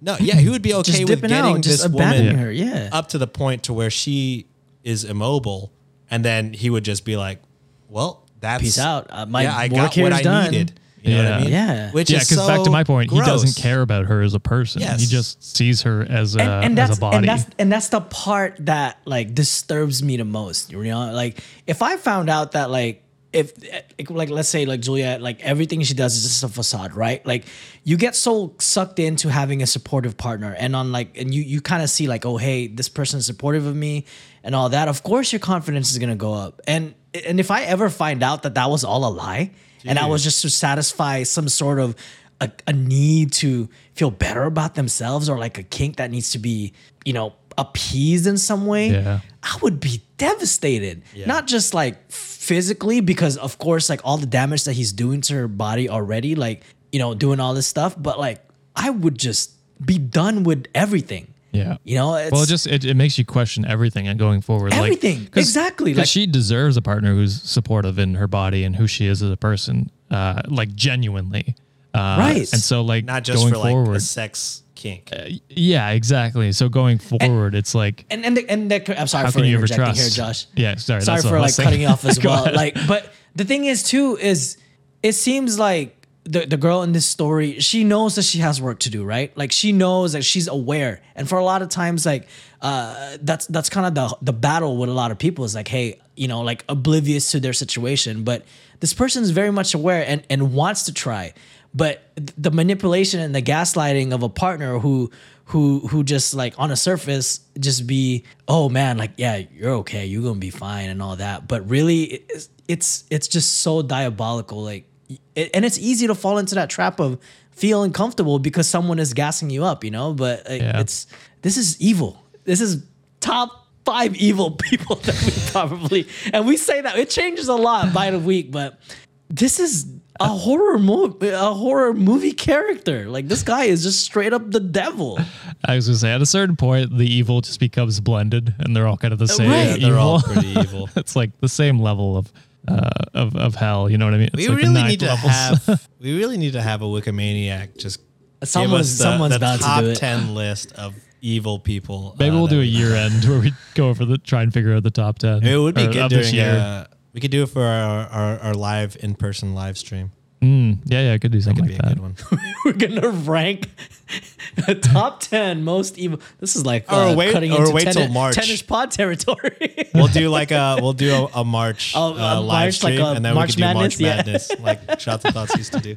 no, 0.00 0.16
yeah, 0.20 0.34
he 0.36 0.48
would 0.50 0.62
be 0.62 0.74
okay 0.80 1.04
with 1.04 1.08
dipping 1.20 1.30
getting 1.30 1.56
out, 1.56 1.62
this 1.64 1.86
woman 1.88 2.36
her. 2.36 2.50
Yeah. 2.52 2.90
up 2.92 3.08
to 3.08 3.18
the 3.18 3.26
point 3.28 3.62
to 3.64 3.72
where 3.72 3.90
she 3.90 4.46
is 4.82 5.04
immobile, 5.04 5.72
and 6.10 6.24
then 6.24 6.52
he 6.52 6.68
would 6.70 6.84
just 6.84 7.04
be 7.04 7.16
like, 7.16 7.40
"Well, 7.88 8.26
that's 8.40 8.62
Peace 8.62 8.78
out. 8.78 9.06
Uh, 9.10 9.26
my 9.26 9.42
yeah, 9.44 9.56
I 9.56 9.62
work 9.68 9.70
got 9.72 9.94
here 9.94 10.02
what 10.04 10.12
is 10.12 10.18
I 10.18 10.22
done." 10.22 10.50
needed." 10.50 10.80
You 11.04 11.16
know 11.16 11.22
what 11.24 11.32
I 11.32 11.36
Yeah. 11.38 11.44
mean? 11.44 11.52
Yeah. 11.52 11.90
Which 11.92 12.10
yeah, 12.10 12.18
is 12.18 12.28
because 12.28 12.46
back 12.46 12.62
to 12.64 12.70
my 12.70 12.82
point, 12.82 13.10
he 13.10 13.16
gross. 13.18 13.26
doesn't 13.28 13.62
care 13.62 13.82
about 13.82 14.06
her 14.06 14.22
as 14.22 14.32
a 14.34 14.40
person. 14.40 14.80
Yes. 14.80 15.00
He 15.00 15.06
just 15.06 15.56
sees 15.56 15.82
her 15.82 16.02
as 16.08 16.34
a, 16.34 16.40
and, 16.40 16.64
and 16.64 16.78
as 16.78 16.88
that's 16.88 16.98
a 16.98 17.00
body. 17.00 17.16
and 17.18 17.28
that's 17.28 17.46
and 17.58 17.70
that's 17.70 17.88
the 17.88 18.00
part 18.00 18.56
that 18.60 18.98
like 19.04 19.34
disturbs 19.34 20.02
me 20.02 20.16
the 20.16 20.24
most. 20.24 20.72
You 20.72 20.82
know, 20.84 21.12
like 21.12 21.40
if 21.66 21.82
I 21.82 21.96
found 21.98 22.30
out 22.30 22.52
that 22.52 22.70
like 22.70 23.02
if 23.34 23.52
eh, 23.70 23.82
like 24.08 24.30
let's 24.30 24.48
say 24.48 24.64
like 24.64 24.80
Juliet, 24.80 25.20
like 25.20 25.42
everything 25.42 25.82
she 25.82 25.92
does 25.94 26.16
is 26.16 26.22
just 26.22 26.42
a 26.44 26.48
facade, 26.48 26.94
right? 26.94 27.24
Like 27.26 27.44
you 27.82 27.96
get 27.96 28.14
so 28.14 28.54
sucked 28.58 28.98
into 28.98 29.28
having 29.28 29.60
a 29.60 29.66
supportive 29.66 30.16
partner, 30.16 30.54
and 30.58 30.74
on 30.74 30.90
like 30.92 31.18
and 31.18 31.34
you 31.34 31.42
you 31.42 31.60
kind 31.60 31.82
of 31.82 31.90
see 31.90 32.06
like 32.06 32.24
oh 32.24 32.36
hey 32.38 32.66
this 32.68 32.88
person 32.88 33.18
is 33.18 33.26
supportive 33.26 33.66
of 33.66 33.74
me 33.76 34.06
and 34.42 34.54
all 34.54 34.68
that. 34.70 34.88
Of 34.88 35.02
course 35.02 35.32
your 35.32 35.40
confidence 35.40 35.90
is 35.92 35.98
gonna 35.98 36.16
go 36.16 36.32
up, 36.32 36.60
and 36.66 36.94
and 37.26 37.38
if 37.40 37.50
I 37.50 37.64
ever 37.64 37.90
find 37.90 38.22
out 38.22 38.44
that 38.44 38.54
that 38.54 38.70
was 38.70 38.84
all 38.84 39.04
a 39.04 39.10
lie, 39.12 39.50
and 39.84 39.98
I 39.98 40.06
was 40.06 40.22
just 40.22 40.42
to 40.42 40.50
satisfy 40.50 41.22
some 41.24 41.48
sort 41.48 41.78
of 41.78 41.94
a, 42.40 42.50
a 42.66 42.72
need 42.72 43.32
to 43.34 43.68
feel 43.94 44.10
better 44.10 44.44
about 44.44 44.74
themselves 44.74 45.28
or 45.28 45.38
like 45.38 45.58
a 45.58 45.62
kink 45.62 45.96
that 45.96 46.10
needs 46.10 46.32
to 46.32 46.38
be, 46.38 46.72
you 47.04 47.12
know, 47.12 47.34
appeased 47.56 48.26
in 48.26 48.36
some 48.36 48.66
way, 48.66 48.88
Yeah. 48.90 49.20
I 49.42 49.58
would 49.62 49.78
be 49.78 50.02
devastated. 50.16 51.02
Yeah. 51.14 51.26
Not 51.26 51.46
just 51.46 51.74
like 51.74 52.10
physically, 52.10 53.00
because 53.00 53.36
of 53.36 53.58
course, 53.58 53.88
like 53.88 54.00
all 54.04 54.16
the 54.16 54.26
damage 54.26 54.64
that 54.64 54.72
he's 54.72 54.92
doing 54.92 55.20
to 55.22 55.34
her 55.34 55.48
body 55.48 55.88
already, 55.88 56.34
like, 56.34 56.62
you 56.92 56.98
know, 56.98 57.14
doing 57.14 57.40
all 57.40 57.54
this 57.54 57.66
stuff, 57.66 57.94
but 57.96 58.18
like 58.18 58.42
I 58.74 58.90
would 58.90 59.18
just 59.18 59.52
be 59.84 59.98
done 59.98 60.44
with 60.44 60.66
everything. 60.74 61.33
Yeah. 61.54 61.76
You 61.84 61.96
know, 61.96 62.14
it's, 62.16 62.30
well, 62.32 62.42
it 62.42 62.48
just 62.48 62.66
it, 62.66 62.84
it 62.84 62.94
makes 62.94 63.16
you 63.18 63.24
question 63.24 63.64
everything 63.64 64.08
and 64.08 64.18
going 64.18 64.40
forward. 64.40 64.72
like- 64.72 64.80
Everything. 64.80 65.26
'cause- 65.26 65.44
Exactly. 65.44 65.92
'cause 65.92 65.98
Like- 65.98 66.08
she 66.08 66.26
deserves 66.26 66.76
a 66.76 66.82
partner 66.82 67.14
who's 67.14 67.40
supportive 67.42 67.98
in 67.98 68.14
her 68.16 68.26
body 68.28 68.64
and 68.64 68.76
who 68.76 68.86
she 68.86 69.06
is 69.06 69.22
as 69.22 69.30
a 69.30 69.36
person, 69.36 69.90
uh, 70.10 70.42
like 70.48 70.74
genuinely. 70.74 71.54
Uh, 71.94 72.16
Right. 72.18 72.52
And 72.52 72.60
so, 72.62 72.82
like, 72.82 73.04
not 73.04 73.22
just 73.24 73.38
going 73.38 73.52
for 73.52 73.58
like 73.60 73.70
forward, 73.70 73.96
a 73.96 74.00
sex 74.00 74.62
kink. 74.74 75.12
yeah, 75.48 75.90
exactly. 75.90 76.50
So 76.52 76.68
going 76.68 76.98
forward, 76.98 77.54
it's 77.54 77.74
like, 77.74 78.04
and 78.10 78.24
and 78.24 78.36
the, 78.36 78.48
and 78.50 78.68
the, 78.70 79.00
I'm 79.00 79.06
sorry 79.06 79.30
for 79.30 79.38
you 79.44 79.54
ever 79.56 79.64
interjecting 79.64 79.94
trust? 79.94 80.00
here, 80.00 80.24
Josh. 80.26 80.46
Yeah, 80.56 80.74
sorry. 80.76 81.02
sorry 81.02 81.16
that's 81.20 81.28
for 81.28 81.38
like 81.40 81.50
saying. 81.50 81.64
cutting 81.66 81.80
you 81.82 81.86
off 81.86 82.04
as 82.04 82.18
well. 82.24 82.42
ahead. 82.44 82.56
Like, 82.56 82.76
but 82.88 83.12
the 83.36 83.44
thing 83.44 83.64
is 83.66 83.82
too 83.84 84.16
is 84.20 84.56
it 85.04 85.12
seems 85.12 85.58
like 85.58 86.03
the 86.24 86.46
the 86.46 86.56
girl 86.56 86.82
in 86.82 86.92
this 86.92 87.06
story 87.06 87.60
she 87.60 87.84
knows 87.84 88.14
that 88.14 88.22
she 88.22 88.38
has 88.38 88.60
work 88.60 88.80
to 88.80 88.90
do, 88.90 89.04
right? 89.04 89.36
Like 89.36 89.52
she 89.52 89.72
knows 89.72 90.12
that 90.12 90.24
she's 90.24 90.48
aware, 90.48 91.00
and 91.14 91.28
for 91.28 91.38
a 91.38 91.44
lot 91.44 91.62
of 91.62 91.68
times, 91.68 92.06
like 92.06 92.26
uh, 92.62 93.18
that's 93.20 93.46
that's 93.46 93.68
kind 93.68 93.86
of 93.86 93.94
the 93.94 94.16
the 94.22 94.32
battle 94.32 94.76
with 94.76 94.88
a 94.88 94.92
lot 94.92 95.10
of 95.10 95.18
people 95.18 95.44
is 95.44 95.54
like, 95.54 95.68
hey, 95.68 96.00
you 96.16 96.28
know, 96.28 96.40
like 96.40 96.64
oblivious 96.68 97.30
to 97.32 97.40
their 97.40 97.52
situation, 97.52 98.24
but 98.24 98.44
this 98.80 98.94
person 98.94 99.22
is 99.22 99.30
very 99.30 99.52
much 99.52 99.74
aware 99.74 100.04
and 100.06 100.24
and 100.30 100.54
wants 100.54 100.84
to 100.84 100.94
try. 100.94 101.34
But 101.74 102.02
the 102.16 102.50
manipulation 102.50 103.20
and 103.20 103.34
the 103.34 103.42
gaslighting 103.42 104.12
of 104.12 104.22
a 104.22 104.28
partner 104.28 104.78
who 104.78 105.10
who 105.46 105.80
who 105.88 106.04
just 106.04 106.34
like 106.34 106.54
on 106.58 106.70
a 106.70 106.76
surface 106.76 107.40
just 107.58 107.86
be 107.86 108.24
oh 108.48 108.68
man 108.68 108.96
like 108.96 109.10
yeah 109.16 109.42
you're 109.52 109.72
okay 109.72 110.06
you're 110.06 110.22
gonna 110.22 110.38
be 110.38 110.48
fine 110.48 110.88
and 110.88 111.02
all 111.02 111.16
that 111.16 111.46
but 111.46 111.68
really 111.68 112.04
it's 112.04 112.48
it's, 112.66 113.04
it's 113.10 113.28
just 113.28 113.58
so 113.58 113.82
diabolical 113.82 114.62
like 114.62 114.86
and 115.36 115.64
it's 115.64 115.78
easy 115.78 116.06
to 116.06 116.14
fall 116.14 116.38
into 116.38 116.54
that 116.54 116.70
trap 116.70 117.00
of 117.00 117.18
feeling 117.50 117.92
comfortable 117.92 118.38
because 118.38 118.68
someone 118.68 118.98
is 118.98 119.12
gassing 119.14 119.50
you 119.50 119.64
up 119.64 119.84
you 119.84 119.90
know 119.90 120.12
but 120.12 120.48
uh, 120.50 120.54
Yeah. 120.54 120.80
it's 120.80 121.06
this 121.42 121.56
is 121.56 121.80
evil 121.80 122.22
this 122.44 122.60
is 122.60 122.84
top 123.20 123.68
five 123.84 124.16
evil 124.28 124.52
people 124.52 124.96
that 124.96 125.22
we 125.24 125.32
probably 125.52 126.08
and 126.32 126.46
we 126.46 126.56
say 126.56 126.80
that 126.80 126.98
it 126.98 127.10
changes 127.10 127.48
a 127.48 127.54
lot 127.54 127.92
by 127.92 128.10
the 128.10 128.18
week 128.18 128.50
but 128.50 128.80
this 129.28 129.60
is 129.60 129.86
a 130.20 130.28
horror 130.28 130.78
movie 130.78 131.28
a 131.28 131.38
horror 131.52 131.92
movie 131.92 132.32
character 132.32 133.08
like 133.08 133.26
this 133.28 133.42
guy 133.42 133.64
is 133.64 133.82
just 133.82 134.02
straight 134.04 134.32
up 134.32 134.50
the 134.50 134.60
devil 134.60 135.18
I 135.66 135.76
was 135.76 135.86
gonna 135.86 135.96
say, 135.96 136.12
at 136.12 136.20
a 136.20 136.26
certain 136.26 136.56
point, 136.56 136.96
the 136.96 137.06
evil 137.06 137.40
just 137.40 137.58
becomes 137.58 137.98
blended, 137.98 138.54
and 138.58 138.76
they're 138.76 138.86
all 138.86 138.98
kind 138.98 139.12
of 139.12 139.18
the 139.18 139.24
oh, 139.24 139.28
same. 139.28 139.50
right. 139.50 139.80
Yeah, 139.80 139.88
they're 139.88 139.98
all 139.98 140.20
pretty 140.20 140.48
evil. 140.48 140.90
it's 140.96 141.16
like 141.16 141.30
the 141.40 141.48
same 141.48 141.80
level 141.80 142.18
of 142.18 142.30
uh, 142.68 142.90
of 143.14 143.36
of 143.36 143.54
hell. 143.54 143.90
You 143.90 143.98
know 143.98 144.04
what 144.06 144.14
I 144.14 144.18
mean? 144.18 144.28
It's 144.32 144.36
We 144.36 144.48
like 144.48 144.58
really 144.58 144.74
ninth 144.74 144.88
need 144.88 145.00
to 145.00 145.06
levels. 145.06 145.32
have. 145.66 145.88
we 146.00 146.16
really 146.16 146.36
need 146.36 146.52
to 146.54 146.62
have 146.62 146.82
a 146.82 146.86
Wikimaniac 146.86 147.78
just 147.78 148.00
give 148.40 148.48
Someone's- 148.48 148.92
us 148.92 148.98
the, 148.98 149.02
someone's 149.04 149.30
the 149.32 149.36
about 149.36 149.56
to 149.58 149.62
top 149.64 149.80
do 149.80 149.90
it. 149.90 149.96
ten 149.96 150.34
list 150.34 150.72
of 150.72 150.94
evil 151.20 151.58
people. 151.58 152.14
Maybe 152.18 152.34
uh, 152.34 152.38
we'll 152.38 152.46
do 152.48 152.60
a 152.60 152.64
year 152.64 152.94
end 152.94 153.24
where 153.24 153.40
we 153.40 153.52
go 153.74 153.88
over 153.88 154.04
the 154.04 154.18
try 154.18 154.42
and 154.42 154.52
figure 154.52 154.74
out 154.74 154.82
the 154.82 154.90
top 154.90 155.18
ten. 155.18 155.42
It 155.42 155.56
would 155.56 155.74
be 155.74 155.86
good 155.86 155.96
of 155.96 156.10
this 156.10 156.30
during. 156.30 156.34
year. 156.46 156.60
Uh, 156.60 156.86
we 157.12 157.20
could 157.20 157.30
do 157.30 157.44
it 157.44 157.48
for 157.48 157.62
our, 157.62 158.06
our, 158.08 158.38
our 158.40 158.54
live 158.54 158.96
in 159.00 159.14
person 159.14 159.54
live 159.54 159.78
stream. 159.78 160.10
Mm, 160.44 160.78
yeah, 160.84 161.00
yeah, 161.08 161.12
I 161.14 161.18
could 161.18 161.32
do 161.32 161.38
That 161.38 161.44
something 161.44 161.64
could 161.64 161.68
be 161.78 161.82
like 161.82 161.92
a 161.92 162.00
that. 162.00 162.16
good 162.28 162.38
one. 162.38 162.54
we're 162.66 162.72
gonna 162.72 163.08
rank 163.08 163.70
the 164.66 164.74
top 164.74 165.20
10 165.20 165.64
most 165.64 165.96
evil 165.96 166.20
this 166.38 166.54
is 166.54 166.66
like 166.66 166.84
Or 166.92 166.96
uh, 166.96 167.14
wait- 167.14 167.32
cutting 167.32 167.52
or 167.52 167.60
into 167.62 167.70
wait 167.72 167.84
till 167.84 167.94
tennis, 167.94 168.12
March. 168.12 168.34
tennis 168.34 168.60
pod 168.62 168.90
territory 168.90 169.88
We'll 169.94 170.08
do 170.08 170.28
like 170.28 170.50
a 170.50 170.76
we'll 170.82 170.92
do 170.92 171.12
a, 171.14 171.40
a 171.40 171.44
March 171.44 171.94
Oh, 171.96 172.12
uh, 172.12 172.38
a 172.38 172.40
live 172.40 172.46
March, 172.66 172.82
like 172.84 172.92
stream, 172.94 173.00
a 173.00 173.12
and 173.12 173.24
then 173.24 173.34
March 173.34 173.56
we 173.56 173.62
can 173.62 173.74
do 173.74 173.78
Madness, 173.78 173.98
March 173.98 174.00
yeah. 174.00 174.16
Madness, 174.16 174.50
like 174.60 175.00
Shots 175.00 175.24
and 175.24 175.32
Thoughts 175.34 175.56
used 175.56 175.72
to 175.72 175.80
do. 175.80 175.96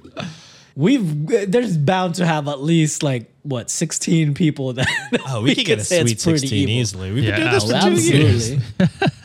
we've 0.77 1.27
there's 1.51 1.77
bound 1.77 2.15
to 2.15 2.25
have 2.25 2.47
at 2.47 2.61
least 2.61 3.03
like 3.03 3.29
what 3.43 3.69
16 3.69 4.33
people 4.33 4.73
that 4.73 4.87
Oh, 5.27 5.41
we, 5.41 5.55
could 5.55 5.65
get 5.65 5.79
a 5.79 5.83
sweet 5.83 5.99
pretty 6.21 6.37
16 6.39 6.57
evil. 6.59 6.71
easily. 6.73 7.11
We 7.11 7.21
Yeah, 7.27 7.35
could 7.37 7.43
do 7.43 7.49
this 7.51 7.71
for 7.71 7.81
two 7.81 8.17
years. 8.17 8.51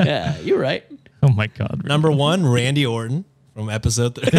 yeah, 0.01 0.39
you're 0.41 0.59
right. 0.61 0.85
Oh 1.23 1.29
my 1.29 1.47
god. 1.47 1.83
Number 1.85 2.11
one, 2.11 2.45
Randy 2.47 2.85
Orton 2.87 3.25
from 3.55 3.69
episode 3.69 4.15
three. 4.17 4.25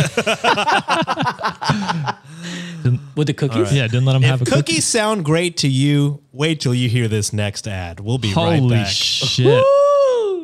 With 3.16 3.28
the 3.28 3.34
cookies. 3.34 3.74
Yeah, 3.74 3.88
didn't 3.88 4.06
let 4.06 4.16
him 4.16 4.24
have 4.24 4.42
if 4.42 4.48
a 4.48 4.52
cookie. 4.52 4.62
cookies 4.74 4.86
sound 4.86 5.24
great 5.24 5.58
to 5.58 5.68
you, 5.68 6.22
wait 6.32 6.60
till 6.60 6.74
you 6.74 6.90
hear 6.90 7.08
this 7.08 7.32
next 7.32 7.68
ad. 7.68 8.00
We'll 8.00 8.18
be 8.18 8.34
right 8.34 8.60
Holy 8.60 8.76
back. 8.76 8.88
shit. 8.88 9.46
Woo! 9.46 10.44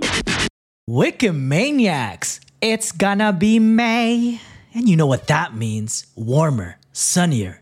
Wikimaniacs, 0.90 2.40
it's 2.62 2.92
gonna 2.92 3.34
be 3.34 3.60
May. 3.60 4.40
And 4.74 4.88
you 4.88 4.96
know 4.96 5.08
what 5.08 5.28
that 5.28 5.56
means. 5.56 6.06
Warmer, 6.16 6.78
sunnier 6.94 7.62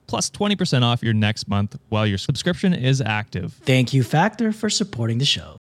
plus 0.11 0.29
20% 0.29 0.83
off 0.83 1.01
your 1.01 1.13
next 1.13 1.47
month 1.47 1.77
while 1.87 2.05
your 2.05 2.17
subscription 2.17 2.73
is 2.73 2.99
active. 2.99 3.53
Thank 3.63 3.93
you, 3.93 4.03
Factor, 4.03 4.51
for 4.51 4.69
supporting 4.69 5.19
the 5.19 5.25
show. 5.25 5.55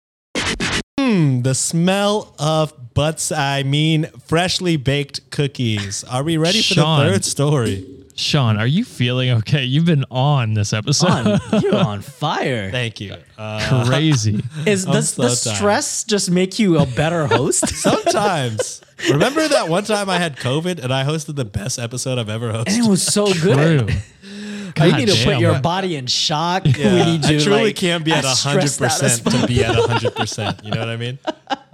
The 0.96 1.54
smell 1.54 2.34
of 2.38 2.94
butts, 2.94 3.30
I 3.30 3.62
mean, 3.62 4.06
freshly 4.26 4.76
baked 4.76 5.30
cookies. 5.30 6.02
Are 6.04 6.24
we 6.24 6.36
ready 6.36 6.58
for 6.58 6.74
Sean. 6.74 7.04
the 7.06 7.12
third 7.12 7.24
story? 7.24 7.86
Sean, 8.16 8.56
are 8.58 8.66
you 8.66 8.84
feeling 8.84 9.30
okay? 9.30 9.64
You've 9.64 9.86
been 9.86 10.04
on 10.10 10.54
this 10.54 10.72
episode. 10.72 11.08
On, 11.52 11.62
you're 11.62 11.76
on 11.76 12.02
fire. 12.02 12.70
Thank 12.72 13.00
you. 13.00 13.16
Uh, 13.38 13.84
Crazy. 13.86 14.42
Is 14.66 14.84
does 14.84 15.10
so 15.10 15.22
the 15.22 15.28
tired. 15.28 15.56
stress 15.56 16.04
just 16.04 16.30
make 16.30 16.58
you 16.58 16.78
a 16.78 16.86
better 16.86 17.26
host? 17.28 17.68
sometimes. 17.76 18.82
Remember 19.10 19.46
that 19.46 19.68
one 19.68 19.84
time 19.84 20.10
I 20.10 20.18
had 20.18 20.36
COVID 20.36 20.82
and 20.82 20.92
I 20.92 21.04
hosted 21.04 21.36
the 21.36 21.44
best 21.44 21.78
episode 21.78 22.18
I've 22.18 22.28
ever 22.28 22.52
hosted? 22.52 22.68
and 22.68 22.84
it 22.84 22.88
was 22.88 23.02
so 23.02 23.32
good. 23.32 23.88
True. 23.88 24.86
you 24.86 24.96
need 24.96 25.08
to 25.08 25.14
God 25.14 25.24
put 25.24 25.30
damn. 25.30 25.40
your 25.40 25.60
body 25.60 25.96
in 25.96 26.06
shock. 26.06 26.66
Yeah, 26.66 26.94
we 26.94 27.04
need 27.12 27.24
you 27.26 27.38
I 27.38 27.40
truly 27.40 27.64
like, 27.64 27.76
can't 27.76 28.04
be 28.04 28.12
at 28.12 28.24
as 28.24 28.42
hundred 28.42 28.68
stressed 28.68 29.02
out 29.02 29.10
as 29.10 29.20
percent 29.20 29.42
to 29.42 29.46
be 29.46 29.64
at 29.64 29.74
hundred 29.74 30.14
percent. 30.14 30.64
You 30.64 30.70
know 30.70 30.80
what 30.80 30.88
I 30.88 30.96
mean? 30.96 31.18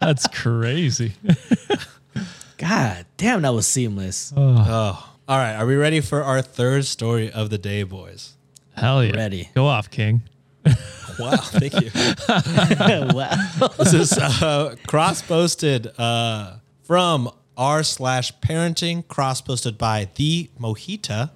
That's 0.00 0.26
crazy. 0.28 1.12
God 2.58 3.04
damn, 3.16 3.42
that 3.42 3.52
was 3.52 3.66
seamless. 3.66 4.32
Oh, 4.36 5.12
all 5.28 5.38
right. 5.38 5.54
Are 5.54 5.66
we 5.66 5.76
ready 5.76 6.00
for 6.00 6.22
our 6.22 6.40
third 6.40 6.84
story 6.86 7.30
of 7.30 7.50
the 7.50 7.58
day, 7.58 7.82
boys? 7.82 8.34
Hell 8.76 9.04
yeah. 9.04 9.14
Ready. 9.14 9.50
Go 9.54 9.66
off, 9.66 9.90
King. 9.90 10.22
Wow, 11.18 11.36
thank 11.36 11.72
you. 11.80 11.90
wow. 13.16 13.68
This 13.78 13.94
is 13.94 14.12
uh, 14.18 14.76
cross 14.86 15.22
posted 15.22 15.90
uh, 15.98 16.56
from 16.86 17.30
r 17.56 17.82
slash 17.82 18.32
parenting, 18.40 19.06
cross 19.08 19.40
posted 19.40 19.76
by 19.78 20.08
the 20.14 20.50
Mojita. 20.60 21.30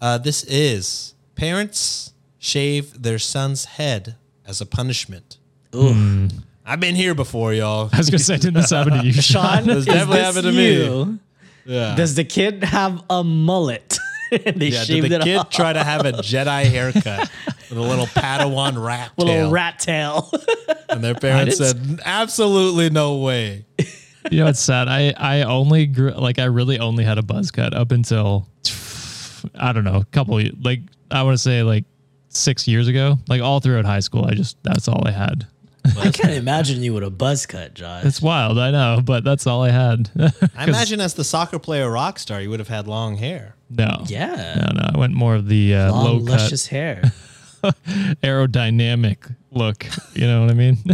Uh, 0.00 0.18
this 0.18 0.44
is 0.44 1.14
parents 1.34 2.12
shave 2.38 3.02
their 3.02 3.18
son's 3.18 3.64
head 3.64 4.16
as 4.46 4.60
a 4.60 4.66
punishment. 4.66 5.38
Ooh, 5.74 6.28
I've 6.64 6.80
been 6.80 6.94
here 6.94 7.14
before, 7.14 7.52
y'all. 7.54 7.88
I 7.92 7.98
was 7.98 8.10
gonna 8.10 8.18
say, 8.18 8.36
didn't 8.36 8.54
this 8.54 8.70
happen 8.70 8.92
to 8.98 9.04
you, 9.04 9.12
Sean? 9.12 9.44
Sean, 9.58 9.66
This 9.66 9.84
definitely 9.86 10.16
this 10.16 10.26
happened 10.26 10.44
to 10.44 10.52
me. 10.52 11.18
Yeah. 11.74 11.94
Does 11.94 12.14
the 12.14 12.24
kid 12.24 12.64
have 12.64 13.02
a 13.10 13.22
mullet? 13.24 13.98
they 14.30 14.38
yeah, 14.68 14.84
did 14.84 15.04
the 15.04 15.16
it 15.16 15.22
kid 15.22 15.36
off. 15.36 15.50
try 15.50 15.72
to 15.72 15.82
have 15.84 16.04
a 16.06 16.12
Jedi 16.22 16.64
haircut 16.64 17.30
with 17.70 17.78
a 17.78 17.80
little 17.82 18.06
Padawan 18.06 18.82
rat 18.82 19.12
a 19.16 19.20
Little 19.24 19.34
tail? 19.34 19.50
rat 19.50 19.78
tail. 19.78 20.30
and 20.88 21.02
their 21.04 21.14
parents 21.14 21.58
said, 21.58 22.00
absolutely 22.04 22.90
no 22.90 23.16
way. 23.18 23.64
You 24.30 24.40
know 24.40 24.46
it's 24.46 24.60
sad? 24.60 24.88
I 24.88 25.14
I 25.16 25.42
only 25.42 25.86
grew 25.86 26.10
like 26.10 26.38
I 26.38 26.44
really 26.44 26.78
only 26.78 27.04
had 27.04 27.18
a 27.18 27.22
buzz 27.22 27.50
cut 27.50 27.74
up 27.74 27.92
until 27.92 28.46
I 29.54 29.72
don't 29.72 29.84
know 29.84 29.96
a 29.96 30.04
couple 30.06 30.40
like 30.62 30.80
I 31.10 31.22
want 31.22 31.34
to 31.34 31.42
say 31.42 31.62
like 31.62 31.84
six 32.28 32.68
years 32.68 32.88
ago. 32.88 33.18
Like 33.28 33.40
all 33.40 33.60
throughout 33.60 33.84
high 33.84 34.00
school, 34.00 34.24
I 34.24 34.34
just 34.34 34.62
that's 34.62 34.88
all 34.88 35.06
I 35.06 35.10
had. 35.10 35.46
I 35.96 36.10
can't 36.10 36.34
imagine 36.34 36.82
you 36.82 36.92
with 36.92 37.02
a 37.02 37.10
buzz 37.10 37.46
cut, 37.46 37.72
Josh. 37.72 38.04
It's 38.04 38.20
wild, 38.20 38.58
I 38.58 38.70
know, 38.70 39.00
but 39.02 39.24
that's 39.24 39.46
all 39.46 39.62
I 39.62 39.70
had. 39.70 40.10
I 40.56 40.64
imagine 40.64 41.00
as 41.00 41.14
the 41.14 41.24
soccer 41.24 41.58
player 41.58 41.90
rock 41.90 42.18
star, 42.18 42.42
you 42.42 42.50
would 42.50 42.58
have 42.58 42.68
had 42.68 42.86
long 42.86 43.16
hair. 43.16 43.54
no, 43.70 44.04
yeah. 44.06 44.66
no, 44.66 44.82
no. 44.82 44.90
I 44.94 44.98
went 44.98 45.14
more 45.14 45.34
of 45.34 45.48
the 45.48 45.74
uh, 45.74 45.92
Long, 45.92 46.04
low 46.04 46.18
cut, 46.18 46.40
luscious 46.40 46.66
hair. 46.66 47.02
aerodynamic 48.22 49.34
look. 49.50 49.86
You 50.14 50.26
know 50.26 50.42
what 50.42 50.50
I 50.50 50.54
mean? 50.54 50.78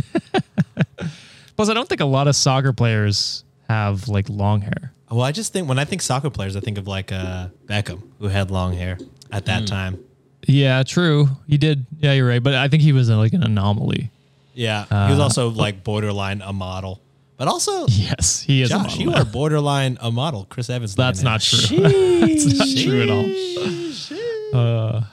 Plus, 1.57 1.69
I 1.69 1.75
don't 1.75 1.89
think 1.89 2.01
a 2.01 2.05
lot 2.07 2.27
of 2.29 2.35
soccer 2.37 2.73
players 2.73 3.45
have 3.69 4.09
like 4.09 4.29
long 4.29 4.61
hair. 4.61 4.93
Well, 5.11 5.23
I 5.23 5.33
just 5.33 5.53
think 5.53 5.69
when 5.69 5.79
I 5.79 5.85
think 5.85 6.03
soccer 6.03 6.31
players, 6.31 6.57
I 6.57 6.61
think 6.61 6.79
of 6.79 6.89
like 6.89 7.13
uh, 7.13 7.49
Beckham, 7.67 8.03
who 8.19 8.27
had 8.29 8.51
long 8.51 8.73
hair 8.75 8.99
at 9.31 9.47
that 9.47 9.67
time. 9.67 10.03
Yeah, 10.47 10.83
true. 10.83 11.29
He 11.47 11.57
did. 11.57 11.87
Yeah, 12.01 12.13
you're 12.13 12.29
right. 12.29 12.43
But 12.43 12.55
I 12.55 12.69
think 12.69 12.83
he 12.83 12.93
was 12.93 13.09
uh, 13.11 13.17
like 13.17 13.33
an 13.33 13.43
anomaly. 13.43 14.11
Yeah, 14.55 14.85
he 15.07 15.11
was 15.13 15.21
also 15.21 15.49
like 15.51 15.83
borderline 15.85 16.41
a 16.43 16.53
model, 16.53 17.01
but 17.37 17.49
also 17.49 17.87
Yes, 17.89 18.41
he 18.43 18.63
is. 18.63 18.71
a 18.71 18.75
Josh, 18.75 18.99
model 18.99 19.01
you 19.03 19.13
are 19.13 19.25
borderline 19.25 19.99
a 20.01 20.11
model. 20.13 20.47
Chris 20.49 20.71
Evans. 20.71 20.95
That's 20.95 21.23
not 21.23 21.37
at 21.37 21.43
true. 21.43 21.79
That's 21.79 22.55
not 22.59 22.69
true 22.85 23.03
at 23.03 23.11
all. 23.11 23.25
it. 23.27 25.05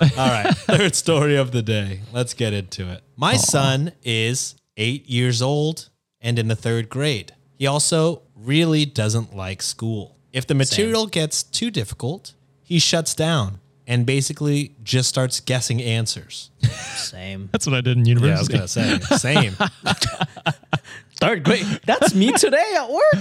All 0.18 0.28
right, 0.30 0.54
third 0.56 0.94
story 0.94 1.36
of 1.36 1.52
the 1.52 1.60
day. 1.62 2.00
Let's 2.12 2.32
get 2.34 2.52
into 2.54 2.90
it. 2.90 3.02
My 3.16 3.36
son 3.36 3.92
is 4.02 4.54
eight 4.76 5.08
years 5.08 5.42
old 5.42 5.90
and 6.20 6.38
in 6.38 6.48
the 6.48 6.56
third 6.56 6.88
grade. 6.88 7.34
He 7.58 7.66
also 7.66 8.22
really 8.34 8.84
doesn't 8.84 9.34
like 9.34 9.62
school. 9.62 10.16
If 10.32 10.46
the 10.46 10.54
material 10.54 11.06
gets 11.06 11.42
too 11.42 11.70
difficult, 11.70 12.34
he 12.62 12.78
shuts 12.78 13.14
down 13.14 13.60
and 13.86 14.06
basically 14.06 14.76
just 14.84 15.08
starts 15.08 15.40
guessing 15.40 15.82
answers. 15.82 16.50
Same. 16.94 17.48
That's 17.52 17.66
what 17.66 17.74
I 17.74 17.80
did 17.80 17.98
in 17.98 18.04
Yeah, 18.06 18.36
I 18.36 18.38
was 18.38 18.48
gonna 18.48 18.68
say 18.68 19.00
same. 19.18 19.56
Third 21.20 21.42
grade. 21.44 21.66
That's 21.84 22.14
me 22.14 22.32
today 22.32 22.74
at 22.76 22.90
work. 22.90 23.14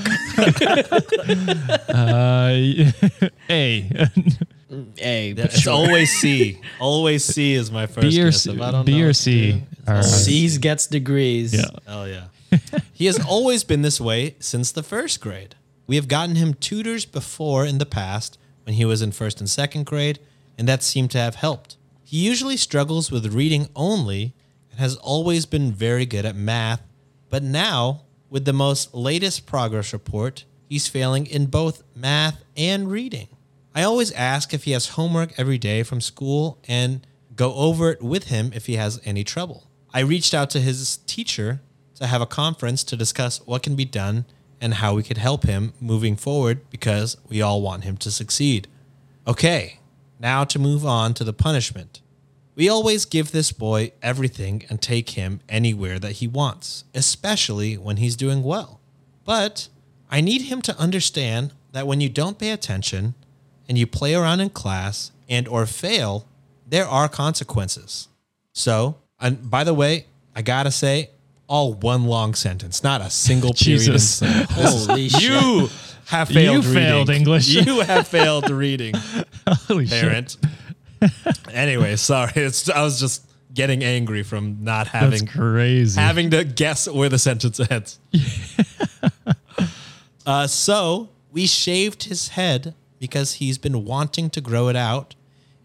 uh, 1.90 3.30
hey, 3.48 4.08
Hey, 4.96 5.34
but 5.34 5.46
It's 5.46 5.62
sure. 5.62 5.74
always 5.74 6.12
C. 6.20 6.60
Always 6.80 7.24
C 7.26 7.54
is 7.54 7.72
my 7.72 7.88
first 7.88 8.02
B 8.10 8.22
or 8.22 8.26
guess. 8.26 8.42
C, 8.44 8.52
If 8.52 8.62
I 8.62 8.72
don't 8.72 8.86
B 8.86 9.02
know, 9.02 9.08
or 9.08 9.14
C. 9.14 9.64
are- 9.88 10.04
C's 10.04 10.58
gets 10.60 10.86
degrees. 10.88 11.54
yeah. 11.54 11.66
Oh 11.88 12.06
yeah. 12.06 12.26
he 12.94 13.06
has 13.08 13.20
always 13.26 13.64
been 13.64 13.82
this 13.82 14.00
way 14.00 14.36
since 14.40 14.72
the 14.72 14.84
first 14.84 15.22
grade. 15.22 15.56
We 15.88 15.96
have 15.96 16.08
gotten 16.08 16.36
him 16.36 16.54
tutors 16.54 17.06
before 17.06 17.66
in 17.66 17.80
the 17.80 17.86
past 17.86 18.38
when 18.64 18.76
he 18.76 18.86
was 18.86 19.02
in 19.02 19.12
first 19.12 19.40
and 19.40 19.50
second 19.50 19.86
grade, 19.88 20.20
and 20.58 20.68
that 20.68 20.84
seemed 20.84 21.10
to 21.12 21.18
have 21.18 21.36
helped. 21.36 21.76
He 22.04 22.18
usually 22.18 22.58
struggles 22.58 23.12
with 23.12 23.34
reading 23.34 23.70
only 23.76 24.34
and 24.72 24.80
has 24.80 24.96
always 24.98 25.46
been 25.48 25.72
very 25.72 26.06
good 26.06 26.26
at 26.26 26.36
math, 26.36 26.82
but 27.30 27.42
now, 27.44 28.04
with 28.30 28.46
the 28.46 28.54
most 28.54 28.94
latest 28.94 29.46
progress 29.48 29.94
report, 29.94 30.44
he's 30.68 30.88
failing 30.88 31.26
in 31.26 31.48
both 31.48 31.82
math 31.96 32.44
and 32.56 32.92
reading. 32.92 33.28
I 33.76 33.84
always 33.84 34.12
ask 34.14 34.54
if 34.54 34.64
he 34.64 34.72
has 34.72 34.90
homework 34.90 35.38
every 35.38 35.58
day 35.58 35.84
from 35.84 36.02
school 36.02 36.58
and 36.68 37.06
go 37.36 37.54
over 37.54 37.92
it 37.92 38.02
with 38.02 38.26
him 38.26 38.52
if 38.54 38.66
he 38.66 38.76
has 38.76 39.00
any 39.06 39.24
trouble. 39.24 39.68
I 39.94 40.02
reached 40.02 40.34
out 40.34 40.50
to 40.52 40.60
his 40.60 40.98
teacher 41.06 41.62
to 41.96 42.08
have 42.08 42.22
a 42.22 42.26
conference 42.26 42.84
to 42.86 42.96
discuss 42.96 43.46
what 43.46 43.64
can 43.64 43.76
be 43.76 43.86
done 43.86 44.26
and 44.62 44.76
how 44.76 44.96
we 44.96 45.04
could 45.04 45.18
help 45.18 45.44
him 45.44 45.74
moving 45.80 46.16
forward 46.16 46.70
because 46.70 47.18
we 47.28 47.42
all 47.42 47.62
want 47.62 47.84
him 47.84 47.98
to 47.98 48.12
succeed. 48.12 48.68
Okay, 49.28 49.80
now 50.20 50.44
to 50.44 50.60
move 50.60 50.86
on 50.86 51.14
to 51.14 51.24
the 51.24 51.34
punishment. 51.34 52.02
We 52.56 52.68
always 52.68 53.06
give 53.06 53.32
this 53.32 53.52
boy 53.52 53.94
everything 54.02 54.64
and 54.70 54.82
take 54.82 55.12
him 55.12 55.40
anywhere 55.48 55.98
that 56.00 56.14
he 56.14 56.28
wants, 56.28 56.84
especially 56.94 57.78
when 57.78 57.98
he's 57.98 58.18
doing 58.18 58.44
well. 58.44 58.82
But 59.24 59.70
I 60.12 60.20
need 60.20 60.44
him 60.44 60.62
to 60.64 60.78
understand 60.78 61.54
that 61.72 61.88
when 61.88 62.02
you 62.02 62.10
don't 62.10 62.40
pay 62.40 62.52
attention 62.52 63.14
and 63.70 63.78
you 63.78 63.88
play 63.88 64.14
around 64.16 64.42
in 64.42 64.50
class 64.50 65.12
and 65.30 65.48
or 65.48 65.66
fail, 65.66 66.26
there 66.68 66.86
are 66.88 67.08
consequences. 67.08 68.10
So, 68.52 68.98
and 69.20 69.50
by 69.50 69.64
the 69.64 69.74
way, 69.74 70.08
I 70.36 70.42
got 70.42 70.64
to 70.64 70.72
say 70.72 71.12
all 71.48 71.74
one 71.74 72.06
long 72.06 72.34
sentence, 72.36 72.84
not 72.84 73.00
a 73.02 73.10
single 73.10 73.54
period. 73.54 73.80
Jesus. 73.80 74.16
some- 74.16 74.28
This 74.28 74.86
Holy 74.88 75.08
shit. 75.10 75.22
you 75.22 75.70
have 76.08 76.28
failed 76.28 76.66
You 76.66 76.70
reading. 76.72 76.74
failed 76.74 77.10
English. 77.12 77.48
You 77.48 77.80
have 77.82 78.08
failed 78.08 78.50
reading 78.50 78.96
Holy 79.48 79.86
shit. 79.88 80.02
parent. 80.02 80.38
anyway, 81.54 81.96
sorry. 81.96 82.32
It's 82.36 82.70
I 82.70 82.82
was 82.82 83.00
just 83.00 83.26
getting 83.54 83.84
angry 83.84 84.24
from 84.24 84.64
not 84.64 84.88
That's 84.92 85.06
having 85.22 85.26
crazy. 85.28 86.00
having 86.00 86.32
to 86.32 86.44
guess 86.44 86.88
where 86.90 87.10
the 87.10 87.18
sentence 87.20 87.60
ends. 87.72 88.00
uh, 90.26 90.48
so 90.48 91.10
we 91.32 91.46
shaved 91.48 92.04
his 92.04 92.30
head 92.30 92.74
because 93.00 93.36
he's 93.36 93.58
been 93.58 93.86
wanting 93.86 94.30
to 94.32 94.42
grow 94.42 94.68
it 94.68 94.76
out, 94.76 95.16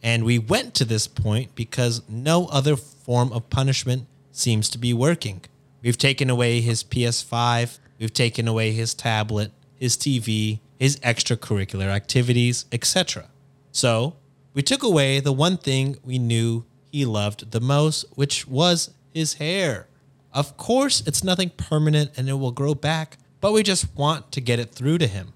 and 0.03 0.25
we 0.25 0.39
went 0.39 0.75
to 0.75 0.85
this 0.85 1.07
point 1.07 1.55
because 1.55 2.03
no 2.09 2.47
other 2.47 2.77
form 2.77 3.33
of 3.33 3.51
punishment 3.51 4.07
seems 4.33 4.69
to 4.71 4.79
be 4.79 4.93
working. 4.93 5.43
We've 5.83 5.99
taken 5.99 6.31
away 6.31 6.61
his 6.61 6.85
PS5, 6.85 7.79
we've 7.99 8.13
taken 8.13 8.49
away 8.49 8.73
his 8.73 8.95
tablet, 8.95 9.53
his 9.77 9.97
TV, 9.97 10.61
his 10.79 10.99
extracurricular 11.01 11.87
activities, 11.87 12.67
etc. 12.73 13.29
So 13.73 14.17
we 14.53 14.63
took 14.63 14.83
away 14.83 15.21
the 15.21 15.33
one 15.33 15.57
thing 15.57 15.97
we 16.05 16.19
knew 16.19 16.65
he 16.91 17.05
loved 17.05 17.51
the 17.51 17.61
most, 17.61 18.05
which 18.15 18.47
was 18.47 18.91
his 19.13 19.35
hair. 19.35 19.89
Of 20.33 20.57
course, 20.57 21.03
it's 21.07 21.25
nothing 21.25 21.51
permanent 21.51 22.13
and 22.17 22.29
it 22.29 22.35
will 22.35 22.53
grow 22.53 22.75
back, 22.75 23.19
but 23.41 23.53
we 23.53 23.63
just 23.63 23.95
want 23.97 24.33
to 24.33 24.41
get 24.41 24.59
it 24.59 24.73
through 24.73 24.99
to 24.99 25.07
him. 25.07 25.33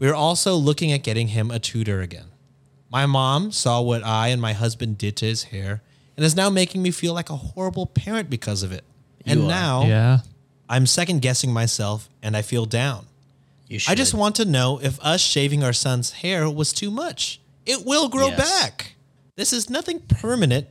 We're 0.00 0.14
also 0.14 0.56
looking 0.56 0.90
at 0.90 1.04
getting 1.04 1.28
him 1.28 1.50
a 1.52 1.58
tutor 1.60 2.00
again. 2.00 2.26
My 2.90 3.06
mom 3.06 3.52
saw 3.52 3.80
what 3.80 4.02
I 4.04 4.28
and 4.28 4.42
my 4.42 4.52
husband 4.54 4.98
did 4.98 5.16
to 5.18 5.26
his 5.26 5.44
hair 5.44 5.82
and 6.16 6.26
is 6.26 6.34
now 6.34 6.50
making 6.50 6.82
me 6.82 6.90
feel 6.90 7.14
like 7.14 7.30
a 7.30 7.36
horrible 7.36 7.86
parent 7.86 8.28
because 8.28 8.64
of 8.64 8.72
it. 8.72 8.82
and 9.24 9.40
You 9.40 9.44
are. 9.46 9.48
now 9.48 9.84
yeah. 9.84 10.18
I'm 10.68 10.86
second 10.86 11.20
guessing 11.22 11.52
myself 11.52 12.08
and 12.22 12.36
I 12.36 12.42
feel 12.42 12.66
down. 12.66 13.06
You 13.68 13.78
should. 13.78 13.92
I 13.92 13.94
just 13.94 14.14
want 14.14 14.34
to 14.36 14.44
know 14.44 14.80
if 14.82 14.98
us 15.00 15.20
shaving 15.20 15.62
our 15.62 15.72
son's 15.72 16.10
hair 16.10 16.50
was 16.50 16.72
too 16.72 16.90
much. 16.90 17.40
It 17.66 17.84
will 17.86 18.08
grow 18.08 18.28
Yes. 18.28 18.38
back. 18.62 18.94
This 19.36 19.52
is 19.52 19.70
nothing 19.70 20.00
permanent, 20.00 20.66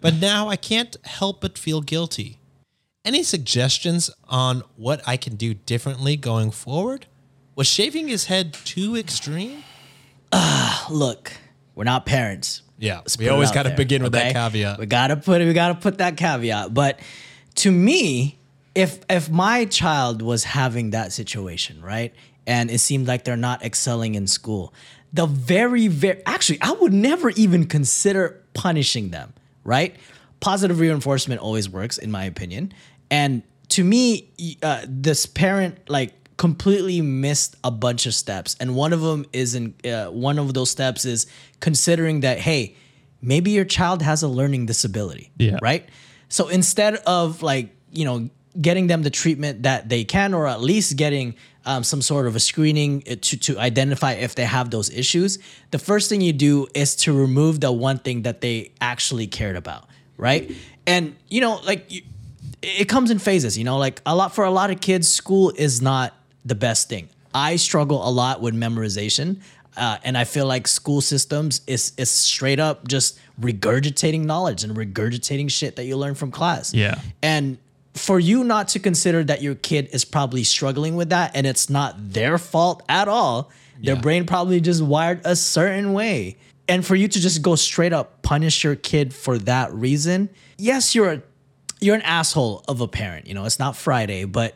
but 0.00 0.14
now 0.14 0.48
I 0.48 0.56
can't 0.56 0.96
help 1.04 1.40
but 1.40 1.58
feel 1.58 1.80
guilty. 1.80 2.38
Any 3.04 3.22
suggestions 3.22 4.08
on 4.28 4.62
what 4.76 5.02
I 5.06 5.16
can 5.16 5.34
do 5.36 5.54
differently 5.54 6.16
going 6.16 6.50
forward? 6.52 7.06
Was 7.56 7.66
shaving 7.66 8.08
his 8.08 8.26
head 8.26 8.52
too 8.52 8.96
extreme? 8.96 9.62
look. 10.90 11.32
We're 11.74 11.84
not 11.84 12.06
parents. 12.06 12.62
Yeah, 12.78 12.98
Let's 12.98 13.16
we 13.16 13.28
always 13.28 13.50
got 13.50 13.64
to 13.64 13.74
begin 13.74 14.02
with 14.02 14.14
okay? 14.14 14.32
that 14.32 14.52
caveat. 14.52 14.78
We 14.78 14.86
gotta 14.86 15.16
put 15.16 15.40
it. 15.40 15.46
We 15.46 15.52
gotta 15.52 15.76
put 15.76 15.98
that 15.98 16.16
caveat. 16.16 16.74
But 16.74 16.98
to 17.56 17.70
me, 17.70 18.38
if 18.74 18.98
if 19.08 19.30
my 19.30 19.64
child 19.66 20.22
was 20.22 20.44
having 20.44 20.90
that 20.90 21.12
situation, 21.12 21.80
right, 21.80 22.12
and 22.46 22.70
it 22.70 22.78
seemed 22.78 23.06
like 23.06 23.24
they're 23.24 23.36
not 23.36 23.64
excelling 23.64 24.16
in 24.16 24.26
school, 24.26 24.74
the 25.12 25.26
very 25.26 25.86
very 25.86 26.20
actually, 26.26 26.60
I 26.60 26.72
would 26.72 26.92
never 26.92 27.30
even 27.30 27.66
consider 27.66 28.42
punishing 28.54 29.10
them. 29.10 29.32
Right, 29.62 29.96
positive 30.40 30.80
reinforcement 30.80 31.40
always 31.40 31.68
works, 31.68 31.96
in 31.96 32.10
my 32.10 32.24
opinion. 32.24 32.72
And 33.10 33.42
to 33.70 33.84
me, 33.84 34.28
uh, 34.62 34.84
this 34.86 35.26
parent 35.26 35.88
like 35.88 36.12
completely 36.36 37.00
missed 37.00 37.56
a 37.62 37.70
bunch 37.70 38.06
of 38.06 38.14
steps. 38.14 38.56
And 38.60 38.74
one 38.74 38.92
of 38.92 39.00
them 39.00 39.24
is 39.32 39.54
in 39.54 39.74
uh, 39.84 40.06
one 40.06 40.38
of 40.38 40.52
those 40.54 40.70
steps 40.70 41.04
is 41.04 41.26
considering 41.60 42.20
that 42.20 42.38
hey 42.38 42.74
maybe 43.22 43.50
your 43.52 43.64
child 43.64 44.02
has 44.02 44.22
a 44.22 44.28
learning 44.28 44.66
disability 44.66 45.30
Yeah. 45.38 45.58
right? 45.62 45.88
So 46.28 46.48
instead 46.48 46.96
of 47.06 47.42
like 47.42 47.70
you 47.92 48.04
know 48.04 48.28
getting 48.60 48.86
them 48.86 49.02
the 49.02 49.10
treatment 49.10 49.62
that 49.64 49.88
they 49.88 50.04
can 50.04 50.32
or 50.34 50.46
at 50.46 50.60
least 50.60 50.96
getting 50.96 51.34
um, 51.66 51.82
some 51.82 52.02
sort 52.02 52.26
of 52.26 52.36
a 52.36 52.40
screening 52.40 53.02
uh, 53.10 53.16
to, 53.20 53.36
to 53.38 53.58
identify 53.58 54.12
if 54.12 54.34
they 54.36 54.44
have 54.44 54.70
those 54.70 54.90
issues 54.90 55.38
the 55.72 55.78
first 55.78 56.08
thing 56.08 56.20
you 56.20 56.32
do 56.32 56.66
is 56.74 56.94
to 56.94 57.12
remove 57.12 57.58
the 57.60 57.72
one 57.72 57.98
thing 57.98 58.22
that 58.22 58.40
they 58.42 58.70
actually 58.80 59.26
cared 59.26 59.56
about 59.56 59.88
right? 60.16 60.52
And 60.86 61.16
you 61.28 61.40
know 61.40 61.60
like 61.66 61.90
you, 61.90 62.02
it 62.62 62.88
comes 62.88 63.10
in 63.10 63.18
phases, 63.18 63.58
you 63.58 63.64
know, 63.64 63.76
like 63.78 64.00
a 64.06 64.14
lot 64.16 64.34
for 64.34 64.44
a 64.44 64.50
lot 64.50 64.70
of 64.70 64.80
kids, 64.80 65.06
school 65.08 65.52
is 65.56 65.82
not 65.82 66.14
the 66.44 66.54
best 66.54 66.88
thing. 66.88 67.08
I 67.34 67.56
struggle 67.56 68.06
a 68.06 68.10
lot 68.10 68.40
with 68.40 68.54
memorization. 68.54 69.40
Uh, 69.76 69.98
and 70.04 70.16
I 70.16 70.22
feel 70.22 70.46
like 70.46 70.68
school 70.68 71.00
systems 71.00 71.60
is 71.66 71.92
is 71.96 72.08
straight 72.08 72.60
up 72.60 72.86
just 72.86 73.18
regurgitating 73.40 74.24
knowledge 74.24 74.62
and 74.62 74.76
regurgitating 74.76 75.50
shit 75.50 75.74
that 75.76 75.84
you 75.84 75.96
learn 75.96 76.14
from 76.14 76.30
class. 76.30 76.72
Yeah. 76.72 77.00
And 77.22 77.58
for 77.94 78.20
you 78.20 78.44
not 78.44 78.68
to 78.68 78.78
consider 78.78 79.24
that 79.24 79.42
your 79.42 79.56
kid 79.56 79.88
is 79.92 80.04
probably 80.04 80.44
struggling 80.44 80.94
with 80.94 81.08
that 81.10 81.32
and 81.34 81.44
it's 81.44 81.68
not 81.68 82.12
their 82.12 82.38
fault 82.38 82.84
at 82.88 83.08
all, 83.08 83.50
their 83.82 83.96
Yeah. 83.96 84.00
brain 84.00 84.26
probably 84.26 84.60
just 84.60 84.80
wired 84.80 85.20
a 85.24 85.34
certain 85.34 85.92
way. 85.92 86.36
And 86.68 86.86
for 86.86 86.94
you 86.94 87.08
to 87.08 87.20
just 87.20 87.42
go 87.42 87.56
straight 87.56 87.92
up 87.92 88.22
punish 88.22 88.62
your 88.62 88.76
kid 88.76 89.12
for 89.12 89.38
that 89.38 89.74
reason, 89.74 90.28
yes, 90.56 90.94
you're 90.94 91.12
a 91.14 91.22
you're 91.80 91.96
an 91.96 92.02
asshole 92.02 92.64
of 92.68 92.80
a 92.80 92.86
parent. 92.86 93.26
You 93.26 93.34
know, 93.34 93.44
it's 93.44 93.58
not 93.58 93.76
Friday, 93.76 94.24
but 94.24 94.54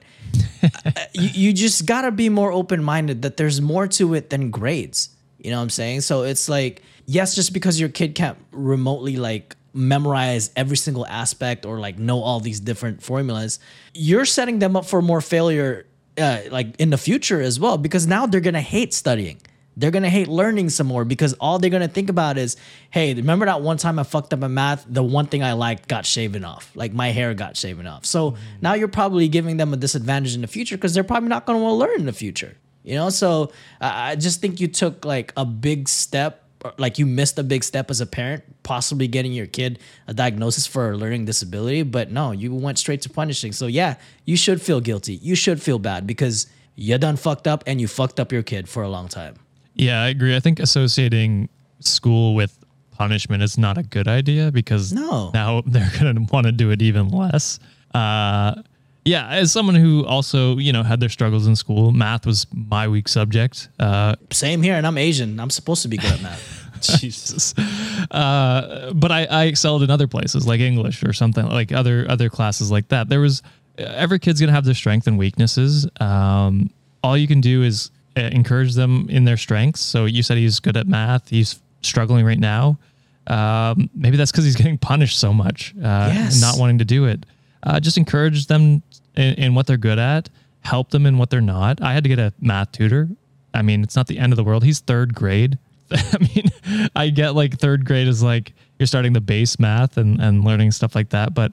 you, 1.13 1.29
you 1.33 1.53
just 1.53 1.87
gotta 1.87 2.11
be 2.11 2.29
more 2.29 2.53
open 2.53 2.83
minded 2.83 3.23
that 3.23 3.37
there's 3.37 3.61
more 3.61 3.87
to 3.89 4.15
it 4.15 4.31
than 4.31 4.51
grades. 4.51 5.11
You 5.39 5.51
know 5.51 5.59
what 5.59 5.65
I'm 5.65 5.71
saying? 5.71 6.01
So 6.03 6.23
it's 6.23 6.49
like, 6.49 6.83
yes, 7.07 7.35
just 7.35 7.53
because 7.53 7.79
your 7.79 7.89
kid 7.89 8.15
can't 8.15 8.39
remotely 8.51 9.17
like 9.17 9.57
memorize 9.73 10.51
every 10.57 10.77
single 10.77 11.07
aspect 11.07 11.65
or 11.65 11.79
like 11.79 11.99
know 11.99 12.21
all 12.21 12.41
these 12.41 12.61
different 12.61 13.03
formulas, 13.03 13.61
you're 13.95 14.25
setting 14.25 14.59
them 14.59 14.77
up 14.77 14.85
for 14.85 15.01
more 15.01 15.21
failure 15.21 15.87
uh, 16.19 16.41
like 16.51 16.75
in 16.81 16.91
the 16.91 16.99
future 16.99 17.41
as 17.41 17.61
well 17.61 17.79
because 17.79 18.07
now 18.07 18.27
they're 18.27 18.41
gonna 18.41 18.61
hate 18.61 18.93
studying. 18.93 19.41
They're 19.79 19.93
gonna 19.93 20.11
hate 20.11 20.27
learning 20.27 20.71
some 20.71 20.89
more 20.89 21.05
because 21.05 21.35
all 21.35 21.61
they're 21.61 21.71
gonna 21.71 21.87
think 21.87 22.11
about 22.11 22.37
is, 22.37 22.57
hey, 22.91 23.15
remember 23.15 23.47
that 23.47 23.63
one 23.63 23.77
time 23.77 23.99
I 23.99 24.03
fucked 24.03 24.35
up 24.35 24.43
in 24.43 24.53
math? 24.53 24.85
The 24.89 25.05
one 25.05 25.27
thing 25.27 25.45
I 25.45 25.53
liked 25.53 25.87
got 25.87 26.05
shaven 26.05 26.45
off. 26.45 26.71
Like 26.75 26.93
my 26.93 27.11
hair 27.11 27.33
got 27.33 27.57
shaven 27.57 27.87
off. 27.87 28.05
So 28.05 28.33
mm-hmm. 28.33 28.43
now 28.61 28.75
you're 28.75 28.89
probably 28.89 29.29
giving 29.29 29.57
them 29.57 29.73
a 29.73 29.77
disadvantage 29.77 30.35
in 30.35 30.41
the 30.41 30.49
future 30.49 30.77
because 30.77 30.95
they're 30.95 31.05
probably 31.05 31.29
not 31.29 31.47
gonna 31.47 31.61
want 31.61 31.73
to 31.73 31.77
learn 31.77 32.01
in 32.01 32.07
the 32.07 32.13
future. 32.13 32.57
You 32.83 32.95
know, 32.95 33.11
so 33.11 33.53
I 33.81 34.17
just 34.17 34.41
think 34.41 34.61
you 34.61 34.67
took 34.67 35.05
like 35.05 35.33
a 35.37 35.45
big 35.45 35.89
step, 35.89 36.45
or, 36.65 36.73
like 36.79 36.99
you 36.99 37.07
missed 37.07 37.39
a 37.39 37.43
big 37.43 37.63
step 37.63 37.91
as 37.91 38.01
a 38.01 38.07
parent, 38.07 38.43
possibly 38.63 39.07
getting 39.07 39.33
your 39.33 39.47
kid 39.47 39.79
a 40.07 40.15
diagnosis 40.15 40.67
for 40.67 40.91
a 40.91 40.97
learning 40.97 41.27
disability. 41.27 41.83
But 41.83 42.11
no, 42.11 42.33
you 42.33 42.55
went 42.55 42.79
straight 42.79 43.03
to 43.03 43.11
punishing. 43.11 43.53
So 43.53 43.67
yeah, 43.67 43.97
you 44.25 44.37
should 44.37 44.63
feel 44.63 44.81
guilty. 44.81 45.17
You 45.17 45.35
should 45.35 45.61
feel 45.63 45.79
bad 45.79 46.07
because 46.07 46.47
you 46.77 46.97
done 46.97 47.17
fucked 47.17 47.47
up 47.47 47.63
and 47.67 47.81
you 47.81 47.89
fucked 47.89 48.19
up 48.19 48.33
your 48.33 48.43
kid 48.43 48.69
for 48.69 48.83
a 48.83 48.89
long 48.89 49.09
time. 49.09 49.35
Yeah, 49.79 50.03
I 50.03 50.09
agree. 50.09 50.35
I 50.37 50.41
think 50.41 50.61
associating 50.61 51.49
school 51.81 52.35
with 52.35 52.59
punishment 52.91 53.43
is 53.43 53.57
not 53.57 53.79
a 53.79 53.83
good 53.85 54.09
idea 54.09 54.51
because 54.51 54.93
No. 54.93 55.31
now 55.33 55.63
they're 55.67 55.91
going 56.01 56.15
to 56.17 56.33
want 56.33 56.47
to 56.47 56.53
do 56.53 56.71
it 56.71 56.83
even 56.83 57.09
less. 57.09 57.61
Uh, 57.95 58.55
yeah, 59.05 59.29
as 59.29 59.53
someone 59.53 59.77
who 59.77 60.05
also, 60.05 60.59
you 60.59 60.73
know, 60.73 60.83
had 60.83 61.01
their 61.01 61.09
struggles 61.09 61.47
in 61.47 61.57
school, 61.57 61.93
math 61.93 62.27
was 62.27 62.47
my 62.53 62.89
weak 62.89 63.09
subject. 63.09 63.69
Uh, 63.79 64.17
Same 64.31 64.63
here, 64.63 64.75
and 64.75 64.87
I'm 64.87 64.99
Asian. 64.99 65.41
I'm 65.41 65.49
supposed 65.51 65.83
to 65.83 65.89
be 65.89 65.97
good 65.97 66.13
at 66.13 66.21
math. 66.23 66.65
Jesus. 67.01 67.55
uh, 68.11 68.93
but 68.95 69.11
I, 69.11 69.25
I 69.25 69.45
excelled 69.45 69.83
in 69.83 69.91
other 69.91 70.07
places 70.07 70.47
like 70.47 70.61
English 70.61 71.03
or 71.05 71.13
something 71.13 71.45
like 71.49 71.73
other 71.73 72.07
other 72.09 72.29
classes 72.29 72.71
like 72.71 72.89
that. 72.89 73.09
There 73.09 73.21
was 73.21 73.43
every 73.79 74.19
kid's 74.19 74.41
gonna 74.41 74.53
have 74.53 74.65
their 74.65 74.75
strengths 74.75 75.07
and 75.07 75.19
weaknesses. 75.19 75.89
Um, 76.01 76.71
all 77.03 77.17
you 77.17 77.27
can 77.27 77.41
do 77.41 77.63
is 77.63 77.91
encourage 78.19 78.75
them 78.75 79.07
in 79.09 79.25
their 79.25 79.37
strengths. 79.37 79.81
So 79.81 80.05
you 80.05 80.23
said 80.23 80.37
he's 80.39 80.61
good 80.61 80.77
at 80.77 80.87
math. 80.87 81.29
He's 81.29 81.61
struggling 81.83 82.25
right 82.27 82.39
now. 82.39 82.79
Um, 83.27 83.91
maybe 83.95 84.17
that's 84.17 84.31
because 84.33 84.45
he's 84.45 84.57
getting 84.63 84.79
punished 84.79 85.19
so 85.19 85.33
much, 85.33 85.75
uh, 85.79 86.11
Yes. 86.15 86.41
not 86.41 86.59
wanting 86.59 86.79
to 86.79 86.85
do 86.85 87.05
it. 87.05 87.27
Uh, 87.63 87.81
just 87.81 87.99
encourage 87.99 88.47
them 88.47 88.83
in, 89.17 89.35
in 89.35 89.55
what 89.55 89.67
they're 89.67 89.77
good 89.77 89.99
at. 89.99 90.31
Help 90.61 90.91
them 90.91 91.07
in 91.07 91.19
what 91.19 91.31
they're 91.31 91.41
not. 91.41 91.83
I 91.83 91.93
had 91.93 92.03
to 92.05 92.09
get 92.09 92.19
a 92.19 92.33
math 92.41 92.73
tutor 92.73 93.09
I 93.55 93.63
mean, 93.63 93.83
it's 93.83 93.97
not 93.97 94.07
the 94.07 94.19
end 94.19 94.33
of 94.33 94.37
the 94.37 94.45
world. 94.45 94.63
He's 94.63 94.81
third 94.81 95.15
grade. 95.15 95.59
I 95.91 96.19
mean, 96.21 96.91
I 96.95 97.09
get 97.09 97.35
like 97.35 97.59
third 97.59 97.87
grade 97.87 98.07
is 98.07 98.23
like 98.23 98.53
you're 98.79 98.87
starting 98.87 99.15
the 99.15 99.23
base 99.23 99.59
math 99.59 99.97
and, 99.97 100.21
and 100.21 100.45
learning 100.45 100.71
stuff 100.73 100.95
like 100.95 101.09
that, 101.11 101.35
but 101.35 101.53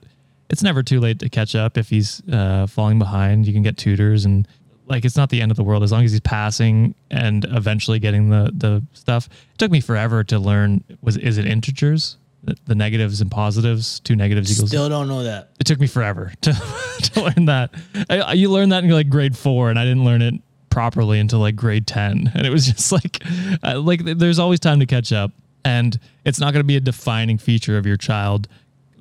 it's 0.50 0.62
never 0.62 0.84
too 0.84 1.00
late 1.00 1.20
to 1.20 1.30
catch 1.30 1.56
up 1.56 1.78
if 1.78 1.90
he's 1.90 2.22
uh, 2.32 2.68
falling 2.68 3.00
behind. 3.00 3.48
You 3.48 3.54
can 3.54 3.64
get 3.64 3.78
tutors 3.78 4.26
and 4.26 4.46
like 4.88 5.04
it's 5.06 5.16
not 5.18 5.30
the 5.30 5.42
end 5.42 5.52
of 5.52 5.58
the 5.58 5.64
world 5.64 5.84
as 5.84 5.92
long 5.92 6.04
as 6.04 6.12
he's 6.12 6.20
passing 6.22 6.96
and 7.12 7.46
eventually 7.50 8.00
getting 8.00 8.30
the 8.30 8.52
the 8.56 8.84
stuff. 8.94 9.28
It 9.54 9.58
took 9.58 9.72
me 9.72 9.82
forever 9.82 10.24
to 10.26 10.40
learn 10.40 10.84
was 11.02 11.18
is 11.18 11.38
it 11.38 11.46
integers? 11.46 12.18
The, 12.44 12.56
the 12.66 12.76
negatives 12.76 13.22
and 13.22 13.32
positives, 13.32 14.00
two 14.02 14.16
negatives 14.16 14.52
equals 14.52 14.70
Still 14.70 14.88
don't 14.88 15.08
know 15.08 15.24
that. 15.24 15.50
it 15.60 15.66
took 15.66 15.80
me 15.80 15.88
forever 15.88 16.32
to, 16.42 16.54
to 17.02 17.22
learn 17.24 17.46
that. 17.46 17.74
I, 18.08 18.20
I- 18.20 18.34
you 18.34 18.52
learn 18.52 18.70
that 18.70 18.84
in 18.84 18.90
like 18.92 19.10
grade 19.10 19.36
four, 19.36 19.72
and 19.72 19.80
I 19.80 19.84
didn't 19.84 20.06
learn 20.06 20.22
it 20.22 20.36
properly 20.70 21.20
until 21.20 21.40
like 21.40 21.56
grade 21.56 21.88
ten. 21.88 22.32
And 22.36 22.46
it 22.46 22.52
was 22.52 22.68
just 22.68 22.92
like, 22.92 23.24
uh, 23.64 23.80
like 23.80 24.02
there's 24.04 24.38
always 24.38 24.60
time 24.60 24.80
to 24.80 24.86
catch 24.86 25.12
up, 25.12 25.32
and 25.64 26.00
it's 26.24 26.40
not 26.40 26.54
going 26.54 26.60
to 26.60 26.68
be 26.68 26.76
a 26.76 26.80
defining 26.82 27.40
feature 27.40 27.80
of 27.80 27.88
your 27.88 27.98
child. 27.98 28.48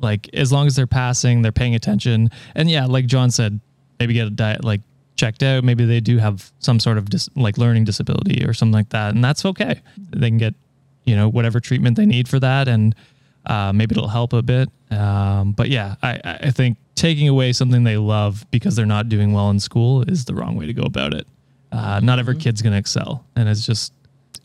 Like 0.00 0.30
as 0.32 0.50
long 0.50 0.66
as 0.66 0.74
they're 0.74 0.86
passing, 0.86 1.42
they're 1.42 1.52
paying 1.52 1.74
attention, 1.74 2.30
and 2.54 2.70
yeah, 2.70 2.86
like 2.86 3.04
John 3.04 3.30
said, 3.30 3.60
maybe 4.00 4.14
get 4.14 4.26
a 4.26 4.30
diet 4.30 4.64
like 4.64 4.80
checked 5.16 5.42
out. 5.42 5.64
Maybe 5.64 5.84
they 5.84 6.00
do 6.00 6.18
have 6.18 6.50
some 6.58 6.80
sort 6.80 6.98
of 6.98 7.08
dis- 7.10 7.28
like 7.36 7.58
learning 7.58 7.84
disability 7.84 8.44
or 8.44 8.52
something 8.52 8.72
like 8.74 8.90
that, 8.90 9.14
and 9.14 9.22
that's 9.24 9.44
okay. 9.44 9.80
They 10.10 10.28
can 10.28 10.38
get 10.38 10.54
you 11.04 11.14
know 11.16 11.28
whatever 11.28 11.60
treatment 11.60 11.96
they 11.96 12.06
need 12.06 12.26
for 12.28 12.40
that 12.40 12.66
and 12.66 12.94
uh, 13.44 13.70
maybe 13.74 13.92
it'll 13.94 14.08
help 14.08 14.32
a 14.32 14.40
bit 14.40 14.70
um, 14.90 15.52
but 15.52 15.68
yeah 15.68 15.96
I, 16.02 16.18
I 16.24 16.50
think 16.50 16.78
taking 16.94 17.28
away 17.28 17.52
something 17.52 17.84
they 17.84 17.98
love 17.98 18.46
because 18.50 18.74
they're 18.74 18.86
not 18.86 19.10
doing 19.10 19.34
well 19.34 19.50
in 19.50 19.60
school 19.60 20.00
is 20.08 20.24
the 20.24 20.34
wrong 20.34 20.56
way 20.56 20.64
to 20.64 20.72
go 20.72 20.82
about 20.84 21.12
it 21.12 21.26
uh, 21.72 22.00
not 22.02 22.18
every 22.18 22.38
kid's 22.38 22.62
going 22.62 22.72
to 22.72 22.78
excel 22.78 23.22
and 23.36 23.50
it's 23.50 23.66
just 23.66 23.92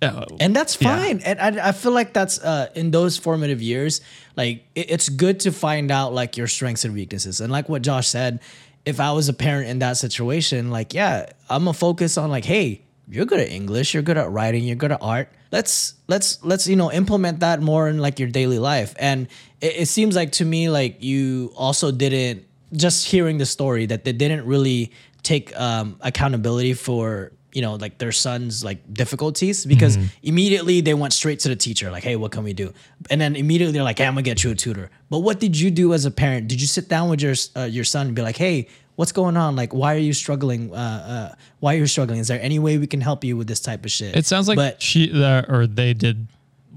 uh, 0.01 0.25
and 0.41 0.53
that's 0.53 0.77
Yeah. 0.81 0.97
fine 0.97 1.21
and 1.21 1.39
I, 1.61 1.69
I 1.69 1.71
feel 1.71 1.93
like 1.93 2.11
that's 2.11 2.39
uh 2.39 2.67
in 2.75 2.91
those 2.91 3.15
formative 3.17 3.61
years 3.61 4.01
like 4.35 4.65
it, 4.75 4.91
it's 4.91 5.07
good 5.07 5.39
to 5.41 5.53
find 5.53 5.91
out 5.91 6.13
like 6.13 6.35
your 6.35 6.47
strengths 6.47 6.83
and 6.83 6.93
weaknesses 6.93 7.39
and 7.39 7.49
like 7.53 7.69
what 7.69 7.83
josh 7.83 8.09
said 8.09 8.41
if 8.89 8.99
i 8.99 9.11
was 9.11 9.29
a 9.29 9.33
parent 9.33 9.69
in 9.69 9.79
that 9.79 9.97
situation 9.97 10.69
like 10.69 10.93
yeah 10.93 11.25
i'm 11.49 11.63
gonna 11.63 11.73
focus 11.73 12.17
on 12.17 12.29
like 12.29 12.45
hey 12.45 12.81
you're 13.07 13.25
good 13.25 13.39
at 13.39 13.49
english 13.49 13.93
you're 13.93 14.03
good 14.03 14.17
at 14.17 14.29
writing 14.29 14.63
you're 14.63 14.75
good 14.75 14.91
at 14.91 15.01
art. 15.01 15.29
Let's 15.51 15.95
let's 16.07 16.43
let's 16.43 16.67
you 16.67 16.75
know 16.75 16.91
implement 16.91 17.39
that 17.39 17.61
more 17.61 17.89
in 17.89 17.97
like 17.97 18.19
your 18.19 18.29
daily 18.29 18.59
life. 18.59 18.93
And 18.99 19.27
it, 19.61 19.77
it 19.77 19.85
seems 19.87 20.15
like 20.15 20.33
to 20.33 20.45
me 20.45 20.69
like 20.69 21.01
you 21.01 21.51
also 21.55 21.91
didn't 21.91 22.45
just 22.73 23.07
hearing 23.07 23.39
the 23.39 23.47
story 23.47 23.87
that 23.87 24.03
they 24.03 24.13
didn't 24.13 24.45
really 24.45 24.91
take 25.23 25.57
um, 25.59 25.97
accountability 26.01 26.73
for 26.73 27.31
you 27.53 27.61
know 27.61 27.75
like 27.75 27.97
their 27.97 28.11
son's 28.11 28.63
like 28.63 28.93
difficulties 28.93 29.65
because 29.65 29.97
immediately 30.23 30.81
they 30.81 30.93
went 30.93 31.13
straight 31.13 31.39
to 31.39 31.49
the 31.49 31.55
teacher 31.55 31.91
like 31.91 32.03
hey 32.03 32.15
what 32.15 32.31
can 32.31 32.43
we 32.43 32.53
do? 32.53 32.73
And 33.09 33.19
then 33.19 33.35
immediately 33.35 33.73
they're 33.73 33.83
like 33.83 33.97
hey 33.97 34.05
i'm 34.05 34.13
gonna 34.13 34.21
get 34.21 34.43
you 34.43 34.51
a 34.51 34.55
tutor. 34.55 34.89
But 35.09 35.19
what 35.19 35.39
did 35.39 35.59
you 35.59 35.71
do 35.71 35.93
as 35.93 36.05
a 36.05 36.11
parent? 36.11 36.47
Did 36.47 36.61
you 36.61 36.67
sit 36.67 36.89
down 36.89 37.09
with 37.09 37.21
your 37.21 37.35
uh, 37.55 37.63
your 37.65 37.83
son 37.83 38.07
and 38.07 38.15
be 38.15 38.21
like 38.21 38.37
hey 38.37 38.67
what's 38.95 39.11
going 39.11 39.37
on? 39.37 39.55
Like 39.55 39.73
why 39.73 39.95
are 39.95 39.99
you 39.99 40.13
struggling 40.13 40.73
uh, 40.73 40.75
uh, 40.75 41.35
why 41.59 41.75
are 41.75 41.77
you 41.77 41.87
struggling? 41.87 42.19
Is 42.19 42.27
there 42.27 42.41
any 42.41 42.59
way 42.59 42.77
we 42.77 42.87
can 42.87 43.01
help 43.01 43.23
you 43.23 43.37
with 43.37 43.47
this 43.47 43.61
type 43.61 43.85
of 43.85 43.91
shit? 43.91 44.15
It 44.15 44.25
sounds 44.25 44.47
like 44.47 44.57
but 44.57 44.81
she 44.81 45.11
uh, 45.11 45.43
or 45.47 45.67
they 45.67 45.93
did 45.93 46.27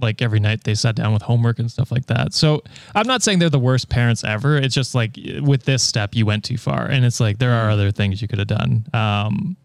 like 0.01 0.23
every 0.23 0.41
night 0.41 0.64
they 0.64 0.75
sat 0.75 0.97
down 0.97 1.12
with 1.12 1.23
homework 1.23 1.59
and 1.59 1.70
stuff 1.70 1.93
like 1.93 2.07
that. 2.07 2.35
So 2.35 2.62
i'm 2.95 3.07
not 3.07 3.23
saying 3.23 3.39
they're 3.39 3.51
the 3.51 3.59
worst 3.59 3.89
parents 3.89 4.25
ever. 4.25 4.57
It's 4.57 4.75
just 4.75 4.95
like 4.95 5.18
with 5.41 5.64
this 5.64 5.83
step 5.83 6.14
you 6.14 6.25
went 6.27 6.45
too 6.45 6.59
far. 6.59 6.87
And 6.87 7.05
it's 7.05 7.20
like 7.20 7.39
there 7.39 7.53
are 7.53 7.70
other 7.70 7.91
things 7.91 8.23
you 8.23 8.29
could 8.29 8.39
have 8.39 8.49
done. 8.49 8.87
Um, 8.95 9.57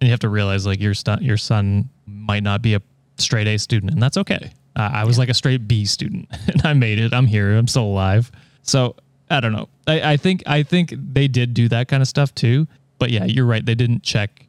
and 0.00 0.08
you 0.08 0.10
have 0.12 0.20
to 0.20 0.28
realize 0.28 0.66
like 0.66 0.80
your 0.80 0.94
son 0.94 1.22
your 1.22 1.36
son 1.36 1.88
might 2.06 2.42
not 2.42 2.62
be 2.62 2.74
a 2.74 2.82
straight 3.18 3.46
A 3.46 3.58
student, 3.58 3.92
and 3.92 4.02
that's 4.02 4.16
okay. 4.18 4.52
Uh, 4.76 4.90
I 4.92 5.04
was 5.04 5.18
like 5.18 5.28
a 5.30 5.34
straight 5.34 5.66
B 5.66 5.84
student, 5.86 6.28
and 6.48 6.64
I 6.64 6.72
made 6.74 6.98
it. 6.98 7.14
I'm 7.14 7.26
here. 7.26 7.56
I'm 7.56 7.66
still 7.66 7.84
alive. 7.84 8.30
So 8.62 8.96
I 9.30 9.40
don't 9.40 9.52
know. 9.52 9.68
I, 9.86 10.12
I 10.12 10.16
think 10.16 10.42
I 10.46 10.62
think 10.62 10.92
they 10.96 11.28
did 11.28 11.54
do 11.54 11.68
that 11.68 11.88
kind 11.88 12.02
of 12.02 12.08
stuff 12.08 12.34
too. 12.34 12.66
But 12.98 13.10
yeah, 13.10 13.24
you're 13.24 13.46
right. 13.46 13.64
They 13.64 13.74
didn't 13.74 14.02
check, 14.02 14.46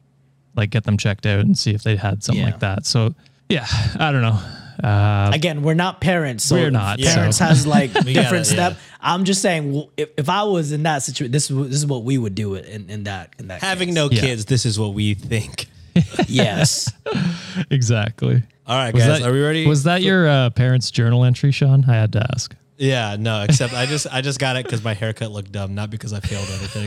like 0.56 0.70
get 0.70 0.84
them 0.84 0.96
checked 0.96 1.26
out 1.26 1.40
and 1.40 1.58
see 1.58 1.72
if 1.74 1.82
they 1.82 1.96
had 1.96 2.22
something 2.24 2.42
Yeah. 2.44 2.50
like 2.50 2.60
that. 2.60 2.86
So 2.86 3.14
yeah, 3.48 3.66
I 3.98 4.12
don't 4.12 4.22
know. 4.22 4.38
Uh, 4.82 5.30
again 5.34 5.62
we're 5.62 5.74
not 5.74 6.00
parents 6.00 6.44
so 6.44 6.54
We're 6.56 6.70
not, 6.70 6.98
parents 7.00 7.38
so- 7.38 7.46
has 7.46 7.66
like 7.66 7.92
gotta- 7.94 8.12
different 8.12 8.46
yeah. 8.46 8.52
step 8.70 8.76
i'm 9.00 9.24
just 9.24 9.42
saying 9.42 9.72
well, 9.72 9.90
if, 9.96 10.08
if 10.16 10.28
i 10.28 10.44
was 10.44 10.70
in 10.72 10.84
that 10.84 11.02
situation 11.02 11.32
this 11.32 11.50
is 11.50 11.56
this 11.68 11.76
is 11.76 11.86
what 11.86 12.04
we 12.04 12.16
would 12.16 12.34
do 12.36 12.54
it 12.54 12.64
in, 12.66 12.88
in 12.88 13.04
that 13.04 13.34
in 13.38 13.48
that 13.48 13.60
Having 13.60 13.88
case. 13.88 13.94
no 13.96 14.10
Yeah. 14.10 14.20
kids, 14.20 14.44
this 14.44 14.64
is 14.64 14.78
what 14.78 14.94
we 14.94 15.14
think. 15.14 15.66
yes 16.28 16.92
exactly. 17.70 18.42
All 18.66 18.76
right, 18.76 18.92
Was 18.94 19.02
guys, 19.04 19.20
that, 19.20 19.28
are 19.28 19.32
we 19.32 19.42
ready? 19.42 19.66
Was 19.66 19.84
that 19.84 20.02
your 20.02 20.28
uh, 20.28 20.50
parents' 20.50 20.90
journal 20.90 21.24
entry, 21.24 21.50
Sean? 21.52 21.84
I 21.88 21.94
had 21.94 22.12
to 22.12 22.26
ask. 22.34 22.54
Yeah, 22.76 23.16
no, 23.18 23.42
except 23.42 23.72
I 23.72 23.86
just 23.86 24.06
I 24.12 24.20
just 24.20 24.38
got 24.38 24.56
it 24.56 24.64
because 24.64 24.84
my 24.84 24.94
haircut 24.94 25.32
looked 25.32 25.50
dumb, 25.50 25.74
not 25.74 25.90
because 25.90 26.12
I 26.12 26.20
failed 26.20 26.46
anything. 26.50 26.86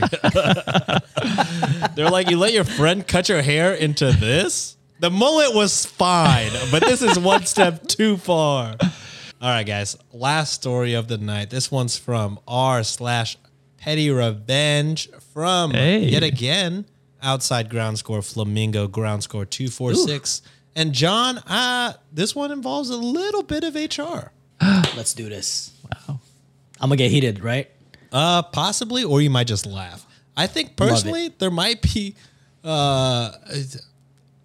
They're 1.94 2.08
like, 2.10 2.30
you 2.30 2.38
let 2.38 2.52
your 2.52 2.64
friend 2.64 3.06
cut 3.06 3.28
your 3.28 3.42
hair 3.42 3.74
into 3.74 4.12
this? 4.12 4.76
The 5.02 5.10
mullet 5.10 5.52
was 5.52 5.84
fine, 5.84 6.52
but 6.70 6.80
this 6.80 7.02
is 7.02 7.18
one 7.18 7.44
step 7.44 7.88
too 7.88 8.16
far. 8.16 8.76
All 8.80 9.48
right, 9.50 9.66
guys. 9.66 9.96
Last 10.12 10.52
story 10.52 10.94
of 10.94 11.08
the 11.08 11.18
night. 11.18 11.50
This 11.50 11.72
one's 11.72 11.98
from 11.98 12.38
r 12.46 12.84
slash 12.84 13.36
petty 13.78 14.10
revenge 14.10 15.10
from 15.34 15.72
Hey. 15.72 16.04
yet 16.04 16.22
again 16.22 16.84
outside 17.20 17.74
underscore 17.74 18.22
flamingo 18.22 18.84
underscore 18.84 19.44
two 19.44 19.66
four 19.66 19.92
six. 19.94 20.40
And 20.76 20.92
John, 20.92 21.38
uh, 21.38 21.94
this 22.12 22.36
one 22.36 22.52
involves 22.52 22.88
a 22.90 22.96
little 22.96 23.42
bit 23.42 23.64
of 23.64 23.74
HR. 23.74 24.30
let's 24.96 25.14
do 25.14 25.28
this 25.28 25.72
wow 25.82 26.20
i'm 26.80 26.88
gonna 26.88 26.94
get 26.96 27.10
heated 27.10 27.42
right 27.42 27.68
Uh, 28.12 28.42
possibly, 28.42 29.02
or 29.02 29.20
you 29.20 29.30
might 29.30 29.48
just 29.48 29.66
laugh. 29.66 30.06
I 30.36 30.46
think 30.46 30.76
personally, 30.76 31.34
there 31.40 31.50
might 31.50 31.82
be. 31.82 32.14
Uh, 32.62 33.32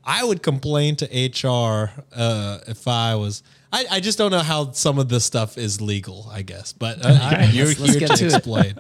I 0.10 0.24
would 0.24 0.42
complain 0.42 0.96
to 0.96 1.06
HR 1.06 1.92
uh, 2.16 2.60
if 2.68 2.88
I 2.88 3.16
was. 3.16 3.44
I, 3.74 3.86
I 3.92 4.00
just 4.00 4.18
don't 4.18 4.32
know 4.32 4.40
how 4.40 4.72
some 4.72 4.98
of 4.98 5.10
this 5.10 5.26
stuff 5.26 5.58
is 5.58 5.82
legal. 5.82 6.28
I 6.32 6.42
guess, 6.42 6.72
but 6.74 7.06
uh, 7.06 7.10
right, 7.10 7.50
you're 7.54 7.66
let's- 7.68 7.80
let's 7.80 7.92
here 7.96 8.08
get 8.08 8.18
to 8.18 8.30
to 8.30 8.36
explain. 8.36 8.76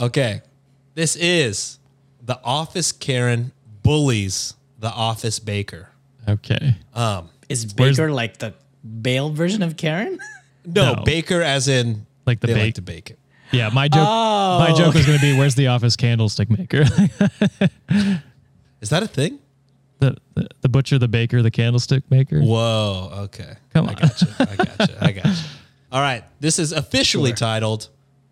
okay, 0.00 0.42
this 0.94 1.16
is 1.16 1.78
the 2.22 2.38
office 2.44 2.92
Karen 2.92 3.52
bullies 3.82 4.54
the 4.78 4.90
office 4.90 5.38
baker. 5.38 5.88
Okay. 6.28 6.76
is 7.48 7.64
baker 7.72 8.12
like 8.12 8.36
the 8.38 8.52
Bale 9.02 9.30
version 9.30 9.62
of 9.62 9.76
karen 9.76 10.18
No, 10.66 10.94
No. 10.94 11.02
baker 11.04 11.40
as 11.42 11.66
in 11.68 12.06
Like 12.26 12.40
the 12.40 12.48
they 12.48 12.54
bake- 12.54 12.62
like 12.64 12.74
to 12.74 12.82
bake 12.82 13.10
it. 13.10 13.18
Yeah, 13.52 13.70
my 13.70 13.86
joke. 13.88 14.02
my 14.04 14.74
joke 14.76 14.94
was 14.94 15.06
going 15.06 15.18
to 15.18 15.22
be, 15.22 15.38
"Where's 15.38 15.54
the 15.54 15.68
office 15.68 15.94
candlestick 15.96 16.50
maker? 16.50 16.80
Is 18.80 18.90
that 18.90 19.02
a 19.02 19.06
thing? 19.06 19.38
The, 20.10 20.16
the 20.34 20.48
the 20.62 20.68
butcher, 20.68 20.98
the 20.98 21.08
baker, 21.08 21.42
the 21.42 21.50
candlestick 21.50 22.08
maker." 22.10 22.40
Whoa. 22.40 23.10
Okay. 23.24 23.56
Come 23.72 23.88
on. 23.88 23.96
I 23.96 24.02
on. 24.02 24.08
gotcha. 24.08 24.36
I 24.38 24.56
gotcha. 24.76 24.98
I 25.04 25.12
gotcha. 25.12 25.44
All 25.92 26.00
right. 26.00 26.24
This 26.40 26.58
is 26.58 26.72
officially 26.72 27.32
titled 27.32 27.88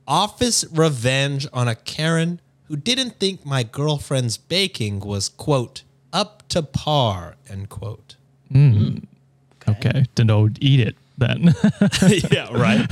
Office 0.07 0.65
Revenge 0.71 1.47
on 1.53 1.69
a 1.69 1.75
Karen 1.75 2.41
who 2.65 2.77
didn't 2.77 3.19
think 3.21 3.45
my 3.45 3.63
girlfriend's 3.63 4.37
baking 4.37 5.01
was, 5.01 5.29
quote, 5.29 5.83
up 6.13 6.47
to 6.49 6.63
par, 6.63 7.37
end 7.49 7.69
quote. 7.69 8.17
Mm. 8.53 8.73
Hmm. 8.73 9.71
Okay, 9.71 10.05
then 10.15 10.27
don't 10.27 10.59
eat 10.61 10.81
it 10.81 10.97
then. 11.17 11.55
yeah, 12.31 12.49
right. 12.53 12.87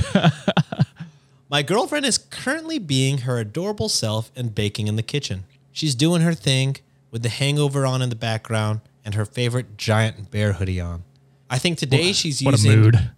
My 1.49 1.61
girlfriend 1.61 2.05
is 2.05 2.17
currently 2.17 2.79
being 2.79 3.19
her 3.19 3.37
adorable 3.37 3.89
self 3.89 4.31
and 4.35 4.55
baking 4.55 4.87
in 4.87 4.95
the 4.95 5.03
kitchen. 5.03 5.43
She's 5.71 5.93
doing 5.95 6.21
her 6.21 6.33
thing 6.33 6.77
with 7.13 7.21
the 7.21 7.29
hangover 7.29 7.85
on 7.85 8.01
in 8.01 8.09
the 8.09 8.15
background 8.15 8.81
and 9.05 9.13
her 9.13 9.23
favorite 9.23 9.77
giant 9.77 10.31
bear 10.31 10.53
hoodie 10.53 10.81
on. 10.81 11.03
I 11.47 11.59
think 11.59 11.77
today 11.77 12.11
she's 12.11 12.41
using. 12.41 12.47
what 12.47 12.59
a 12.59 12.77
mood. 12.77 13.11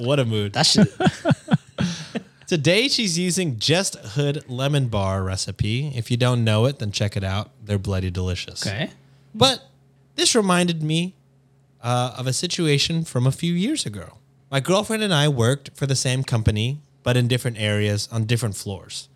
what 0.06 0.18
a 0.18 0.24
mood. 0.24 0.54
that 0.54 0.66
shit 0.66 0.88
Today 2.46 2.88
she's 2.88 3.18
using 3.18 3.58
Just 3.58 3.96
Hood 3.96 4.48
lemon 4.48 4.88
bar 4.88 5.22
recipe. 5.22 5.92
If 5.94 6.10
you 6.10 6.16
don't 6.16 6.42
know 6.42 6.64
it, 6.64 6.78
then 6.78 6.90
check 6.90 7.14
it 7.14 7.22
out. 7.22 7.50
They're 7.62 7.78
bloody 7.78 8.10
delicious. 8.10 8.66
okay 8.66 8.90
But 9.34 9.62
this 10.14 10.34
reminded 10.34 10.82
me 10.82 11.14
uh, 11.82 12.14
of 12.16 12.26
a 12.26 12.32
situation 12.32 13.04
from 13.04 13.26
a 13.26 13.32
few 13.32 13.52
years 13.52 13.84
ago. 13.84 14.16
My 14.50 14.60
girlfriend 14.60 15.02
and 15.02 15.12
I 15.12 15.28
worked 15.28 15.70
for 15.74 15.84
the 15.84 15.94
same 15.94 16.24
company, 16.24 16.80
but 17.02 17.18
in 17.18 17.28
different 17.28 17.60
areas 17.60 18.08
on 18.10 18.24
different 18.24 18.56
floors. 18.56 19.10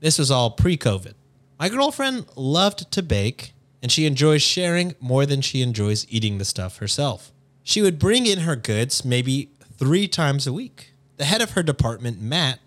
This 0.00 0.18
was 0.18 0.30
all 0.30 0.50
pre 0.50 0.76
COVID. 0.76 1.14
My 1.58 1.70
girlfriend 1.70 2.26
loved 2.36 2.90
to 2.92 3.02
bake, 3.02 3.53
and 3.84 3.92
she 3.92 4.06
enjoys 4.06 4.40
sharing 4.40 4.94
more 4.98 5.26
than 5.26 5.42
she 5.42 5.60
enjoys 5.60 6.06
eating 6.08 6.38
the 6.38 6.44
stuff 6.46 6.78
herself. 6.78 7.30
She 7.62 7.82
would 7.82 7.98
bring 7.98 8.24
in 8.24 8.38
her 8.38 8.56
goods 8.56 9.04
maybe 9.04 9.50
three 9.76 10.08
times 10.08 10.46
a 10.46 10.54
week. 10.54 10.94
The 11.18 11.26
head 11.26 11.42
of 11.42 11.50
her 11.50 11.62
department, 11.62 12.18
Matt, 12.18 12.60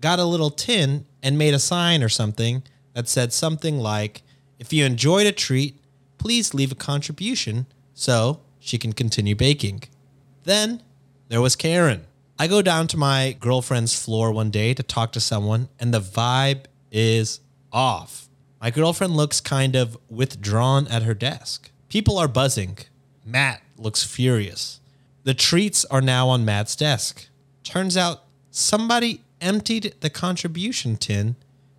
got 0.00 0.18
a 0.18 0.24
little 0.24 0.48
tin 0.48 1.04
and 1.22 1.36
made 1.36 1.52
a 1.52 1.58
sign 1.58 2.02
or 2.02 2.08
something 2.08 2.62
that 2.94 3.06
said 3.06 3.34
something 3.34 3.80
like, 3.80 4.22
If 4.58 4.72
you 4.72 4.86
enjoyed 4.86 5.26
a 5.26 5.32
treat, 5.32 5.78
please 6.16 6.54
leave 6.54 6.72
a 6.72 6.74
contribution 6.74 7.66
so 7.92 8.40
she 8.58 8.78
can 8.78 8.94
continue 8.94 9.36
baking. 9.36 9.82
Then 10.44 10.82
there 11.28 11.42
was 11.42 11.54
Karen. 11.54 12.06
I 12.38 12.46
go 12.46 12.62
down 12.62 12.86
to 12.88 12.96
my 12.96 13.36
girlfriend's 13.38 14.02
floor 14.02 14.32
one 14.32 14.50
day 14.50 14.72
to 14.72 14.82
talk 14.82 15.12
to 15.12 15.20
someone, 15.20 15.68
and 15.78 15.92
the 15.92 16.00
vibe 16.00 16.64
is 16.90 17.40
off. 17.70 18.30
My 18.62 18.70
girlfriend 18.70 19.16
looks 19.16 19.40
kind 19.40 19.74
of 19.74 19.98
withdrawn 20.08 20.86
at 20.86 21.02
her 21.02 21.14
desk. 21.14 21.72
People 21.88 22.16
are 22.16 22.28
buzzing. 22.28 22.78
Matt 23.26 23.60
looks 23.76 24.04
furious. 24.04 24.78
The 25.24 25.34
treats 25.34 25.84
are 25.86 26.00
now 26.00 26.28
on 26.28 26.44
Matt's 26.44 26.76
desk. 26.76 27.26
Turns 27.64 27.96
out 27.96 28.22
somebody 28.52 29.22
emptied 29.40 29.96
the 29.98 30.10
contribution 30.10 30.96
tin 30.96 31.34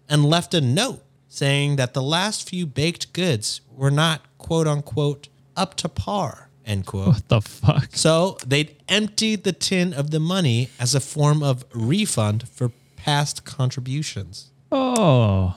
and 0.09 0.25
left 0.25 0.53
a 0.53 0.59
note 0.59 1.01
saying 1.29 1.77
that 1.77 1.93
the 1.93 2.01
last 2.01 2.49
few 2.49 2.65
baked 2.65 3.13
goods 3.13 3.61
were 3.71 3.89
not 3.89 4.21
quote 4.37 4.67
unquote 4.67 5.29
up 5.55 5.75
to 5.75 5.87
par. 5.87 6.49
End 6.65 6.85
quote. 6.85 7.07
What 7.07 7.29
the 7.29 7.41
fuck? 7.41 7.91
So 7.93 8.37
they'd 8.45 8.75
emptied 8.89 9.45
the 9.45 9.53
tin 9.53 9.93
of 9.93 10.11
the 10.11 10.19
money 10.19 10.69
as 10.77 10.93
a 10.93 10.99
form 10.99 11.43
of 11.43 11.63
refund 11.73 12.49
for 12.49 12.73
past 12.97 13.45
contributions. 13.45 14.51
Oh, 14.69 15.55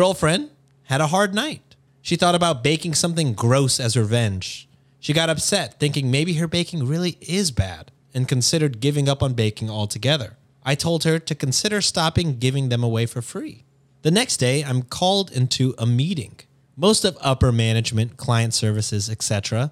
Girlfriend 0.00 0.48
had 0.84 1.02
a 1.02 1.08
hard 1.08 1.34
night. 1.34 1.76
She 2.00 2.16
thought 2.16 2.34
about 2.34 2.64
baking 2.64 2.94
something 2.94 3.34
gross 3.34 3.78
as 3.78 3.98
revenge. 3.98 4.66
She 4.98 5.12
got 5.12 5.28
upset, 5.28 5.78
thinking 5.78 6.10
maybe 6.10 6.32
her 6.36 6.48
baking 6.48 6.86
really 6.86 7.18
is 7.20 7.50
bad, 7.50 7.90
and 8.14 8.26
considered 8.26 8.80
giving 8.80 9.10
up 9.10 9.22
on 9.22 9.34
baking 9.34 9.68
altogether. 9.68 10.38
I 10.64 10.74
told 10.74 11.04
her 11.04 11.18
to 11.18 11.34
consider 11.34 11.82
stopping 11.82 12.38
giving 12.38 12.70
them 12.70 12.82
away 12.82 13.04
for 13.04 13.20
free. 13.20 13.66
The 14.00 14.10
next 14.10 14.38
day, 14.38 14.64
I'm 14.64 14.84
called 14.84 15.30
into 15.32 15.74
a 15.76 15.84
meeting. 15.84 16.38
Most 16.78 17.04
of 17.04 17.18
upper 17.20 17.52
management, 17.52 18.16
client 18.16 18.54
services, 18.54 19.10
etc. 19.10 19.70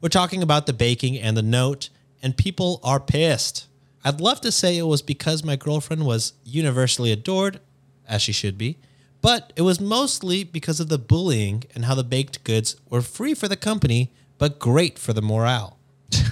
We're 0.00 0.08
talking 0.08 0.42
about 0.42 0.66
the 0.66 0.72
baking 0.72 1.20
and 1.20 1.36
the 1.36 1.42
note, 1.42 1.88
and 2.20 2.36
people 2.36 2.80
are 2.82 2.98
pissed. 2.98 3.68
I'd 4.02 4.20
love 4.20 4.40
to 4.40 4.50
say 4.50 4.76
it 4.76 4.88
was 4.88 5.02
because 5.02 5.44
my 5.44 5.54
girlfriend 5.54 6.04
was 6.04 6.32
universally 6.42 7.12
adored, 7.12 7.60
as 8.08 8.22
she 8.22 8.32
should 8.32 8.58
be, 8.58 8.78
but 9.20 9.52
it 9.56 9.62
was 9.62 9.80
mostly 9.80 10.44
because 10.44 10.80
of 10.80 10.88
the 10.88 10.98
bullying 10.98 11.64
and 11.74 11.84
how 11.84 11.94
the 11.94 12.04
baked 12.04 12.44
goods 12.44 12.76
were 12.88 13.02
free 13.02 13.34
for 13.34 13.48
the 13.48 13.56
company, 13.56 14.12
but 14.38 14.58
great 14.58 14.98
for 14.98 15.12
the 15.12 15.22
morale. 15.22 15.78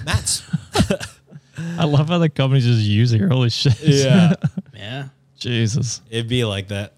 Matt's. 0.05 0.43
I 1.77 1.85
love 1.85 2.09
how 2.09 2.17
the 2.19 2.29
company's 2.29 2.65
just 2.65 2.81
using 2.81 3.19
her. 3.21 3.29
Holy 3.29 3.49
shit. 3.49 3.79
yeah. 3.81 4.33
Yeah. 4.75 5.07
Jesus. 5.39 6.01
It'd 6.09 6.29
be 6.29 6.45
like 6.45 6.67
that. 6.67 6.93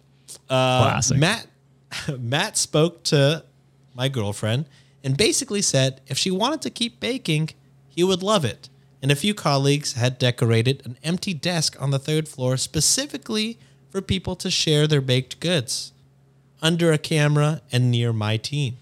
Uh, 0.49 0.83
Classic. 0.83 1.17
Matt 1.17 1.47
Matt 2.19 2.57
spoke 2.57 3.03
to 3.05 3.43
my 3.95 4.09
girlfriend 4.09 4.65
and 5.03 5.15
basically 5.17 5.61
said 5.61 6.01
if 6.07 6.17
she 6.17 6.29
wanted 6.29 6.61
to 6.63 6.69
keep 6.69 6.99
baking, 6.99 7.51
he 7.87 8.03
would 8.03 8.21
love 8.21 8.43
it. 8.43 8.67
And 9.01 9.11
a 9.11 9.15
few 9.15 9.33
colleagues 9.33 9.93
had 9.93 10.19
decorated 10.19 10.81
an 10.85 10.97
empty 11.03 11.33
desk 11.33 11.81
on 11.81 11.91
the 11.91 11.99
third 11.99 12.27
floor 12.27 12.57
specifically 12.57 13.57
for 13.89 14.01
people 14.01 14.35
to 14.37 14.51
share 14.51 14.87
their 14.87 15.01
baked 15.01 15.39
goods 15.39 15.91
under 16.61 16.91
a 16.91 16.97
camera 16.97 17.61
and 17.71 17.89
near 17.89 18.13
my 18.13 18.37
team. 18.37 18.77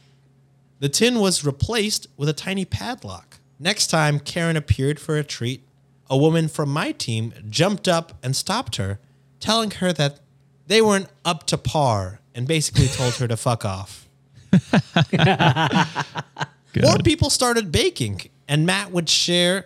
The 0.80 0.90
tin 0.90 1.20
was 1.20 1.46
replaced 1.46 2.08
with 2.18 2.30
a 2.30 2.34
tiny 2.34 2.66
padlock. 2.66 3.40
Next 3.60 3.88
time 3.88 4.20
Karen 4.20 4.56
appeared 4.56 5.00
for 5.00 5.18
a 5.18 5.24
treat, 5.24 5.64
a 6.10 6.18
woman 6.18 6.48
from 6.48 6.70
my 6.70 6.92
team 6.92 7.34
jumped 7.50 7.88
up 7.88 8.14
and 8.24 8.36
stopped 8.36 8.76
her, 8.78 9.00
telling 9.40 9.72
her 9.72 9.92
that 9.94 10.20
they 10.68 10.82
weren't 10.82 11.10
up 11.26 11.46
to 11.48 11.58
par 11.58 12.20
and 12.36 12.48
basically 12.48 12.88
told 12.88 13.16
her 13.16 13.28
to 13.28 13.38
fuck 13.38 13.66
off. 13.66 14.08
More 16.82 16.98
people 17.04 17.30
started 17.30 17.72
baking, 17.72 18.22
and 18.48 18.66
Matt 18.66 18.92
would 18.92 19.10
share 19.10 19.66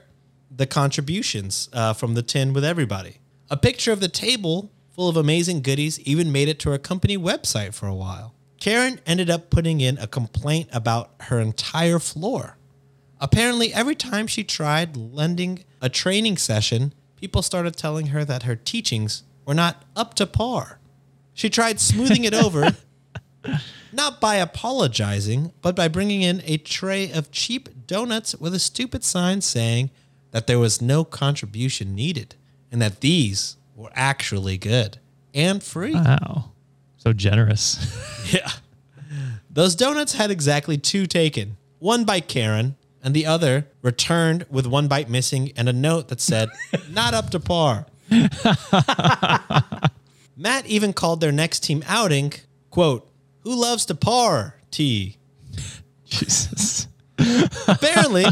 the 0.55 0.65
contributions 0.65 1.69
uh, 1.73 1.93
from 1.93 2.13
the 2.13 2.21
tin 2.21 2.53
with 2.53 2.63
everybody. 2.63 3.17
A 3.49 3.57
picture 3.57 3.91
of 3.91 3.99
the 3.99 4.07
table 4.07 4.71
full 5.01 5.09
of 5.09 5.17
amazing 5.17 5.63
goodies 5.63 5.99
even 6.01 6.31
made 6.31 6.47
it 6.47 6.59
to 6.59 6.69
her 6.69 6.77
company 6.77 7.17
website 7.17 7.73
for 7.73 7.87
a 7.87 7.95
while. 7.95 8.35
Karen 8.59 8.99
ended 9.07 9.31
up 9.31 9.49
putting 9.49 9.81
in 9.81 9.97
a 9.97 10.05
complaint 10.05 10.69
about 10.71 11.09
her 11.21 11.39
entire 11.39 11.97
floor. 11.97 12.55
Apparently, 13.19 13.73
every 13.73 13.95
time 13.95 14.27
she 14.27 14.43
tried 14.43 14.95
lending 14.95 15.63
a 15.81 15.89
training 15.89 16.37
session, 16.37 16.93
people 17.15 17.41
started 17.41 17.75
telling 17.75 18.07
her 18.07 18.23
that 18.23 18.43
her 18.43 18.55
teachings 18.55 19.23
were 19.43 19.55
not 19.55 19.85
up 19.95 20.13
to 20.13 20.27
par. 20.27 20.79
She 21.33 21.49
tried 21.49 21.79
smoothing 21.79 22.23
it 22.23 22.35
over, 22.35 22.77
not 23.91 24.21
by 24.21 24.35
apologizing, 24.35 25.51
but 25.63 25.75
by 25.75 25.87
bringing 25.87 26.21
in 26.21 26.43
a 26.45 26.57
tray 26.57 27.11
of 27.11 27.31
cheap 27.31 27.87
donuts 27.87 28.35
with 28.35 28.53
a 28.53 28.59
stupid 28.59 29.03
sign 29.03 29.41
saying 29.41 29.89
that 30.29 30.45
there 30.45 30.59
was 30.59 30.79
no 30.79 31.03
contribution 31.03 31.95
needed 31.95 32.35
and 32.71 32.79
that 32.83 33.01
these 33.01 33.57
were 33.81 33.91
actually 33.93 34.57
good 34.57 34.99
and 35.33 35.61
free. 35.63 35.93
Wow. 35.93 36.51
So 36.97 37.13
generous. 37.13 37.97
Yeah. 38.31 38.49
Those 39.49 39.75
donuts 39.75 40.13
had 40.13 40.31
exactly 40.31 40.77
two 40.77 41.05
taken 41.05 41.57
one 41.79 42.05
by 42.05 42.21
Karen, 42.21 42.77
and 43.03 43.13
the 43.13 43.25
other 43.25 43.67
returned 43.81 44.45
with 44.49 44.67
one 44.67 44.87
bite 44.87 45.09
missing 45.09 45.51
and 45.57 45.67
a 45.67 45.73
note 45.73 46.07
that 46.09 46.21
said, 46.21 46.49
not 46.89 47.13
up 47.13 47.31
to 47.31 47.39
par. 47.39 47.87
Matt 50.37 50.65
even 50.67 50.93
called 50.93 51.19
their 51.19 51.31
next 51.31 51.61
team 51.63 51.83
outing, 51.87 52.31
quote, 52.69 53.09
who 53.39 53.53
loves 53.59 53.85
to 53.87 53.95
par, 53.95 54.55
T. 54.69 55.17
Jesus. 56.05 56.87
Apparently, 57.67 58.25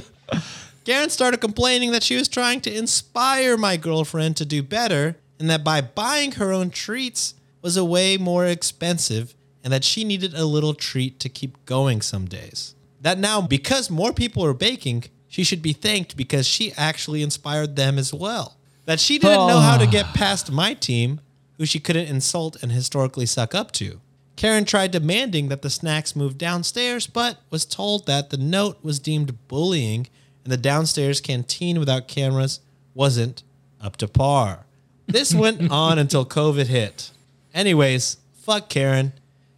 Karen 0.86 1.10
started 1.10 1.42
complaining 1.42 1.92
that 1.92 2.04
she 2.04 2.16
was 2.16 2.28
trying 2.28 2.62
to 2.62 2.74
inspire 2.74 3.58
my 3.58 3.76
girlfriend 3.76 4.38
to 4.38 4.46
do 4.46 4.64
better 4.64 5.18
and 5.40 5.50
that 5.50 5.64
by 5.64 5.82
buying 5.82 6.34
her 6.34 6.52
own 6.52 6.70
treats 6.70 7.34
was 7.62 7.78
a 7.78 7.86
way 7.86 8.18
more 8.18 8.46
expensive 8.46 9.36
and 9.64 9.74
that 9.74 9.84
she 9.84 10.04
needed 10.04 10.34
a 10.34 10.46
little 10.46 10.74
treat 10.74 11.20
to 11.20 11.30
keep 11.30 11.64
going 11.66 12.02
some 12.02 12.26
days. 12.26 12.76
That 13.02 13.18
now, 13.18 13.42
because 13.42 13.90
more 13.90 14.14
people 14.14 14.44
are 14.46 14.54
baking, 14.54 15.06
she 15.28 15.44
should 15.44 15.62
be 15.62 15.74
thanked 15.74 16.18
because 16.18 16.48
she 16.48 16.74
actually 16.78 17.22
inspired 17.22 17.76
them 17.76 17.98
as 17.98 18.14
well. 18.14 18.58
That 18.86 19.00
she 19.00 19.20
didn't 19.20 19.48
know 19.48 19.60
how 19.60 19.78
to 19.78 19.88
get 19.88 20.06
past 20.14 20.52
my 20.52 20.74
team, 20.74 21.22
who 21.58 21.66
she 21.66 21.80
couldn't 21.80 22.08
insult 22.08 22.62
and 22.62 22.72
historically 22.72 23.26
suck 23.26 23.54
up 23.54 23.72
to. 23.74 24.02
Karen 24.36 24.64
tried 24.64 24.92
demanding 24.92 25.50
that 25.50 25.62
the 25.62 25.70
snacks 25.70 26.16
move 26.16 26.38
downstairs, 26.38 27.08
but 27.08 27.40
was 27.50 27.66
told 27.66 28.06
that 28.06 28.30
the 28.30 28.38
note 28.38 28.78
was 28.82 28.98
deemed 28.98 29.48
bullying 29.50 30.08
and 30.44 30.52
the 30.52 30.58
downstairs 30.58 31.20
canteen 31.20 31.78
without 31.78 32.08
cameras 32.08 32.62
wasn't 32.94 33.44
up 33.82 33.98
to 33.98 34.08
par. 34.08 34.66
This 35.10 35.34
went 35.34 35.72
on 35.72 35.98
until 35.98 36.26
COVID 36.26 36.68
hit. 36.68 37.12
Anyways, 37.54 38.18
fuck 38.34 38.70
Karen, 38.70 39.14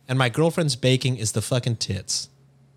and 0.08 0.18
my 0.18 0.30
girlfriend's 0.30 0.78
baking 0.78 1.18
is 1.18 1.34
the 1.34 1.42
fucking 1.42 1.76
tits. 1.76 2.30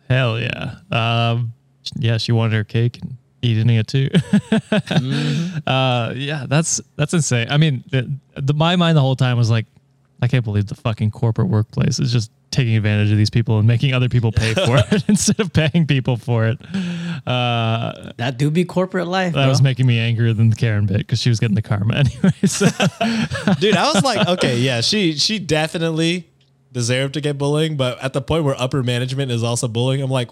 Hell 0.09 0.41
yeah. 0.41 0.77
Um, 0.91 1.53
yeah, 1.97 2.17
she 2.17 2.33
wanted 2.33 2.55
her 2.55 2.65
cake 2.65 2.99
and 3.01 3.17
eating 3.43 3.69
it 3.71 3.87
too. 3.87 4.11
uh, 5.67 6.13
yeah, 6.17 6.47
that's 6.49 6.81
that's 6.97 7.15
insane. 7.15 7.47
I 7.49 7.59
mean, 7.59 7.85
the, 7.91 8.13
the 8.35 8.55
my 8.55 8.75
mind 8.77 8.97
the 8.97 9.03
whole 9.03 9.17
time 9.17 9.39
was 9.39 9.51
like, 9.51 9.67
I 10.23 10.29
can't 10.29 10.45
believe 10.45 10.67
the 10.67 10.75
fucking 10.75 11.11
corporate 11.11 11.49
workplace 11.49 11.99
is 11.99 12.13
just 12.13 12.31
taking 12.51 12.77
advantage 12.77 13.11
of 13.11 13.17
these 13.19 13.31
people 13.31 13.59
and 13.59 13.67
making 13.67 13.93
other 13.93 14.09
people 14.09 14.31
pay 14.33 14.55
for 14.55 14.79
it 14.79 15.05
instead 15.09 15.41
of 15.41 15.53
paying 15.53 15.87
people 15.87 16.17
for 16.17 16.47
it. 16.47 16.57
Uh, 17.27 18.13
That 18.17 18.39
do 18.39 18.51
be 18.51 18.65
corporate 18.65 19.09
life. 19.09 19.33
that 19.35 19.41
bro. 19.43 19.49
was 19.49 19.61
making 19.63 19.87
me 19.87 19.99
angrier 19.99 20.33
than 20.33 20.51
the 20.51 20.57
Karen 20.57 20.87
bit 20.87 20.99
because 20.99 21.21
she 21.21 21.29
was 21.29 21.41
getting 21.41 21.57
the 21.57 21.63
karma 21.63 21.95
anyways. 21.97 22.59
Dude, 23.61 23.77
I 23.77 23.93
was 23.93 24.03
like, 24.05 24.27
okay, 24.29 24.59
yeah, 24.59 24.81
she 24.81 25.15
she 25.17 25.39
definitely 25.39 26.29
deserved 26.73 27.15
to 27.15 27.21
get 27.21 27.39
bullying, 27.39 27.77
but 27.77 27.99
at 28.03 28.13
the 28.13 28.23
point 28.23 28.45
where 28.45 28.61
upper 28.61 28.83
management 28.83 29.31
is 29.31 29.43
also 29.43 29.69
bullying, 29.69 30.01
I'm 30.03 30.11
like, 30.11 30.31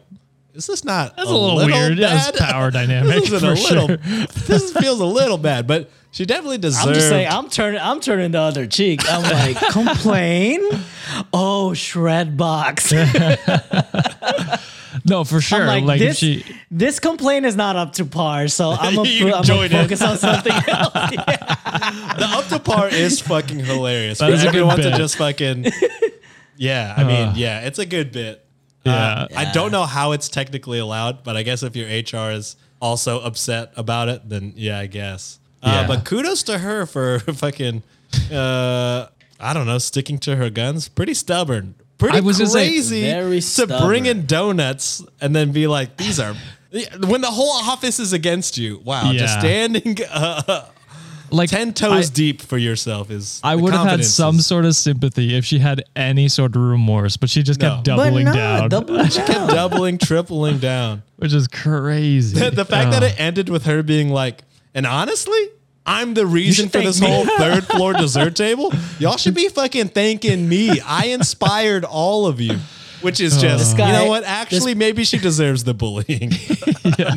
is 0.55 0.67
this 0.67 0.85
not 0.85 1.17
That's 1.17 1.29
a 1.29 1.33
little 1.35 1.57
weird. 1.57 1.99
Yeah, 1.99 2.29
it's 2.29 2.39
bad? 2.39 2.51
power 2.51 2.71
dynamic 2.79 3.25
this 3.25 3.41
for 3.41 3.47
a 3.47 3.55
little. 3.55 3.87
sure. 3.89 3.97
This 4.47 4.73
feels 4.73 5.01
a 5.01 5.07
little 5.07 5.39
bad, 5.39 5.67
but 5.67 5.91
she 6.11 6.27
definitely 6.27 6.59
deserves. 6.59 6.87
I'm 6.87 6.95
just 6.95 7.09
saying, 7.09 7.29
I'm 7.31 7.49
turning, 7.49 7.81
I'm 7.81 8.01
turning 8.01 8.33
the 8.33 8.41
other 8.41 8.67
cheek. 8.67 9.01
I'm 9.11 9.23
like, 9.23 9.57
complain? 9.73 10.61
Oh, 11.33 11.73
shred 11.75 12.37
box. 12.37 12.93
no, 15.07 15.25
for 15.25 15.41
sure. 15.41 15.63
I'm 15.63 15.67
like, 15.67 15.85
like, 15.85 16.01
if 16.03 16.09
this, 16.11 16.19
she, 16.19 16.45
this 16.71 17.01
complaint 17.01 17.47
is 17.47 17.57
not 17.57 17.77
up 17.77 17.95
to 17.95 18.05
par, 18.05 18.49
so 18.49 18.71
I'm 18.73 18.95
gonna 18.95 19.09
You 19.09 19.33
I'm 19.33 19.43
join 19.45 19.69
gonna 19.71 19.83
in. 19.83 19.89
focus 19.89 20.03
on 20.03 20.19
something 20.19 20.53
else. 20.53 20.93
the 20.93 22.27
up 22.31 22.47
to 22.49 22.59
par 22.59 22.89
is 22.89 23.21
fucking 23.21 23.61
hilarious. 23.61 24.19
That 24.19 24.29
for 24.29 24.33
is 24.35 24.43
a 24.43 24.47
good 24.47 24.49
everyone 24.49 24.77
to 24.79 24.91
just 24.97 25.17
fucking. 25.17 25.67
Yeah, 26.57 26.95
I 26.97 27.05
mean, 27.05 27.29
Uh. 27.29 27.35
yeah, 27.37 27.61
it's 27.61 27.79
a 27.79 27.87
good 27.87 28.13
bit. 28.13 28.45
Yeah. 28.85 28.95
Uh, 28.95 29.27
I 29.37 29.53
don't 29.53 29.71
know 29.73 29.85
how 29.85 30.13
it's 30.13 30.29
technically 30.29 30.79
allowed, 30.79 31.23
but 31.23 31.37
I 31.37 31.43
guess 31.43 31.63
if 31.63 31.77
your 31.77 31.87
HR 31.89 32.31
is 32.33 32.57
also 32.81 33.21
upset 33.21 33.73
about 33.77 34.09
it, 34.09 34.29
then 34.29 34.53
yeah, 34.57 34.79
I 34.79 34.87
guess. 34.87 35.39
Uh, 35.63 35.71
Yeah. 35.83 35.87
but 35.87 36.05
kudos 36.05 36.43
to 36.45 36.59
her 36.59 36.87
for 36.87 37.19
fucking, 37.35 37.83
uh, 38.33 39.07
I 39.39 39.53
don't 39.55 39.67
know, 39.67 39.79
sticking 39.79 40.19
to 40.19 40.37
her 40.37 40.51
guns. 40.51 40.89
Pretty 40.89 41.15
stubborn. 41.15 41.75
Pretty 41.99 42.17
I 42.19 42.21
was 42.21 42.39
gonna 42.39 42.51
say, 42.51 42.69
crazy 42.69 43.03
Very 43.03 43.41
to 43.41 43.67
bring 43.85 44.07
in 44.07 44.27
donuts 44.27 45.05
and 45.21 45.37
then 45.37 45.53
be 45.53 45.69
like, 45.69 45.97
these 45.97 46.19
are 46.19 46.35
When 47.07 47.21
the 47.21 47.31
whole 47.31 47.51
office 47.71 48.01
is 48.01 48.13
against 48.13 48.57
you, 48.59 48.81
wow, 48.85 49.13
just 49.13 49.39
standing 49.39 49.99
uh, 50.11 50.65
Like 51.33 51.51
10 51.51 51.73
toes 51.73 52.11
I- 52.11 52.13
deep 52.15 52.43
for 52.43 52.59
yourself 52.59 53.11
is. 53.11 53.41
I 53.43 53.57
would 53.57 53.73
have 53.73 53.87
had 53.87 54.05
some 54.05 54.41
sort 54.41 54.65
of 54.65 54.77
sympathy 54.77 55.35
if 55.37 55.45
she 55.45 55.59
had 55.59 55.83
any 55.97 56.29
sort 56.29 56.55
of 56.55 56.63
remorse, 56.63 57.17
but 57.17 57.31
she 57.31 57.43
just 57.43 57.59
kept 57.61 57.85
doubling 57.85 58.27
but 58.27 58.35
down, 58.35 58.61
no, 58.63 58.69
doubling 58.69 59.09
down. 59.09 59.49
doubling, 59.49 59.99
tripling 59.99 60.59
down. 60.59 61.03
which 61.17 61.33
is 61.33 61.49
crazy. 61.49 62.39
the 62.51 62.65
fact 62.65 62.91
that 62.93 63.03
Oh. 63.03 63.07
it 63.07 63.15
ended 63.19 63.49
with 63.49 63.65
her 63.65 63.83
being 63.83 64.11
like, 64.11 64.43
and 64.75 64.87
honestly, 64.87 65.49
I'm 65.87 66.15
the 66.15 66.27
reason 66.27 66.69
for 66.69 66.81
this 66.81 67.01
me." 67.01 67.07
whole 67.09 67.25
third 67.39 67.65
floor 67.67 67.93
dessert 67.95 68.37
table. 68.37 68.73
Y'all 68.99 69.17
should 69.17 69.35
be 69.35 69.49
fucking 69.49 69.89
thanking 69.89 70.49
me. 70.49 70.81
I 70.81 71.07
inspired 71.07 71.85
all 71.85 72.27
of 72.27 72.41
you. 72.41 72.59
Which 73.03 73.21
is 73.21 73.37
just, 73.41 73.77
guy- 73.77 73.87
you 73.87 73.93
know 74.05 74.09
what? 74.09 74.25
Actually, 74.25 74.75
maybe 74.75 75.05
she 75.05 75.19
deserves 75.19 75.65
the 75.65 75.75
bullying. 75.75 76.31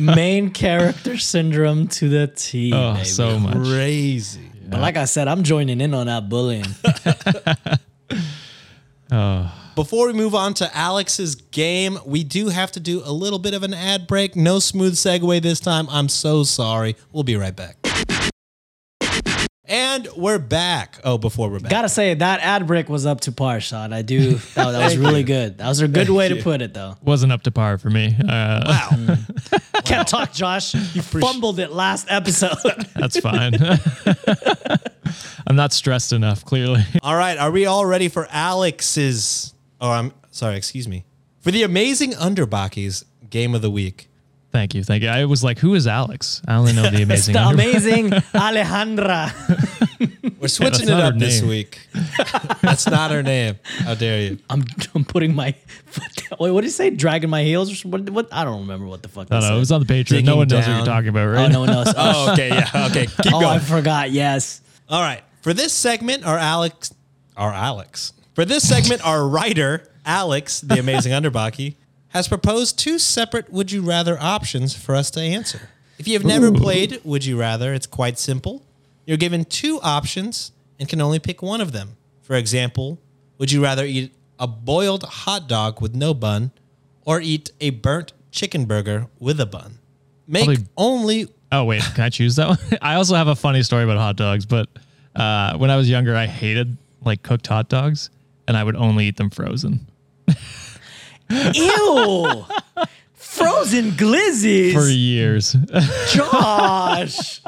Main 0.00 0.50
character 0.50 1.16
syndrome 1.16 1.86
to 1.88 2.08
the 2.08 2.26
T. 2.28 2.72
oh, 2.74 2.94
baby. 2.94 3.04
so 3.04 3.38
much. 3.38 3.54
Crazy. 3.54 4.40
But 4.68 4.80
like 4.80 4.96
I 4.96 5.04
said, 5.04 5.28
I'm 5.28 5.44
joining 5.44 5.80
in 5.80 5.94
on 5.94 6.06
that 6.06 6.28
bullying. 6.28 6.66
Oh. 9.10 9.52
Before 9.76 10.06
we 10.08 10.14
move 10.14 10.34
on 10.34 10.52
to 10.54 10.76
Alex's 10.76 11.36
game, 11.36 11.98
we 12.04 12.24
do 12.24 12.48
have 12.48 12.72
to 12.72 12.80
do 12.80 13.02
a 13.04 13.12
little 13.12 13.38
bit 13.38 13.54
of 13.54 13.62
an 13.62 13.72
ad 13.72 14.08
break. 14.08 14.34
No 14.34 14.58
smooth 14.58 14.94
segue 14.94 15.40
this 15.42 15.60
time. 15.60 15.86
I'm 15.90 16.08
so 16.08 16.42
sorry. 16.42 16.96
We'll 17.12 17.22
be 17.22 17.36
right 17.36 17.54
back. 17.54 17.76
And 19.68 20.06
we're 20.16 20.38
back. 20.38 21.00
Oh, 21.02 21.18
before 21.18 21.50
we're 21.50 21.58
back. 21.58 21.70
Gotta 21.70 21.88
say 21.88 22.14
that 22.14 22.40
ad 22.40 22.68
break 22.68 22.88
was 22.88 23.04
up 23.04 23.22
to 23.22 23.32
par, 23.32 23.60
Sean. 23.60 23.92
I 23.92 24.02
do. 24.02 24.34
That, 24.54 24.70
that 24.72 24.84
was 24.84 24.96
really 24.98 25.24
good. 25.24 25.58
That 25.58 25.66
was 25.68 25.80
a 25.80 25.88
good 25.88 26.08
way 26.08 26.28
to 26.28 26.36
put 26.40 26.62
it, 26.62 26.72
though. 26.72 26.94
Wasn't 27.02 27.32
up 27.32 27.42
to 27.42 27.50
par 27.50 27.76
for 27.78 27.90
me. 27.90 28.14
Uh, 28.16 28.62
wow. 28.64 29.16
Can't 29.84 30.06
talk, 30.06 30.32
Josh. 30.32 30.74
You 30.94 31.02
fumbled 31.02 31.58
it 31.58 31.72
last 31.72 32.06
episode. 32.08 32.56
That's 32.94 33.18
fine. 33.18 33.54
I'm 35.46 35.56
not 35.56 35.72
stressed 35.72 36.12
enough, 36.12 36.44
clearly. 36.44 36.82
All 37.02 37.16
right, 37.16 37.36
are 37.36 37.50
we 37.50 37.66
all 37.66 37.84
ready 37.84 38.08
for 38.08 38.26
Alex's? 38.30 39.52
Oh, 39.80 39.90
I'm 39.90 40.12
sorry. 40.30 40.56
Excuse 40.56 40.86
me. 40.88 41.04
For 41.40 41.50
the 41.50 41.64
amazing 41.64 42.12
Underbockies 42.12 43.04
game 43.28 43.54
of 43.54 43.62
the 43.62 43.70
week. 43.70 44.08
Thank 44.56 44.74
you. 44.74 44.82
Thank 44.82 45.02
you. 45.02 45.10
I 45.10 45.26
was 45.26 45.44
like, 45.44 45.58
who 45.58 45.74
is 45.74 45.86
Alex? 45.86 46.40
I 46.48 46.54
only 46.54 46.72
know 46.72 46.88
the 46.88 46.94
It's 46.94 47.02
amazing. 47.02 47.34
the 47.34 47.42
Under- 47.42 47.62
amazing 47.62 48.10
Alejandra. 48.32 49.30
We're 50.40 50.48
switching 50.48 50.86
that's 50.86 50.98
it 50.98 51.04
up 51.04 51.18
this 51.18 51.42
week. 51.42 51.86
That's 52.62 52.86
not 52.88 53.10
her 53.10 53.22
name. 53.22 53.56
How 53.80 53.94
dare 53.94 54.22
you? 54.22 54.38
I'm, 54.48 54.64
I'm 54.94 55.04
putting 55.04 55.34
my 55.34 55.52
foot 55.84 56.10
down. 56.30 56.38
Wait, 56.40 56.52
what 56.52 56.62
did 56.62 56.68
you 56.68 56.72
say? 56.72 56.88
Dragging 56.88 57.28
my 57.28 57.42
heels? 57.42 57.84
Or 57.84 57.88
what, 57.90 58.08
what? 58.08 58.28
I 58.32 58.44
don't 58.44 58.60
remember 58.62 58.86
what 58.86 59.02
the 59.02 59.10
fuck. 59.10 59.26
I 59.30 59.34
they 59.36 59.40
don't 59.40 59.50
know. 59.50 59.56
It 59.56 59.58
was 59.58 59.72
on 59.72 59.80
the 59.84 59.86
Patreon. 59.86 60.06
Digging 60.06 60.24
no 60.24 60.36
one 60.36 60.48
knows 60.48 60.66
what 60.66 60.74
you're 60.74 60.86
talking 60.86 61.10
about, 61.10 61.28
Oh, 61.28 61.32
right? 61.32 61.52
no 61.52 61.60
one 61.60 61.68
knows. 61.68 61.92
Oh, 61.94 62.32
okay, 62.32 62.48
yeah, 62.48 62.86
okay. 62.90 63.08
Keep 63.08 63.34
oh, 63.34 63.40
going. 63.40 63.46
I 63.46 63.58
forgot. 63.58 64.10
Yes. 64.10 64.62
All 64.88 65.02
right. 65.02 65.22
For 65.42 65.52
this 65.52 65.74
segment, 65.74 66.24
our 66.26 66.38
Alex, 66.38 66.94
our 67.36 67.52
Alex. 67.52 68.14
For 68.34 68.46
this 68.46 68.66
segment, 68.66 69.06
our 69.06 69.28
writer, 69.28 69.86
Alex, 70.06 70.62
the 70.62 70.78
amazing 70.78 71.12
Underbaki, 71.12 71.74
has 72.16 72.28
proposed 72.28 72.78
two 72.78 72.98
separate 72.98 73.52
would 73.52 73.70
you 73.70 73.82
rather 73.82 74.18
options 74.20 74.74
for 74.74 74.94
us 74.94 75.10
to 75.12 75.20
answer. 75.20 75.68
If 75.98 76.08
you 76.08 76.14
have 76.14 76.24
never 76.24 76.52
played 76.52 77.00
Would 77.04 77.24
You 77.24 77.38
Rather, 77.38 77.72
it's 77.72 77.86
quite 77.86 78.18
simple. 78.18 78.62
You're 79.06 79.16
given 79.16 79.44
two 79.44 79.80
options 79.82 80.52
and 80.78 80.88
can 80.88 81.00
only 81.00 81.18
pick 81.18 81.40
one 81.40 81.60
of 81.60 81.72
them. 81.72 81.96
For 82.22 82.36
example, 82.36 82.98
would 83.38 83.50
you 83.52 83.62
rather 83.62 83.84
eat 83.84 84.14
a 84.38 84.46
boiled 84.46 85.04
hot 85.04 85.48
dog 85.48 85.80
with 85.80 85.94
no 85.94 86.12
bun 86.12 86.50
or 87.04 87.20
eat 87.20 87.50
a 87.60 87.70
burnt 87.70 88.12
chicken 88.30 88.64
burger 88.66 89.06
with 89.18 89.40
a 89.40 89.46
bun? 89.46 89.78
Make 90.26 90.46
Probably- 90.46 90.64
only 90.76 91.28
Oh 91.52 91.64
wait, 91.64 91.82
can 91.94 92.04
I 92.04 92.08
choose 92.08 92.36
that 92.36 92.48
one? 92.48 92.58
I 92.82 92.96
also 92.96 93.14
have 93.14 93.28
a 93.28 93.36
funny 93.36 93.62
story 93.62 93.84
about 93.84 93.98
hot 93.98 94.16
dogs, 94.16 94.44
but 94.44 94.68
uh, 95.14 95.56
when 95.56 95.70
I 95.70 95.76
was 95.76 95.88
younger, 95.88 96.16
I 96.16 96.26
hated 96.26 96.76
like 97.04 97.22
cooked 97.22 97.46
hot 97.46 97.68
dogs, 97.68 98.10
and 98.48 98.56
I 98.56 98.64
would 98.64 98.74
only 98.74 99.06
eat 99.06 99.16
them 99.16 99.30
frozen 99.30 99.86
Ew. 101.30 102.44
Frozen 103.14 103.92
glizzies. 103.92 104.72
for 104.72 104.88
years. 104.88 105.52
Josh. 106.12 107.40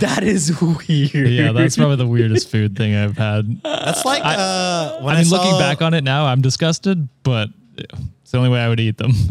that 0.00 0.22
is 0.22 0.60
weird. 0.60 1.28
yeah, 1.30 1.52
that's 1.52 1.76
probably 1.76 1.96
the 1.96 2.06
weirdest 2.06 2.50
food 2.50 2.76
thing 2.76 2.94
I've 2.94 3.16
had. 3.16 3.60
that's 3.62 4.04
like 4.04 4.22
uh, 4.24 4.98
when 5.00 5.14
I 5.14 5.18
mean, 5.18 5.24
saw- 5.26 5.36
looking 5.36 5.58
back 5.58 5.82
on 5.82 5.94
it 5.94 6.04
now, 6.04 6.26
I'm 6.26 6.40
disgusted, 6.42 7.08
but 7.22 7.48
it's 7.76 8.30
the 8.30 8.38
only 8.38 8.50
way 8.50 8.60
I 8.60 8.68
would 8.68 8.80
eat 8.80 8.98
them. 8.98 9.12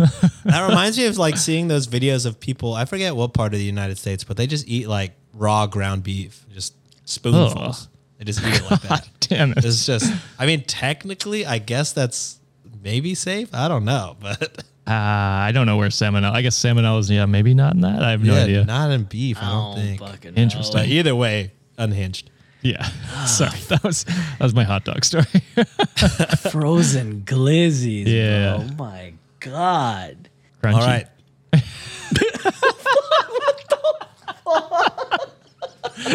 That 0.46 0.68
reminds 0.68 0.98
me 0.98 1.06
of 1.06 1.18
like 1.18 1.38
seeing 1.38 1.68
those 1.70 1.88
videos 1.88 2.26
of 2.26 2.40
people. 2.40 2.74
I 2.74 2.86
forget 2.86 3.16
what 3.16 3.34
part 3.34 3.54
of 3.54 3.60
the 3.60 3.66
United 3.66 3.98
States, 3.98 4.24
but 4.24 4.36
they 4.38 4.46
just 4.46 4.68
eat 4.68 4.88
like 4.88 5.14
raw 5.34 5.66
ground 5.68 6.04
beef, 6.04 6.46
just 6.54 6.76
spoonfuls. 7.06 7.88
They 8.20 8.26
just 8.26 8.42
eat 8.46 8.56
it 8.56 8.70
like 8.70 8.82
that. 8.82 9.08
Damn 9.22 9.52
it. 9.54 9.64
It's 9.64 9.86
just. 9.86 10.14
I 10.38 10.46
mean, 10.46 10.64
technically, 10.66 11.46
I 11.46 11.60
guess 11.60 11.94
that's 11.94 12.40
maybe 12.84 13.16
safe. 13.16 13.54
I 13.54 13.68
don't 13.68 13.86
know, 13.86 14.16
but 14.22 14.64
Uh, 14.86 14.92
I 14.92 15.52
don't 15.54 15.66
know 15.66 15.78
where 15.78 15.88
salmonella. 15.90 16.32
I 16.34 16.42
guess 16.42 16.60
salmonella 16.60 17.00
is 17.00 17.10
yeah, 17.10 17.26
maybe 17.26 17.54
not 17.54 17.74
in 17.74 17.82
that. 17.82 18.04
I 18.04 18.12
have 18.12 18.22
no 18.24 18.36
yeah, 18.36 18.44
idea. 18.44 18.64
not 18.66 18.92
in 18.92 19.04
beef. 19.06 19.38
I 19.42 19.46
I 19.46 19.50
don't 19.50 19.76
don't 19.76 19.86
think. 19.86 20.00
fucking 20.02 20.34
Interesting. 20.36 20.78
But 20.82 20.88
either 20.88 21.16
way, 21.16 21.52
unhinged. 21.78 22.30
yeah, 22.62 22.84
sorry, 23.26 23.58
that 23.70 23.82
was 23.84 24.04
that 24.04 24.40
was 24.42 24.54
my 24.54 24.64
hot 24.66 24.84
dog 24.84 25.06
story. 25.06 25.26
Frozen 26.52 27.22
glizzies. 27.22 28.08
Yeah. 28.08 28.58
Bro. 28.58 28.68
Oh 28.70 28.76
my 28.78 29.14
God. 29.40 30.30
Crunchy. 30.62 30.74
All 30.74 30.82
right. 30.82 31.08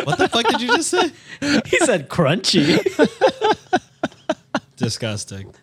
what 0.04 0.18
the 0.18 0.28
fuck 0.28 0.46
did 0.46 0.60
you 0.60 0.68
just 0.68 0.90
say? 0.90 1.10
He 1.66 1.78
said 1.78 2.08
crunchy. 2.08 2.78
Disgusting. 4.79 5.55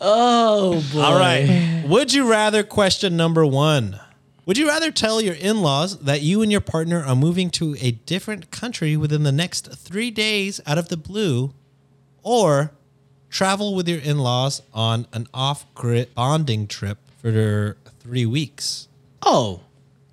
oh 0.00 0.84
boy. 0.92 1.00
All 1.00 1.18
right. 1.18 1.84
Would 1.86 2.12
you 2.12 2.28
rather 2.30 2.62
question 2.62 3.16
number 3.16 3.44
one? 3.44 3.98
Would 4.46 4.56
you 4.56 4.68
rather 4.68 4.90
tell 4.90 5.20
your 5.20 5.34
in 5.34 5.60
laws 5.60 5.98
that 5.98 6.22
you 6.22 6.40
and 6.40 6.50
your 6.50 6.62
partner 6.62 7.02
are 7.04 7.14
moving 7.16 7.50
to 7.50 7.76
a 7.80 7.90
different 7.92 8.50
country 8.50 8.96
within 8.96 9.22
the 9.22 9.32
next 9.32 9.70
three 9.74 10.10
days 10.10 10.60
out 10.66 10.78
of 10.78 10.88
the 10.88 10.96
blue, 10.96 11.52
or 12.22 12.72
travel 13.28 13.74
with 13.74 13.86
your 13.88 13.98
in 13.98 14.18
laws 14.18 14.62
on 14.72 15.06
an 15.12 15.26
off 15.34 15.66
grid 15.74 16.14
bonding 16.14 16.66
trip 16.66 16.96
for 17.20 17.76
three 18.00 18.24
weeks? 18.24 18.88
Oh. 19.22 19.60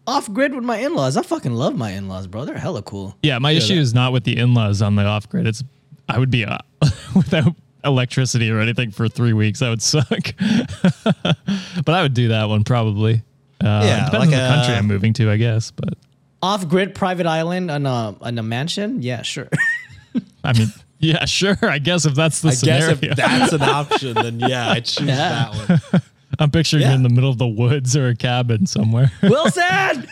Off 0.07 0.31
grid 0.31 0.53
with 0.53 0.63
my 0.65 0.77
in 0.77 0.93
laws. 0.93 1.15
I 1.17 1.23
fucking 1.23 1.53
love 1.53 1.75
my 1.75 1.91
in 1.91 2.07
laws, 2.09 2.27
bro. 2.27 2.45
They're 2.45 2.57
hella 2.57 2.83
cool. 2.83 3.15
Yeah, 3.23 3.39
my 3.39 3.51
issue 3.51 3.75
that- 3.75 3.81
is 3.81 3.93
not 3.93 4.11
with 4.13 4.23
the 4.23 4.37
in-laws 4.37 4.81
on 4.81 4.95
the 4.95 5.03
off 5.03 5.27
grid. 5.29 5.47
It's 5.47 5.63
I 6.07 6.19
would 6.19 6.29
be 6.29 6.45
uh, 6.45 6.57
without 7.15 7.55
electricity 7.85 8.49
or 8.51 8.59
anything 8.59 8.91
for 8.91 9.07
three 9.07 9.33
weeks. 9.33 9.59
That 9.59 9.69
would 9.69 9.81
suck. 9.81 10.07
but 11.85 11.89
I 11.95 12.01
would 12.01 12.13
do 12.13 12.29
that 12.29 12.45
one 12.49 12.63
probably. 12.63 13.21
Uh, 13.63 13.81
Yeah, 13.83 14.05
depends 14.05 14.13
like 14.13 14.21
on 14.25 14.29
the 14.31 14.55
country 14.55 14.73
I'm 14.75 14.87
moving 14.87 15.13
to, 15.13 15.29
I 15.31 15.37
guess. 15.37 15.71
But 15.71 15.93
Off 16.41 16.67
grid 16.67 16.93
private 16.95 17.25
island 17.25 17.71
on 17.71 17.85
a 17.85 18.15
on 18.21 18.37
a 18.37 18.43
mansion? 18.43 19.01
Yeah, 19.01 19.21
sure. 19.21 19.47
I 20.43 20.53
mean, 20.53 20.67
yeah, 20.99 21.25
sure. 21.25 21.57
I 21.61 21.79
guess 21.79 22.05
if 22.05 22.13
that's 22.15 22.41
the 22.41 22.49
I 22.49 22.51
scenario, 22.51 22.95
guess 22.95 23.03
if 23.11 23.15
that's 23.17 23.53
an 23.53 23.61
option, 23.63 24.13
then 24.13 24.39
yeah, 24.39 24.69
I 24.69 24.79
choose 24.81 25.07
Yeah. 25.07 25.15
that 25.51 25.81
one. 25.93 26.01
I'm 26.39 26.51
picturing 26.51 26.81
Yeah. 26.83 26.89
you 26.89 26.95
in 26.95 27.03
the 27.03 27.09
middle 27.09 27.29
of 27.29 27.37
the 27.37 27.47
woods 27.47 27.95
or 27.95 28.09
a 28.09 28.15
cabin 28.15 28.65
somewhere. 28.67 29.09
Wilson! 29.23 30.05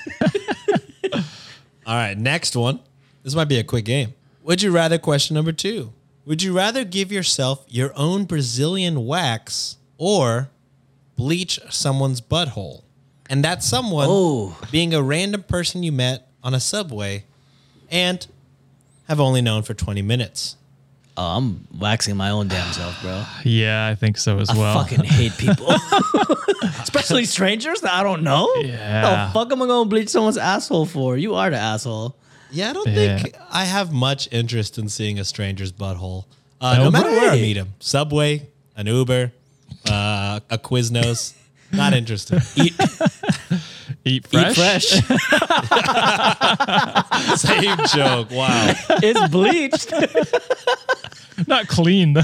All 1.85 1.95
right, 1.95 2.17
next 2.17 2.55
one. 2.55 2.79
This 3.23 3.35
might 3.35 3.49
be 3.49 3.59
a 3.59 3.63
quick 3.63 3.85
game. 3.85 4.13
Would 4.43 4.61
you 4.61 4.71
rather 4.71 4.97
question 4.97 5.33
number 5.35 5.51
two? 5.51 5.91
Would 6.25 6.41
you 6.41 6.53
rather 6.55 6.83
give 6.85 7.11
yourself 7.11 7.65
your 7.67 7.91
own 7.95 8.23
Brazilian 8.25 9.05
wax 9.05 9.77
or 9.97 10.49
bleach 11.17 11.59
someone's 11.69 12.21
butthole? 12.21 12.83
And 13.29 13.43
that 13.43 13.63
someone 13.63 14.07
Oh. 14.09 14.57
being 14.71 14.93
a 14.93 15.01
random 15.01 15.43
person 15.43 15.83
you 15.83 15.91
met 15.91 16.27
on 16.43 16.53
a 16.53 16.59
subway 16.59 17.25
and 17.89 18.25
have 19.07 19.19
only 19.19 19.41
known 19.41 19.63
for 19.63 19.73
20 19.73 20.01
minutes. 20.01 20.55
Oh, 21.15 21.37
I'm 21.37 21.67
waxing 21.77 22.15
my 22.17 22.29
own 22.31 22.47
damn 22.47 22.71
self, 22.73 22.99
bro. 23.01 23.23
yeah, 23.43 23.87
I 23.87 23.95
think 23.95 24.17
so 24.17 24.39
as 24.39 24.49
I 24.49 24.57
well. 24.57 24.77
I 24.77 24.83
fucking 24.83 25.03
hate 25.03 25.37
people. 25.37 25.67
Especially 26.81 27.25
strangers 27.25 27.81
that 27.81 27.93
I 27.93 28.01
don't 28.03 28.23
know. 28.23 28.51
Yeah. 28.61 29.27
The 29.27 29.33
fuck 29.33 29.51
am 29.51 29.61
I 29.61 29.67
gonna 29.67 29.89
bleach 29.89 30.09
someone's 30.09 30.37
asshole 30.37 30.85
for? 30.85 31.17
You 31.17 31.35
are 31.35 31.49
the 31.49 31.57
asshole. 31.57 32.15
Yeah, 32.53 32.69
I 32.69 32.73
don't 32.73 32.87
Yeah. 32.87 33.17
think 33.19 33.35
I 33.51 33.65
have 33.65 33.91
much 33.91 34.29
interest 34.31 34.77
in 34.77 34.87
seeing 34.89 35.19
a 35.19 35.25
stranger's 35.25 35.71
butthole. 35.71 36.25
Uh, 36.61 36.77
no 36.77 36.83
No 36.85 36.91
matter 36.91 37.09
where 37.09 37.31
I 37.31 37.35
meet 37.35 37.57
him. 37.57 37.73
Subway, 37.79 38.47
an 38.77 38.87
Uber, 38.87 39.31
uh, 39.89 40.39
a 40.49 40.57
Quiznos. 40.57 41.33
Not 41.73 41.93
interested. 41.93 42.41
Eat, 42.55 42.73
Eat 44.05 44.27
fresh. 44.27 44.93
eat 44.95 45.03
fresh. 45.03 45.03
Same 47.39 47.77
joke. 47.93 48.29
Wow. 48.29 48.73
it's 49.01 49.27
bleached. 49.29 49.91
Not 51.47 51.67
clean. 51.67 52.15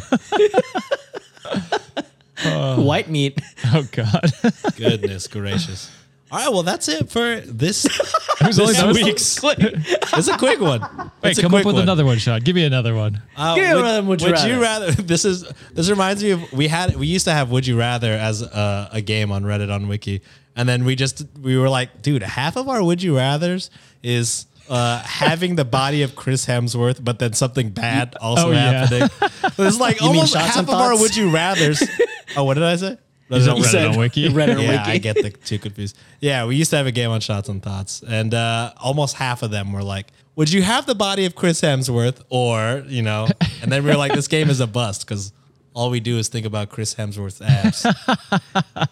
White 2.78 3.10
meat. 3.10 3.40
oh 3.74 3.88
God. 3.92 4.32
Goodness 4.78 5.28
gracious. 5.28 5.90
All 6.32 6.38
right, 6.40 6.50
well, 6.50 6.64
that's 6.64 6.88
it 6.88 7.10
for 7.10 7.40
this, 7.42 7.86
was 8.46 8.60
only 8.60 8.74
this 8.74 8.82
those? 8.82 8.96
week's. 8.96 9.44
It's 10.14 10.28
a 10.28 10.38
quick 10.38 10.60
one. 10.60 10.82
Wait, 11.24 11.30
It's 11.32 11.40
a 11.40 11.42
come 11.44 11.52
quick 11.52 11.62
up 11.62 11.66
with 11.68 11.76
one. 11.76 11.84
another 11.84 12.06
one, 12.06 12.18
Sean. 12.18 12.40
Give 12.42 12.56
me 12.56 12.66
another 12.66 12.94
one. 12.96 13.22
Uh, 13.38 13.56
Give 13.56 13.64
me 13.66 13.70
another 13.72 14.08
would 14.08 14.22
you 14.22 14.62
rather. 14.62 14.88
rather? 14.88 14.92
This 15.02 15.26
is 15.26 15.44
this 15.74 15.90
reminds 15.90 16.24
me 16.24 16.32
of 16.32 16.52
we 16.54 16.68
had 16.68 16.96
we 16.96 17.08
used 17.08 17.26
to 17.26 17.32
have 17.32 17.50
would 17.52 17.66
you 17.66 17.78
rather 17.80 18.12
as 18.14 18.42
a, 18.42 18.90
a 18.94 19.02
game 19.02 19.32
on 19.32 19.44
Reddit 19.44 19.74
on 19.74 19.88
Wiki, 19.88 20.22
and 20.56 20.68
then 20.70 20.84
we 20.86 20.96
just 20.96 21.26
we 21.42 21.58
were 21.58 21.70
like, 21.70 22.02
dude, 22.02 22.22
half 22.24 22.58
of 22.58 22.68
our 22.70 22.84
would 22.84 23.02
you 23.02 23.18
rather's 23.18 23.70
is. 24.04 24.46
Uh, 24.72 25.00
having 25.00 25.56
the 25.56 25.66
body 25.66 26.04
of 26.04 26.16
Chris 26.16 26.46
Hemsworth, 26.46 27.04
but 27.04 27.18
then 27.18 27.34
something 27.34 27.72
bad 27.72 28.16
also 28.22 28.50
Oh, 28.50 28.52
yeah. 28.52 28.86
happening. 28.86 29.10
It's 29.58 29.80
like 29.80 30.00
mean 30.00 30.10
almost 30.10 30.34
shots 30.34 30.46
half 30.46 30.58
and 30.60 30.70
of 30.70 30.76
our 30.76 30.90
thoughts? 30.92 31.02
would 31.02 31.16
you 31.16 31.32
rather's. 31.32 31.82
Oh, 32.38 32.44
what 32.44 32.54
did 32.54 32.62
I 32.62 32.76
say? 32.76 32.98
Is 33.30 33.46
it 33.48 33.56
You 33.58 33.64
Reddit 33.64 33.66
said- 33.68 33.86
on 33.88 33.98
Wiki? 34.00 34.30
Reddit 34.30 34.62
yeah, 34.62 34.70
wiki. 34.70 34.92
I 34.92 34.98
get 34.98 35.16
the 35.16 35.30
two 35.30 35.60
confused. 35.60 35.98
Yeah, 36.20 36.46
we 36.46 36.56
used 36.56 36.72
to 36.72 36.78
have 36.78 36.88
a 36.88 36.92
game 36.92 37.12
on 37.12 37.20
shots 37.22 37.48
and 37.50 37.62
thoughts, 37.62 38.04
and 38.08 38.34
uh, 38.34 38.74
almost 38.78 39.16
half 39.16 39.44
of 39.44 39.52
them 39.52 39.72
were 39.72 39.84
like, 39.84 40.08
"Would 40.36 40.52
you 40.52 40.64
have 40.64 40.86
the 40.86 40.96
body 40.96 41.26
of 41.26 41.36
Chris 41.36 41.62
Hemsworth?" 41.62 42.22
Or 42.30 42.84
you 42.88 43.02
know, 43.04 43.28
and 43.62 43.72
then 43.72 43.84
we 43.84 43.92
were 43.92 43.98
like, 43.98 44.14
"This 44.14 44.28
game 44.28 44.50
is 44.50 44.60
a 44.60 44.68
bust 44.68 45.06
because 45.08 45.32
all 45.76 45.90
we 45.92 46.00
do 46.00 46.18
is 46.18 46.28
think 46.28 46.46
about 46.48 46.70
Chris 46.70 46.96
Hemsworth's 46.96 47.42
abs." 47.42 47.86
all 48.46 48.88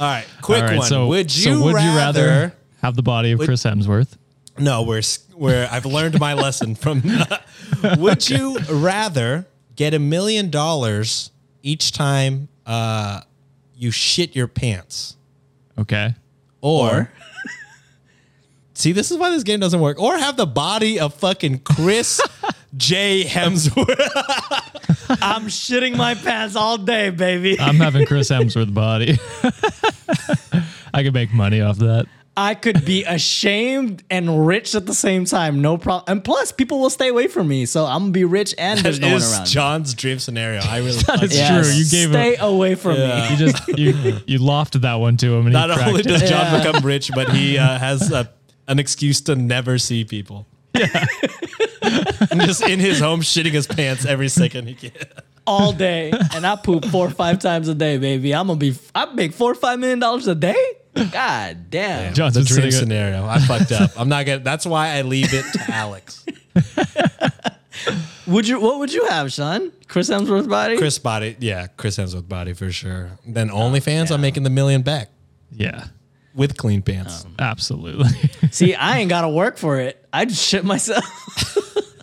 right, 0.00 0.26
quick 0.42 0.62
All 0.62 0.68
right, 0.68 0.78
one. 0.78 0.86
so 0.88 1.06
would 1.06 1.34
you, 1.34 1.54
so 1.54 1.64
would 1.64 1.74
rather, 1.74 1.90
you 1.90 1.96
rather 1.96 2.54
have 2.82 2.96
the 2.96 3.02
body 3.02 3.32
of 3.32 3.40
Chris 3.40 3.62
Hemsworth? 3.64 4.16
No, 4.58 4.82
we're 4.82 5.02
where 5.34 5.68
I've 5.70 5.86
learned 5.86 6.20
my 6.20 6.34
lesson 6.34 6.74
from. 6.74 7.02
would 7.98 8.28
you 8.28 8.58
rather 8.70 9.46
get 9.74 9.94
a 9.94 9.98
million 9.98 10.50
dollars 10.50 11.30
each 11.62 11.92
time 11.92 12.48
uh, 12.66 13.22
you 13.80 13.90
shit 13.90 14.36
your 14.36 14.46
pants? 14.46 15.16
Okay. 15.78 16.14
Or, 16.60 17.10
see, 18.74 18.92
this 18.92 19.10
is 19.10 19.16
why 19.16 19.30
this 19.30 19.42
game 19.42 19.58
doesn't 19.58 19.80
work. 19.80 19.98
Or 19.98 20.18
have 20.18 20.36
the 20.36 20.46
body 20.46 21.00
of 21.00 21.14
fucking 21.14 21.60
Chris 21.60 22.20
J. 22.76 23.24
Hemsworth. 23.24 23.88
I'm 25.22 25.46
shitting 25.46 25.96
my 25.96 26.14
pants 26.14 26.56
all 26.56 26.76
day, 26.76 27.08
baby. 27.08 27.58
I'm 27.58 27.76
having 27.76 28.04
Chris 28.04 28.28
Hemsworth 28.28 28.72
body. 28.72 29.18
I 30.92 31.02
could 31.02 31.14
make 31.14 31.32
money 31.32 31.62
off 31.62 31.78
that. 31.78 32.06
I 32.42 32.54
could 32.54 32.86
be 32.86 33.04
ashamed 33.18 34.02
and 34.08 34.46
rich 34.46 34.74
at 34.74 34.86
the 34.86 34.94
same 34.94 35.26
time, 35.26 35.60
no 35.60 35.76
problem. 35.76 36.04
And 36.08 36.24
plus, 36.24 36.52
people 36.52 36.80
will 36.80 36.88
stay 36.88 37.08
away 37.08 37.28
from 37.28 37.48
me, 37.48 37.66
so 37.66 37.84
I'm 37.84 38.00
gonna 38.04 38.12
be 38.12 38.24
rich 38.24 38.54
and 38.56 38.78
That 38.78 38.82
there's 38.84 38.98
no 39.00 39.08
one 39.08 39.16
is 39.16 39.32
around. 39.34 39.46
John's 39.46 39.92
dream 39.94 40.18
scenario. 40.18 40.60
I 40.62 40.78
really. 40.78 40.92
fucking- 41.00 41.28
It's 41.30 41.36
true. 41.36 41.72
You 41.74 41.84
gave 41.90 42.06
him- 42.08 42.12
stay 42.12 42.36
away 42.40 42.74
from 42.76 42.94
me. 42.94 43.28
You 43.30 43.36
just 43.36 43.68
you 43.78 43.92
you 44.26 44.38
lofted 44.38 44.80
that 44.82 44.94
one 44.94 45.16
to 45.18 45.26
him, 45.34 45.46
and 45.46 45.52
Not 45.52 45.70
he 45.70 45.88
only 45.88 46.02
does. 46.02 46.22
John 46.22 46.46
Yeah. 46.46 46.64
become 46.64 46.84
rich, 46.86 47.10
but 47.14 47.28
he 47.30 47.58
uh, 47.58 47.78
has 47.78 48.10
a, 48.10 48.30
an 48.68 48.78
excuse 48.78 49.20
to 49.22 49.36
never 49.36 49.76
see 49.78 50.04
people. 50.04 50.46
Yeah, 50.74 51.04
and 52.30 52.40
just 52.42 52.62
in 52.66 52.78
his 52.80 53.00
home, 53.00 53.20
shitting 53.20 53.50
his 53.52 53.66
pants 53.66 54.06
every 54.06 54.28
second 54.28 54.66
he 54.68 54.74
can. 54.74 54.92
all 55.46 55.72
day, 55.72 56.12
and 56.34 56.46
I 56.46 56.56
poop 56.56 56.84
four 56.86 57.06
or 57.08 57.10
five 57.10 57.38
times 57.38 57.68
a 57.68 57.74
day, 57.74 57.98
baby. 57.98 58.34
I'm 58.34 58.46
gonna 58.46 58.58
be. 58.58 58.74
I 58.94 59.12
make 59.12 59.32
four 59.34 59.50
or 59.52 59.54
five 59.56 59.78
million 59.78 59.98
dollars 59.98 60.26
a 60.28 60.34
day. 60.34 60.56
God 60.94 61.70
damn. 61.70 62.14
John's 62.14 62.34
the 62.34 62.40
been 62.40 62.46
dream 62.46 62.70
sitting 62.70 62.88
scenario. 62.88 63.24
I 63.26 63.38
fucked 63.38 63.72
up. 63.72 63.92
I'm 63.96 64.08
not 64.08 64.26
gonna. 64.26 64.40
That's 64.40 64.66
why 64.66 64.90
I 64.96 65.02
leave 65.02 65.32
it 65.32 65.44
to 65.52 65.72
Alex. 65.72 66.24
Would 68.26 68.46
you? 68.46 68.60
What 68.60 68.78
would 68.78 68.92
you 68.92 69.06
have, 69.06 69.32
Sean? 69.32 69.72
Chris 69.88 70.08
Hemsworth 70.08 70.48
body? 70.48 70.76
Chris 70.76 70.98
body, 70.98 71.36
yeah, 71.40 71.66
Chris 71.76 71.96
Hemsworth 71.96 72.28
body 72.28 72.52
for 72.52 72.70
sure. 72.70 73.10
Then 73.26 73.50
oh, 73.50 73.56
OnlyFans, 73.56 74.12
I'm 74.12 74.20
making 74.20 74.44
the 74.44 74.50
million 74.50 74.82
back 74.82 75.08
Yeah, 75.50 75.86
with 76.34 76.56
clean 76.56 76.82
pants. 76.82 77.24
Um, 77.24 77.34
absolutely. 77.40 78.08
See, 78.52 78.74
I 78.74 78.98
ain't 78.98 79.08
gotta 79.08 79.28
work 79.28 79.56
for 79.56 79.80
it. 79.80 80.04
I 80.12 80.26
just 80.26 80.46
shit 80.46 80.64
myself. 80.64 81.04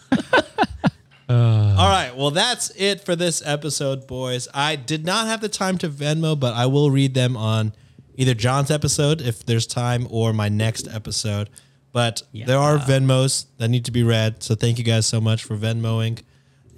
All 1.30 1.90
right, 1.90 2.12
well 2.16 2.32
that's 2.32 2.72
it 2.72 3.02
for 3.06 3.16
this 3.16 3.42
episode, 3.46 4.08
boys. 4.08 4.48
I 4.54 4.76
did 4.76 5.06
not 5.06 5.28
have 5.28 5.42
the 5.42 5.50
time 5.50 5.78
to 5.80 5.90
Venmo, 5.90 6.38
but 6.38 6.56
I 6.56 6.66
will 6.66 6.90
read 6.90 7.14
them 7.14 7.38
on 7.38 7.74
either 8.18 8.34
John's 8.34 8.70
episode 8.70 9.22
if 9.22 9.46
there's 9.46 9.66
time 9.66 10.08
or 10.10 10.34
my 10.34 10.50
next 10.50 10.88
episode. 10.88 11.50
But 11.94 12.24
there 12.34 12.60
are 12.60 12.78
Venmos 12.78 13.46
that 13.58 13.70
need 13.70 13.86
to 13.86 13.92
be 13.92 14.04
read, 14.04 14.44
so 14.44 14.54
thank 14.56 14.78
you 14.78 14.84
guys 14.84 15.06
so 15.06 15.22
much 15.22 15.44
for 15.44 15.56
Venmoing, 15.56 16.22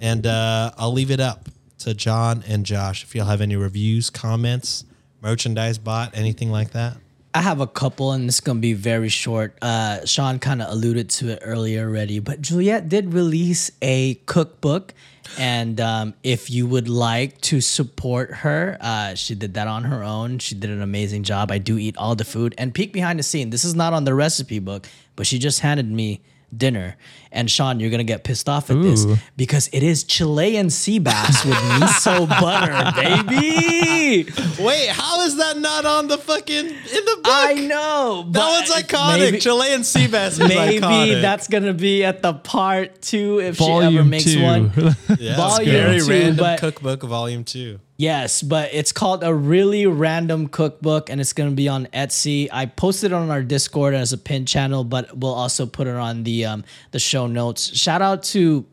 and 0.00 0.26
uh, 0.26 0.70
I'll 0.78 0.92
leave 0.92 1.10
it 1.10 1.20
up 1.20 1.48
to 1.80 1.92
John 1.92 2.44
and 2.46 2.64
Josh 2.64 3.02
if 3.02 3.14
y'all 3.14 3.26
have 3.26 3.40
any 3.40 3.56
reviews, 3.56 4.08
comments, 4.08 4.84
merchandise 5.20 5.78
bought, 5.78 6.16
anything 6.16 6.50
like 6.50 6.70
that. 6.70 6.96
I 7.34 7.42
have 7.42 7.60
a 7.60 7.66
couple, 7.66 8.12
and 8.12 8.28
it's 8.28 8.40
gonna 8.40 8.60
be 8.60 8.72
very 8.72 9.08
short. 9.08 9.56
Uh, 9.60 10.04
Sean 10.06 10.38
kind 10.38 10.62
of 10.62 10.72
alluded 10.72 11.10
to 11.10 11.28
it 11.32 11.40
earlier 11.42 11.86
already, 11.86 12.18
but 12.18 12.40
Juliet 12.40 12.88
did 12.88 13.12
release 13.12 13.70
a 13.82 14.14
cookbook, 14.26 14.94
and 15.38 15.80
um, 15.80 16.14
if 16.22 16.50
you 16.50 16.66
would 16.66 16.88
like 16.88 17.40
to 17.42 17.60
support 17.60 18.32
her, 18.32 18.76
uh, 18.80 19.14
she 19.14 19.34
did 19.34 19.54
that 19.54 19.68
on 19.68 19.84
her 19.84 20.02
own. 20.02 20.38
She 20.38 20.54
did 20.54 20.70
an 20.70 20.82
amazing 20.82 21.22
job. 21.22 21.50
I 21.50 21.58
do 21.58 21.78
eat 21.78 21.96
all 21.96 22.14
the 22.14 22.24
food. 22.24 22.54
And 22.58 22.74
peek 22.74 22.92
behind 22.92 23.18
the 23.18 23.22
scene. 23.22 23.50
This 23.50 23.64
is 23.64 23.74
not 23.74 23.92
on 23.92 24.04
the 24.04 24.14
recipe 24.14 24.58
book, 24.58 24.88
but 25.16 25.26
she 25.26 25.38
just 25.38 25.60
handed 25.60 25.90
me 25.90 26.20
dinner. 26.56 26.96
And 27.32 27.48
Sean, 27.50 27.78
you're 27.78 27.90
gonna 27.90 28.02
get 28.04 28.24
pissed 28.24 28.48
off 28.48 28.70
at 28.70 28.82
this 28.82 29.06
because 29.36 29.68
it 29.72 29.82
is 29.84 30.02
Chilean 30.04 30.68
sea 30.70 30.98
bass 30.98 31.44
with 31.44 31.54
miso 31.54 32.28
butter, 32.40 32.90
baby. 33.00 34.26
Wait, 34.60 34.88
how 34.88 35.22
is 35.22 35.36
that 35.36 35.58
not 35.58 35.84
on 35.86 36.08
the 36.08 36.18
fucking 36.18 36.66
in 36.66 36.72
the 36.74 37.20
book? 37.22 37.26
I 37.32 37.54
know. 37.54 38.24
that 38.30 38.32
but 38.32 38.68
one's 38.68 38.70
iconic. 38.84 39.18
maybe- 39.18 39.38
Chilean 39.38 39.84
sea 39.84 40.08
bass 40.08 40.32
is 40.34 40.40
Maybe 40.40 40.80
iconic. 40.80 41.22
that's 41.22 41.46
gonna 41.48 41.72
be 41.74 42.04
at 42.04 42.20
the 42.22 42.34
part 42.34 43.00
two 43.00 43.38
if 43.40 43.56
she 43.58 43.64
ever 43.70 44.02
makes 44.04 44.24
two. 44.24 44.42
one. 44.42 44.72
yeah, 45.18 45.36
volume 45.36 45.70
very 45.70 46.00
two, 46.00 46.08
random 46.10 46.36
but- 46.36 46.58
cookbook 46.60 47.02
volume 47.02 47.44
two. 47.44 47.78
Yes, 48.00 48.40
but 48.40 48.70
it's 48.72 48.92
called 48.92 49.22
a 49.22 49.34
really 49.34 49.84
random 49.84 50.48
cookbook 50.48 51.10
and 51.10 51.20
it's 51.20 51.34
gonna 51.34 51.50
be 51.50 51.68
on 51.68 51.86
Etsy. 51.92 52.48
I 52.50 52.64
posted 52.64 53.12
it 53.12 53.14
on 53.14 53.30
our 53.30 53.42
Discord 53.42 53.92
as 53.92 54.14
a 54.14 54.16
pin 54.16 54.46
channel, 54.46 54.84
but 54.84 55.14
we'll 55.18 55.34
also 55.34 55.66
put 55.66 55.86
it 55.86 55.96
on 55.96 56.22
the 56.22 56.46
um 56.46 56.64
the 56.92 56.98
show 56.98 57.26
notes. 57.26 57.76
Shout 57.76 58.00
out 58.00 58.22
to 58.32 58.64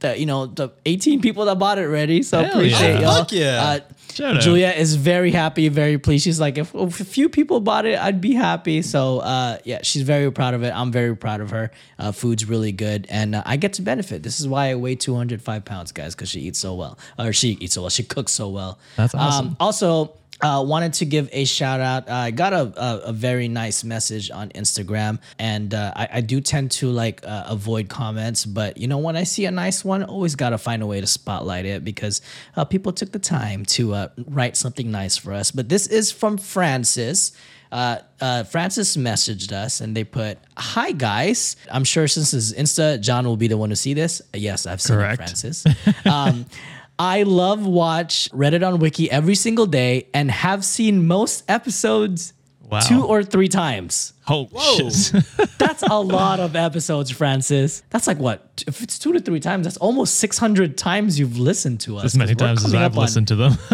the 0.00 0.18
you 0.18 0.26
know 0.26 0.46
the 0.46 0.70
18 0.86 1.20
people 1.20 1.44
that 1.46 1.58
bought 1.58 1.78
it 1.78 1.84
already. 1.84 2.22
So 2.22 2.42
Hell 2.42 2.50
appreciate 2.50 2.94
yeah. 2.94 3.00
y'all. 3.00 3.18
Fuck 3.18 3.32
yeah. 3.32 3.62
Uh, 3.62 3.80
Shout 4.12 4.36
out. 4.36 4.42
Juliet 4.42 4.78
is 4.78 4.96
very 4.96 5.30
happy, 5.30 5.68
very 5.68 5.98
pleased. 5.98 6.24
She's 6.24 6.40
like, 6.40 6.58
if, 6.58 6.74
if 6.74 7.00
a 7.00 7.04
few 7.04 7.28
people 7.28 7.60
bought 7.60 7.86
it, 7.86 7.98
I'd 7.98 8.20
be 8.20 8.34
happy. 8.34 8.82
So, 8.82 9.20
uh, 9.20 9.58
yeah, 9.64 9.80
she's 9.82 10.02
very 10.02 10.30
proud 10.32 10.54
of 10.54 10.62
it. 10.62 10.70
I'm 10.74 10.90
very 10.90 11.16
proud 11.16 11.40
of 11.40 11.50
her. 11.50 11.70
Uh, 11.98 12.12
food's 12.12 12.44
really 12.44 12.72
good, 12.72 13.06
and 13.08 13.34
uh, 13.34 13.42
I 13.46 13.56
get 13.56 13.74
to 13.74 13.82
benefit. 13.82 14.22
This 14.22 14.40
is 14.40 14.48
why 14.48 14.70
I 14.70 14.74
weigh 14.74 14.96
205 14.96 15.64
pounds, 15.64 15.92
guys, 15.92 16.14
because 16.14 16.28
she 16.28 16.40
eats 16.40 16.58
so 16.58 16.74
well, 16.74 16.98
or 17.18 17.32
she 17.32 17.50
eats 17.60 17.74
so 17.74 17.82
well. 17.82 17.90
She 17.90 18.02
cooks 18.02 18.32
so 18.32 18.48
well. 18.48 18.78
That's 18.96 19.14
awesome. 19.14 19.48
Um, 19.48 19.56
also, 19.60 20.14
uh, 20.42 20.64
wanted 20.66 20.94
to 20.94 21.04
give 21.04 21.28
a 21.32 21.44
shout 21.44 21.80
out. 21.80 22.08
Uh, 22.08 22.14
I 22.14 22.30
got 22.30 22.52
a, 22.52 22.72
a, 22.76 22.98
a 23.06 23.12
very 23.12 23.48
nice 23.48 23.84
message 23.84 24.30
on 24.30 24.48
Instagram, 24.50 25.18
and 25.38 25.74
uh, 25.74 25.92
I, 25.94 26.08
I 26.14 26.20
do 26.20 26.40
tend 26.40 26.70
to 26.72 26.90
like 26.90 27.20
uh, 27.24 27.44
avoid 27.46 27.88
comments, 27.88 28.46
but 28.46 28.76
you 28.76 28.88
know 28.88 28.98
when 28.98 29.16
I 29.16 29.24
see 29.24 29.44
a 29.44 29.50
nice 29.50 29.84
one, 29.84 30.02
always 30.02 30.34
gotta 30.34 30.58
find 30.58 30.82
a 30.82 30.86
way 30.86 31.00
to 31.00 31.06
spotlight 31.06 31.66
it 31.66 31.84
because 31.84 32.22
uh, 32.56 32.64
people 32.64 32.92
took 32.92 33.12
the 33.12 33.18
time 33.18 33.64
to 33.66 33.94
uh, 33.94 34.08
write 34.26 34.56
something 34.56 34.90
nice 34.90 35.16
for 35.16 35.32
us. 35.32 35.50
But 35.50 35.68
this 35.68 35.86
is 35.86 36.10
from 36.10 36.38
Francis. 36.38 37.32
Uh, 37.72 37.98
uh, 38.20 38.42
Francis 38.42 38.96
messaged 38.96 39.52
us 39.52 39.80
and 39.80 39.96
they 39.96 40.02
put, 40.02 40.38
"Hi 40.56 40.90
guys, 40.90 41.54
I'm 41.70 41.84
sure 41.84 42.08
since 42.08 42.32
this 42.32 42.50
is 42.50 42.54
Insta, 42.54 43.00
John 43.00 43.24
will 43.26 43.36
be 43.36 43.46
the 43.46 43.56
one 43.56 43.70
to 43.70 43.76
see 43.76 43.94
this. 43.94 44.20
Yes, 44.34 44.66
I've 44.66 44.80
seen 44.80 44.96
Correct. 44.96 45.14
it, 45.14 45.16
Francis. 45.16 45.64
Um, 46.04 46.46
I 47.00 47.22
love 47.22 47.66
watch 47.66 48.28
Reddit 48.30 48.66
on 48.66 48.78
Wiki 48.78 49.10
every 49.10 49.34
single 49.34 49.64
day 49.66 50.06
and 50.12 50.30
have 50.30 50.64
seen 50.66 51.06
most 51.06 51.44
episodes 51.48 52.34
Wow. 52.70 52.78
two 52.80 53.04
or 53.04 53.24
three 53.24 53.48
times. 53.48 54.12
Oh, 54.28 54.48
shit. 54.76 55.12
That's 55.58 55.82
a 55.82 55.98
lot 55.98 56.38
of 56.38 56.54
episodes, 56.54 57.10
Francis. 57.10 57.82
That's 57.90 58.06
like 58.06 58.18
what? 58.18 58.62
If 58.64 58.80
it's 58.82 58.96
two 58.96 59.12
to 59.14 59.18
three 59.18 59.40
times, 59.40 59.64
that's 59.64 59.76
almost 59.78 60.16
600 60.16 60.78
times 60.78 61.18
you've 61.18 61.36
listened 61.36 61.80
to 61.80 61.96
us. 61.96 62.04
as 62.04 62.16
many 62.16 62.34
'cause 62.36 62.40
we're 62.40 62.46
times 62.46 62.64
as 62.66 62.74
I've 62.74 62.92
up 62.92 62.96
on- 62.96 63.02
listened 63.02 63.26
to 63.28 63.34
them. 63.36 63.58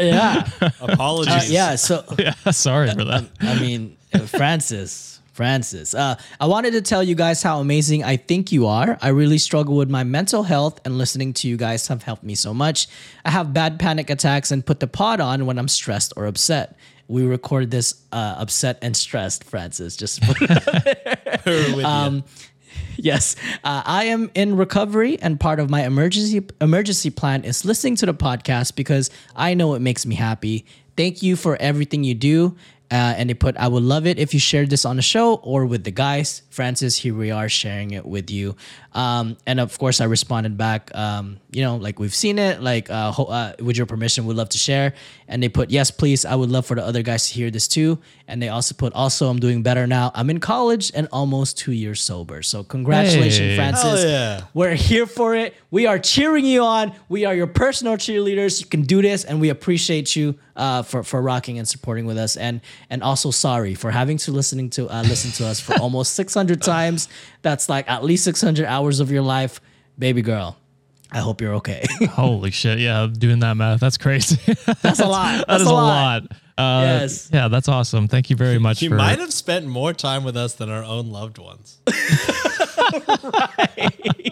Yeah. 0.00 0.48
Apologies. 0.80 1.32
Uh, 1.34 1.46
yeah. 1.48 1.74
So, 1.76 2.02
yeah, 2.18 2.34
sorry 2.50 2.90
for 2.90 3.04
that. 3.04 3.24
I 3.40 3.60
mean, 3.60 3.96
uh, 4.12 4.20
Francis, 4.20 5.11
Francis. 5.32 5.94
Uh, 5.94 6.16
I 6.40 6.46
wanted 6.46 6.72
to 6.72 6.82
tell 6.82 7.02
you 7.02 7.14
guys 7.14 7.42
how 7.42 7.58
amazing 7.60 8.04
I 8.04 8.16
think 8.16 8.52
you 8.52 8.66
are. 8.66 8.98
I 9.00 9.08
really 9.08 9.38
struggle 9.38 9.76
with 9.76 9.90
my 9.90 10.04
mental 10.04 10.42
health, 10.42 10.80
and 10.84 10.98
listening 10.98 11.32
to 11.34 11.48
you 11.48 11.56
guys 11.56 11.88
have 11.88 12.02
helped 12.02 12.22
me 12.22 12.34
so 12.34 12.52
much. 12.52 12.86
I 13.24 13.30
have 13.30 13.52
bad 13.52 13.78
panic 13.78 14.10
attacks 14.10 14.50
and 14.50 14.64
put 14.64 14.80
the 14.80 14.86
pod 14.86 15.20
on 15.20 15.46
when 15.46 15.58
I'm 15.58 15.68
stressed 15.68 16.12
or 16.16 16.26
upset. 16.26 16.76
We 17.08 17.24
record 17.24 17.70
this 17.70 18.02
uh, 18.12 18.36
upset 18.38 18.78
and 18.82 18.96
stressed, 18.96 19.44
Francis. 19.44 19.96
Just 19.96 20.22
put 20.22 20.36
it 20.42 21.44
With 21.44 21.76
you. 21.76 21.84
Um, 21.84 22.24
Yes, 22.96 23.36
uh, 23.64 23.82
I 23.84 24.04
am 24.04 24.30
in 24.34 24.56
recovery, 24.56 25.20
and 25.20 25.38
part 25.40 25.60
of 25.60 25.70
my 25.70 25.84
emergency 25.84 26.46
emergency 26.60 27.10
plan 27.10 27.44
is 27.44 27.64
listening 27.64 27.96
to 27.96 28.06
the 28.06 28.14
podcast 28.14 28.76
because 28.76 29.10
I 29.34 29.54
know 29.54 29.74
it 29.74 29.80
makes 29.80 30.06
me 30.06 30.14
happy. 30.14 30.66
Thank 30.96 31.22
you 31.22 31.36
for 31.36 31.56
everything 31.56 32.04
you 32.04 32.14
do. 32.14 32.56
Uh, 32.92 33.14
and 33.16 33.30
they 33.30 33.34
put, 33.34 33.56
I 33.56 33.68
would 33.68 33.82
love 33.82 34.06
it 34.06 34.18
if 34.18 34.34
you 34.34 34.40
shared 34.40 34.68
this 34.68 34.84
on 34.84 34.96
the 34.96 35.02
show 35.02 35.36
or 35.36 35.64
with 35.64 35.84
the 35.84 35.90
guys. 35.90 36.42
Francis, 36.52 36.98
here 36.98 37.14
we 37.14 37.30
are 37.30 37.48
sharing 37.48 37.92
it 37.92 38.04
with 38.04 38.30
you. 38.30 38.54
Um, 38.92 39.38
and 39.46 39.58
of 39.58 39.78
course, 39.78 40.02
I 40.02 40.04
responded 40.04 40.58
back, 40.58 40.90
um, 40.94 41.38
you 41.50 41.62
know, 41.62 41.76
like 41.76 41.98
we've 41.98 42.14
seen 42.14 42.38
it, 42.38 42.60
like, 42.60 42.90
uh, 42.90 43.10
ho- 43.10 43.24
uh, 43.24 43.54
with 43.58 43.78
your 43.78 43.86
permission, 43.86 44.26
we'd 44.26 44.36
love 44.36 44.50
to 44.50 44.58
share. 44.58 44.92
And 45.28 45.42
they 45.42 45.48
put, 45.48 45.70
yes, 45.70 45.90
please. 45.90 46.26
I 46.26 46.34
would 46.34 46.50
love 46.50 46.66
for 46.66 46.74
the 46.74 46.84
other 46.84 47.02
guys 47.02 47.28
to 47.28 47.32
hear 47.34 47.50
this 47.50 47.66
too. 47.66 47.98
And 48.28 48.42
they 48.42 48.50
also 48.50 48.74
put, 48.74 48.92
also, 48.92 49.30
I'm 49.30 49.38
doing 49.40 49.62
better 49.62 49.86
now. 49.86 50.10
I'm 50.14 50.28
in 50.28 50.40
college 50.40 50.92
and 50.94 51.08
almost 51.10 51.56
two 51.56 51.72
years 51.72 52.02
sober. 52.02 52.42
So 52.42 52.62
congratulations, 52.62 53.38
Hey. 53.38 53.56
Francis. 53.56 54.04
Yeah. 54.04 54.42
We're 54.52 54.74
here 54.74 55.06
for 55.06 55.34
it. 55.34 55.54
We 55.70 55.86
are 55.86 55.98
cheering 55.98 56.44
you 56.44 56.62
on. 56.62 56.92
We 57.08 57.24
are 57.24 57.34
your 57.34 57.46
personal 57.46 57.96
cheerleaders. 57.96 58.60
You 58.60 58.66
can 58.66 58.82
do 58.82 59.00
this, 59.00 59.24
and 59.24 59.40
we 59.40 59.48
appreciate 59.48 60.14
you 60.14 60.34
uh, 60.54 60.82
for 60.82 61.02
for 61.02 61.22
rocking 61.22 61.58
and 61.58 61.66
supporting 61.66 62.04
with 62.04 62.18
us. 62.18 62.36
And 62.36 62.60
and 62.90 63.02
also 63.02 63.30
sorry 63.30 63.74
for 63.74 63.90
having 63.90 64.18
to 64.18 64.32
listening 64.32 64.68
to 64.70 64.86
uh, 64.94 65.02
listen 65.02 65.30
to 65.32 65.46
us 65.46 65.60
for 65.60 65.72
almost 65.80 66.12
600 66.12 66.41
times. 66.60 67.08
That's 67.42 67.68
like 67.68 67.88
at 67.90 68.04
least 68.04 68.24
600 68.24 68.66
hours 68.66 69.00
of 69.00 69.10
your 69.10 69.22
life, 69.22 69.60
baby 69.98 70.22
girl. 70.22 70.56
I 71.10 71.18
hope 71.18 71.40
you're 71.42 71.54
okay. 71.56 71.84
Holy 72.10 72.50
shit! 72.50 72.78
Yeah, 72.78 73.06
doing 73.12 73.40
that 73.40 73.54
math. 73.54 73.80
That's 73.80 73.98
crazy. 73.98 74.40
That's 74.82 75.00
a 75.00 75.06
lot. 75.06 75.38
that 75.38 75.48
That's 75.48 75.62
is 75.62 75.68
a 75.68 75.72
lot. 75.74 76.22
Uh, 76.56 76.82
Yes. 76.84 77.30
Yeah, 77.32 77.48
that's 77.48 77.66
awesome. 77.66 78.08
Thank 78.08 78.28
you 78.28 78.36
very 78.36 78.58
much. 78.58 78.82
You 78.82 78.90
for, 78.90 78.96
might 78.96 79.18
have 79.18 79.32
spent 79.32 79.66
more 79.66 79.94
time 79.94 80.22
with 80.22 80.36
us 80.36 80.54
than 80.54 80.68
our 80.68 80.84
own 80.84 81.10
loved 81.10 81.38
ones. 81.38 81.80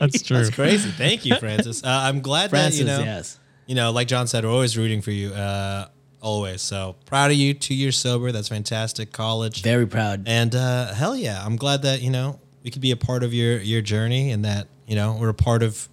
That's 0.01 0.23
true. 0.23 0.37
That's 0.37 0.51
crazy. 0.51 0.91
Thank 0.91 1.25
you, 1.25 1.37
Francis. 1.37 1.83
Uh, 1.83 1.89
I'm 1.89 2.21
glad 2.21 2.51
Francis, 2.51 2.81
that 2.81 2.99
you 2.99 2.99
know, 2.99 3.05
yes. 3.05 3.39
you 3.67 3.75
know, 3.75 3.91
like 3.91 4.07
John 4.07 4.27
said, 4.27 4.45
we're 4.45 4.51
always 4.51 4.77
rooting 4.77 5.01
for 5.01 5.11
you. 5.13 5.33
Uh, 5.33 5.89
always. 6.21 6.63
So 6.63 6.97
proud 7.07 7.31
of 7.31 7.37
you. 7.37 7.55
Two 7.55 7.75
years 7.75 7.97
sober. 7.97 8.33
That's 8.33 8.49
fantastic. 8.49 9.13
College. 9.13 9.63
Very 9.63 9.87
proud. 9.87 10.25
And 10.27 10.55
uh, 10.55 10.93
hell 10.95 11.17
yeah, 11.17 11.45
I'm 11.45 11.57
glad 11.57 11.83
that 11.83 12.03
you 12.03 12.11
know 12.11 12.39
we 12.63 12.71
could 12.71 12.83
be 12.83 12.91
a 12.91 12.97
part 12.97 13.23
of 13.23 13.33
your 13.35 13.59
your 13.59 13.83
journey, 13.83 14.31
and 14.31 14.45
that 14.45 14.69
you 14.87 14.97
know 14.97 15.17
we're 15.21 15.29
a 15.31 15.35
part 15.35 15.63
of 15.63 15.89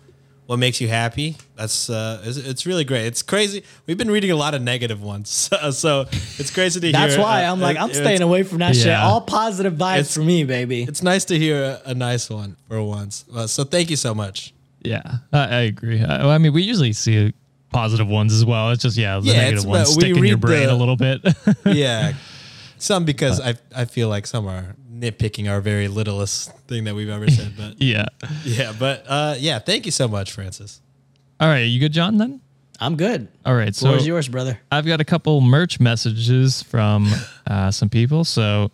what 0.45 0.57
makes 0.59 0.79
you 0.79 0.87
happy. 0.87 1.35
That's 1.55 1.89
uh, 1.89 2.21
it's, 2.25 2.37
it's 2.37 2.65
really 2.65 2.85
great. 2.85 3.05
It's 3.05 3.21
crazy. 3.21 3.63
We've 3.85 3.97
been 3.97 4.09
reading 4.09 4.31
a 4.31 4.35
lot 4.35 4.53
of 4.53 4.61
negative 4.61 5.01
ones, 5.03 5.29
so, 5.51 5.71
so 5.71 6.01
it's 6.37 6.51
crazy 6.51 6.79
to 6.79 6.87
hear. 6.87 6.93
That's 6.93 7.17
why 7.17 7.43
uh, 7.45 7.51
I'm 7.51 7.59
like, 7.59 7.77
I'm 7.77 7.89
it's- 7.89 8.01
staying 8.01 8.21
away 8.21 8.43
from 8.43 8.59
that 8.59 8.75
shit. 8.75 8.93
All 8.93 9.21
positive 9.21 9.73
vibes 9.73 9.99
It's- 9.99 10.13
for 10.13 10.21
me, 10.21 10.43
baby. 10.45 10.83
It's 10.83 11.03
nice 11.03 11.25
to 11.25 11.37
hear 11.37 11.81
a, 11.85 11.89
a 11.91 11.93
nice 11.93 12.29
one 12.29 12.55
for 12.69 12.81
once. 12.81 13.25
Uh, 13.33 13.45
so 13.47 13.63
thank 13.65 13.89
you 13.89 13.95
so 13.97 14.15
much. 14.15 14.53
Yeah, 14.83 15.01
I, 15.33 15.39
I 15.39 15.59
agree. 15.61 16.01
I, 16.01 16.29
I 16.35 16.37
mean, 16.37 16.53
we 16.53 16.63
usually 16.63 16.93
see 16.93 17.33
positive 17.71 18.07
ones 18.07 18.33
as 18.33 18.45
well. 18.45 18.71
It's 18.71 18.81
just 18.83 18.97
yeah, 18.97 19.19
the 19.19 19.27
Yeah, 19.27 19.49
ones 19.65 19.95
we 19.95 20.01
stick 20.03 20.17
in 20.17 20.23
your 20.25 20.37
brain 20.37 20.67
the- 20.67 20.73
a 20.73 20.75
little 20.75 20.95
bit. 20.95 21.21
Yeah, 21.65 22.13
some 22.77 23.05
because 23.05 23.39
I 23.39 23.55
I 23.75 23.85
feel 23.85 24.09
like 24.09 24.25
some 24.27 24.47
are 24.47 24.75
nitpicking 24.91 25.49
our 25.49 25.61
very 25.61 25.87
littlest 25.87 26.51
thing 26.67 26.85
that 26.85 26.95
we've 26.95 27.09
ever 27.09 27.29
said, 27.29 27.53
but 27.57 27.75
yeah. 27.81 28.05
yeah, 28.43 28.73
but 28.77 29.05
uh, 29.07 29.35
yeah, 29.37 29.59
thank 29.59 29.85
you 29.85 29.91
so 29.91 30.07
much, 30.07 30.31
Francis. 30.31 30.81
All 31.39 31.47
right, 31.47 31.61
you 31.61 31.79
good, 31.79 31.93
John? 31.93 32.17
Then. 32.17 32.41
I'm 32.79 32.95
good. 32.95 33.27
All 33.43 33.55
right. 33.55 33.73
So 33.73 33.89
Where's 33.89 34.05
yours, 34.05 34.27
brother? 34.27 34.59
I've 34.71 34.85
got 34.85 35.01
a 35.01 35.05
couple 35.05 35.41
merch 35.41 35.79
messages 35.79 36.61
from 36.61 37.09
uh, 37.47 37.71
some 37.71 37.89
people. 37.89 38.23
So 38.23 38.69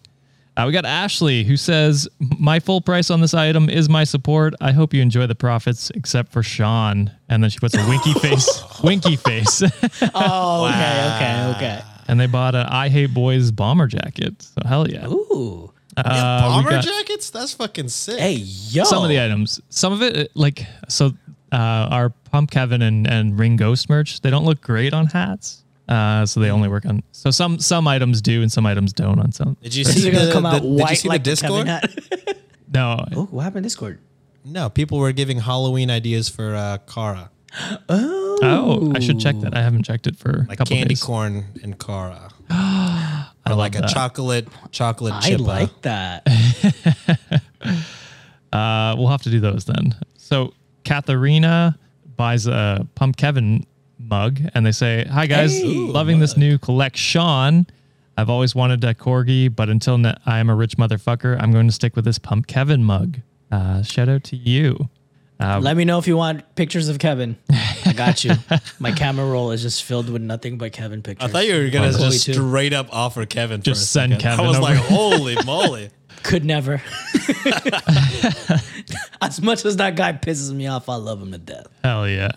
uh, 0.56 0.64
we 0.68 0.74
got 0.74 0.86
Ashley 0.86 1.44
who 1.44 1.58
says, 1.58 2.08
My 2.20 2.60
full 2.60 2.82
price 2.82 3.10
on 3.10 3.22
this 3.22 3.34
item 3.34 3.70
is 3.70 3.90
my 3.90 4.04
support. 4.04 4.54
I 4.62 4.72
hope 4.72 4.94
you 4.94 5.02
enjoy 5.02 5.26
the 5.28 5.36
profits, 5.36 5.90
except 5.92 6.32
for 6.32 6.44
Sean. 6.44 7.12
And 7.30 7.44
then 7.44 7.50
she 7.50 7.60
puts 7.60 7.76
a 7.76 7.88
winky 7.88 8.14
face, 8.20 8.64
winky 8.84 9.16
face. 9.16 9.64
Oh, 10.16 10.66
okay, 10.68 11.14
okay, 11.16 11.54
okay. 11.56 11.82
and 12.08 12.20
they 12.20 12.28
bought 12.28 12.56
a 12.56 12.68
I 12.70 12.90
Hate 12.90 13.14
Boys 13.14 13.52
bomber 13.52 13.88
jacket. 13.88 14.42
So 14.42 14.62
hell 14.66 14.88
yeah. 14.90 15.08
Ooh. 15.08 15.72
Uh, 15.96 16.04
yeah, 16.06 16.40
bomber 16.42 16.70
got 16.70 16.84
jackets. 16.84 17.30
That's 17.30 17.54
fucking 17.54 17.90
sick. 17.90 18.20
Hey, 18.20 18.34
yo. 18.34 18.84
Some 18.84 19.04
of 19.04 19.10
the 19.10 19.20
items, 19.20 19.60
some 19.70 19.94
of 19.94 20.02
it, 20.02 20.32
like, 20.36 20.66
so 20.88 21.12
uh, 21.52 21.56
our 21.92 22.10
Pump 22.10 22.52
Kevin 22.52 22.82
and, 22.82 23.08
and 23.08 23.38
Ring 23.40 23.56
Ghost 23.56 23.90
merch, 23.90 24.22
they 24.22 24.30
don't 24.30 24.46
look 24.46 24.62
great 24.62 24.94
on 24.94 25.08
hats. 25.08 25.63
Uh, 25.88 26.26
so 26.26 26.40
they 26.40 26.50
only 26.50 26.70
work 26.70 26.86
on, 26.86 27.04
so 27.12 27.30
some 27.30 27.60
some 27.60 27.88
items 27.88 28.22
do 28.22 28.42
and 28.42 28.50
some 28.52 28.66
items 28.66 28.94
don't 28.94 29.20
on 29.20 29.32
some. 29.34 29.58
Did 29.62 29.76
you 29.76 29.84
see 29.84 30.08
it 30.08 30.12
gonna 30.14 30.28
the, 30.28 30.32
come 30.32 30.44
the- 30.44 30.50
out 30.50 30.62
Did 30.62 30.70
you 30.70 30.76
white 30.78 30.98
see 30.98 31.10
like 31.10 31.24
the 31.24 31.32
the 31.32 31.36
Discord? 31.36 31.68
hat? 31.68 31.90
No, 32.74 33.06
oh, 33.16 33.26
what 33.26 33.44
happened 33.44 33.64
Discord? 33.64 34.00
No, 34.46 34.68
people 34.70 34.98
were 34.98 35.12
giving 35.12 35.40
Halloween 35.42 35.92
ideas 35.92 36.28
for 36.30 36.56
uh, 36.56 36.78
Kara, 36.92 37.30
Oh, 37.90 38.92
I 38.96 39.00
should 39.00 39.20
check 39.20 39.40
that. 39.42 39.56
I 39.56 39.62
haven't 39.62 39.84
checked 39.84 40.08
it 40.08 40.16
for 40.16 40.32
a 40.32 40.46
like 40.48 40.58
couple 40.58 40.76
candy 40.76 40.96
days. 40.96 41.04
corn 41.04 41.46
and 41.62 41.78
Kara, 41.80 42.30
I 42.50 43.28
or 43.46 43.50
love 43.52 43.58
like 43.60 43.76
a 43.76 43.82
that. 43.82 43.90
chocolate 43.90 44.48
chocolate 44.72 45.14
I 45.14 45.20
chippa. 45.32 45.46
like 45.46 45.82
that. 45.84 46.28
Uh, 48.52 48.94
we'll 49.00 49.08
have 49.08 49.24
to 49.24 49.32
do 49.32 49.40
those 49.40 49.66
then. 49.66 49.96
So 50.18 50.54
Katharina 50.84 51.78
buys 52.18 52.46
a 52.46 52.88
Pump 52.94 53.18
Kevin 53.18 53.66
mug, 54.10 54.40
and 54.54 54.66
they 54.66 54.72
say, 54.72 55.06
"Hi 55.06 55.26
guys, 55.28 55.52
Hey. 55.54 55.68
loving 55.76 56.20
this 56.20 56.36
new 56.38 56.58
collection. 56.58 57.68
I've 58.18 58.30
always 58.30 58.54
wanted 58.54 58.84
a 58.84 58.94
corgi, 58.94 59.54
but 59.54 59.70
until 59.70 59.98
ne- 59.98 60.16
I 60.26 60.38
am 60.40 60.50
a 60.50 60.56
rich 60.56 60.78
motherfucker, 60.78 61.36
I'm 61.42 61.52
going 61.52 61.66
to 61.68 61.74
stick 61.74 61.96
with 61.96 62.06
this 62.06 62.20
Pump 62.20 62.46
Kevin 62.48 62.84
mug. 62.84 63.18
Uh, 63.52 63.82
shout 63.82 64.08
out 64.10 64.24
to 64.26 64.36
you. 64.36 64.90
Uh, 65.40 65.60
Let 65.60 65.76
me 65.76 65.84
know 65.84 65.98
if 65.98 66.08
you 66.08 66.16
want 66.16 66.44
pictures 66.56 66.90
of 66.90 67.00
Kevin. 67.00 67.36
I 67.86 67.94
got 67.94 68.24
you. 68.24 68.34
My 68.80 68.92
camera 68.92 69.26
roll 69.26 69.50
is 69.52 69.64
just 69.64 69.84
filled 69.84 70.10
with 70.10 70.22
nothing 70.22 70.58
but 70.60 70.72
Kevin 70.74 71.02
pictures. 71.02 71.28
I 71.28 71.32
thought 71.34 71.48
you 71.48 71.56
were 71.56 71.70
gonna 71.70 71.92
Chloe 71.92 72.12
just 72.12 72.26
too. 72.28 72.34
straight 72.34 72.72
up 72.72 72.88
offer 72.92 73.26
Kevin. 73.26 73.62
for 73.62 73.66
Just 73.66 73.92
send 73.92 74.14
second. 74.14 74.22
Kevin 74.22 74.46
I 74.46 74.48
was 74.48 74.58
over. 74.58 74.64
like, 74.64 74.78
holy 74.78 75.36
moly! 75.46 75.90
Could 76.24 76.46
never. 76.46 76.82
as 79.22 79.42
much 79.42 79.66
as 79.66 79.78
that 79.78 79.96
guy 79.96 80.14
pisses 80.14 80.54
me 80.54 80.68
off, 80.68 80.88
I 80.90 80.96
love 80.96 81.22
him 81.22 81.32
to 81.32 81.38
death. 81.38 81.68
Hell 81.84 82.08
yeah. 82.08 82.32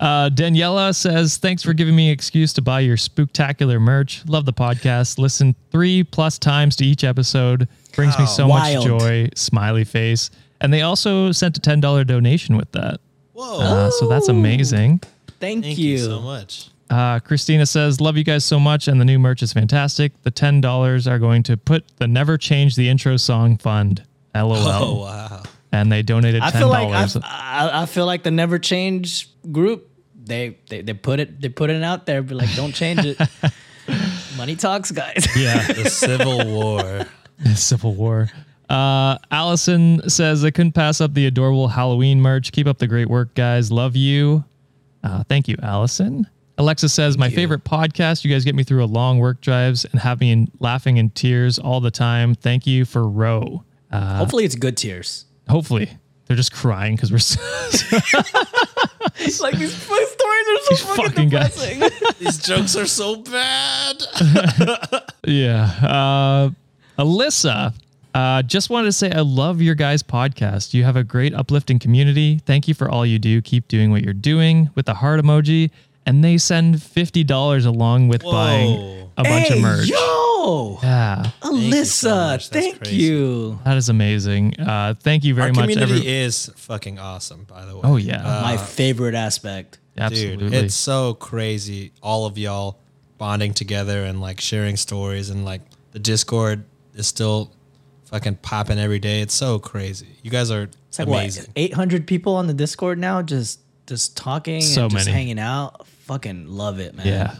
Uh, 0.00 0.28
Daniela 0.30 0.94
says, 0.94 1.36
Thanks 1.36 1.62
for 1.62 1.72
giving 1.72 1.94
me 1.94 2.08
an 2.08 2.12
excuse 2.12 2.52
to 2.54 2.62
buy 2.62 2.80
your 2.80 2.96
spooktacular 2.96 3.80
merch. 3.80 4.24
Love 4.26 4.44
the 4.46 4.52
podcast. 4.52 5.18
Listen 5.18 5.54
three 5.70 6.02
plus 6.02 6.38
times 6.38 6.74
to 6.76 6.84
each 6.84 7.04
episode. 7.04 7.68
Brings 7.94 8.18
me 8.18 8.26
so 8.26 8.48
Wild. 8.48 8.88
much 8.88 9.00
joy. 9.00 9.28
Smiley 9.36 9.84
face. 9.84 10.30
And 10.60 10.72
they 10.72 10.82
also 10.82 11.32
sent 11.32 11.56
a 11.58 11.60
$10 11.60 12.06
donation 12.06 12.56
with 12.56 12.72
that. 12.72 13.00
Whoa! 13.32 13.58
Uh, 13.60 13.90
so 13.90 14.08
that's 14.08 14.28
amazing. 14.28 15.00
Thank, 15.40 15.64
Thank 15.64 15.78
you. 15.78 15.90
you 15.92 15.98
so 15.98 16.20
much. 16.20 16.68
Uh, 16.90 17.18
Christina 17.20 17.64
says, 17.66 18.00
Love 18.00 18.16
you 18.16 18.24
guys 18.24 18.44
so 18.44 18.60
much, 18.60 18.86
and 18.86 19.00
the 19.00 19.04
new 19.04 19.18
merch 19.18 19.42
is 19.42 19.52
fantastic. 19.52 20.20
The 20.22 20.30
$10 20.30 21.06
are 21.10 21.18
going 21.18 21.42
to 21.44 21.56
put 21.56 21.84
the 21.96 22.06
Never 22.06 22.36
Change 22.36 22.76
the 22.76 22.88
Intro 22.88 23.16
Song 23.16 23.56
Fund. 23.56 24.04
LOL. 24.34 24.56
Oh 24.56 25.00
wow! 25.02 25.42
And 25.72 25.90
they 25.90 26.02
donated 26.02 26.42
$10. 26.42 26.46
I 26.46 26.50
feel 26.52 26.68
like 26.68 26.88
I, 26.88 27.20
I, 27.24 27.82
I 27.82 27.86
feel 27.86 28.06
like 28.06 28.22
the 28.22 28.30
Never 28.30 28.58
Change 28.58 29.28
group. 29.50 29.88
They, 30.24 30.58
they 30.68 30.82
they 30.82 30.92
put 30.94 31.18
it 31.18 31.40
they 31.40 31.48
put 31.48 31.68
it 31.70 31.82
out 31.82 32.06
there, 32.06 32.22
but 32.22 32.36
like 32.36 32.54
don't 32.54 32.72
change 32.72 33.00
it. 33.04 33.18
Money 34.36 34.54
talks, 34.56 34.90
guys. 34.92 35.26
yeah. 35.36 35.66
The 35.72 35.90
Civil 35.90 36.46
War. 36.46 37.06
The 37.38 37.56
Civil 37.56 37.94
War. 37.96 38.30
Uh, 38.70 39.18
Allison 39.32 40.08
says, 40.08 40.44
I 40.44 40.52
couldn't 40.52 40.72
pass 40.72 41.00
up 41.00 41.12
the 41.12 41.26
adorable 41.26 41.66
Halloween 41.66 42.20
merch. 42.20 42.52
Keep 42.52 42.68
up 42.68 42.78
the 42.78 42.86
great 42.86 43.08
work, 43.08 43.34
guys. 43.34 43.72
Love 43.72 43.96
you. 43.96 44.44
Uh, 45.02 45.24
thank 45.24 45.48
you, 45.48 45.56
Allison. 45.60 46.28
Alexa 46.56 46.88
says, 46.88 47.18
My 47.18 47.28
favorite 47.30 47.64
podcast. 47.64 48.24
You 48.24 48.30
guys 48.30 48.44
get 48.44 48.54
me 48.54 48.62
through 48.62 48.84
a 48.84 48.86
long 48.86 49.18
work 49.18 49.40
drives 49.40 49.84
and 49.86 50.00
have 50.00 50.20
me 50.20 50.30
in, 50.30 50.52
laughing 50.60 50.98
in 50.98 51.10
tears 51.10 51.58
all 51.58 51.80
the 51.80 51.90
time. 51.90 52.36
Thank 52.36 52.64
you 52.64 52.84
for 52.84 53.08
Row. 53.08 53.64
Uh, 53.90 54.18
Hopefully, 54.18 54.44
it's 54.44 54.54
good 54.54 54.76
tears. 54.76 55.24
hopefully, 55.48 55.90
they're 56.26 56.36
just 56.36 56.52
crying 56.52 56.94
because 56.94 57.10
we're 57.10 57.18
so, 57.18 57.40
It's 57.72 57.82
like 59.40 59.56
these 59.56 59.74
stories 59.74 60.08
are 60.48 60.58
so 60.58 60.68
These 60.70 60.80
fucking, 60.84 61.04
fucking 61.06 61.28
guys. 61.28 61.54
depressing. 61.54 61.90
These 62.18 62.38
jokes 62.38 62.76
are 62.76 62.86
so 62.86 63.16
bad. 63.16 64.02
Yeah. 65.24 65.70
Uh, 65.82 66.50
Alyssa, 67.00 67.72
uh, 68.14 68.42
just 68.42 68.70
wanted 68.70 68.86
to 68.86 68.92
say 68.92 69.12
I 69.12 69.20
love 69.20 69.62
your 69.62 69.74
guys' 69.76 70.02
podcast. 70.02 70.74
You 70.74 70.82
have 70.84 70.96
a 70.96 71.04
great 71.04 71.32
uplifting 71.32 71.78
community. 71.78 72.40
Thank 72.44 72.66
you 72.66 72.74
for 72.74 72.90
all 72.90 73.06
you 73.06 73.18
do. 73.20 73.40
Keep 73.40 73.68
doing 73.68 73.90
what 73.92 74.02
you're 74.02 74.14
doing 74.14 74.70
with 74.74 74.86
the 74.86 74.94
heart 74.94 75.20
emoji. 75.20 75.70
And 76.04 76.24
they 76.24 76.38
send 76.38 76.82
fifty 76.82 77.22
dollars 77.22 77.64
along 77.64 78.08
with 78.08 78.22
buying 78.22 78.76
Whoa. 78.80 79.01
A 79.22 79.28
bunch 79.28 79.48
hey, 79.48 79.56
of 79.56 79.62
merch. 79.62 79.86
yo, 79.88 80.78
Yeah, 80.82 81.30
Alyssa, 81.42 81.84
so 81.86 82.10
much. 82.14 82.50
That's 82.50 82.66
thank 82.66 82.78
crazy. 82.82 82.96
you. 82.96 83.58
that 83.64 83.76
is 83.76 83.88
amazing. 83.88 84.58
Uh, 84.60 84.94
thank 85.00 85.24
you 85.24 85.34
very 85.34 85.48
Our 85.48 85.54
much. 85.54 85.62
community 85.70 85.92
every- 86.00 86.06
is 86.08 86.50
fucking 86.56 86.98
awesome, 86.98 87.44
by 87.44 87.64
the 87.64 87.74
way. 87.74 87.80
Oh, 87.84 87.96
yeah. 87.96 88.22
My 88.42 88.56
favorite 88.56 89.14
aspect. 89.14 89.78
Absolutely. 89.96 90.50
Dude, 90.50 90.54
it's 90.54 90.74
so 90.74 91.14
crazy. 91.14 91.92
All 92.02 92.26
of 92.26 92.38
y'all 92.38 92.78
bonding 93.18 93.52
together 93.54 94.04
and 94.04 94.20
like 94.20 94.40
sharing 94.40 94.76
stories 94.76 95.30
and 95.30 95.44
like 95.44 95.60
the 95.92 95.98
Discord 95.98 96.64
is 96.94 97.06
still 97.06 97.52
fucking 98.06 98.36
popping 98.36 98.78
every 98.78 98.98
day. 98.98 99.20
It's 99.20 99.34
so 99.34 99.58
crazy. 99.58 100.08
You 100.22 100.30
guys 100.30 100.50
are 100.50 100.68
It's 100.88 100.98
like 100.98 101.08
amazing. 101.08 101.44
what, 101.44 101.50
800 101.56 102.06
people 102.06 102.36
on 102.36 102.46
the 102.46 102.54
Discord 102.54 102.98
now, 102.98 103.22
just 103.22 103.60
just 103.86 104.16
talking 104.16 104.60
So 104.62 104.82
and 104.84 104.90
just 104.92 105.06
many. 105.06 105.16
hanging 105.16 105.38
out. 105.38 105.86
Fucking 106.06 106.46
love 106.48 106.78
it, 106.80 106.94
man. 106.94 107.06
yeah, 107.06 107.36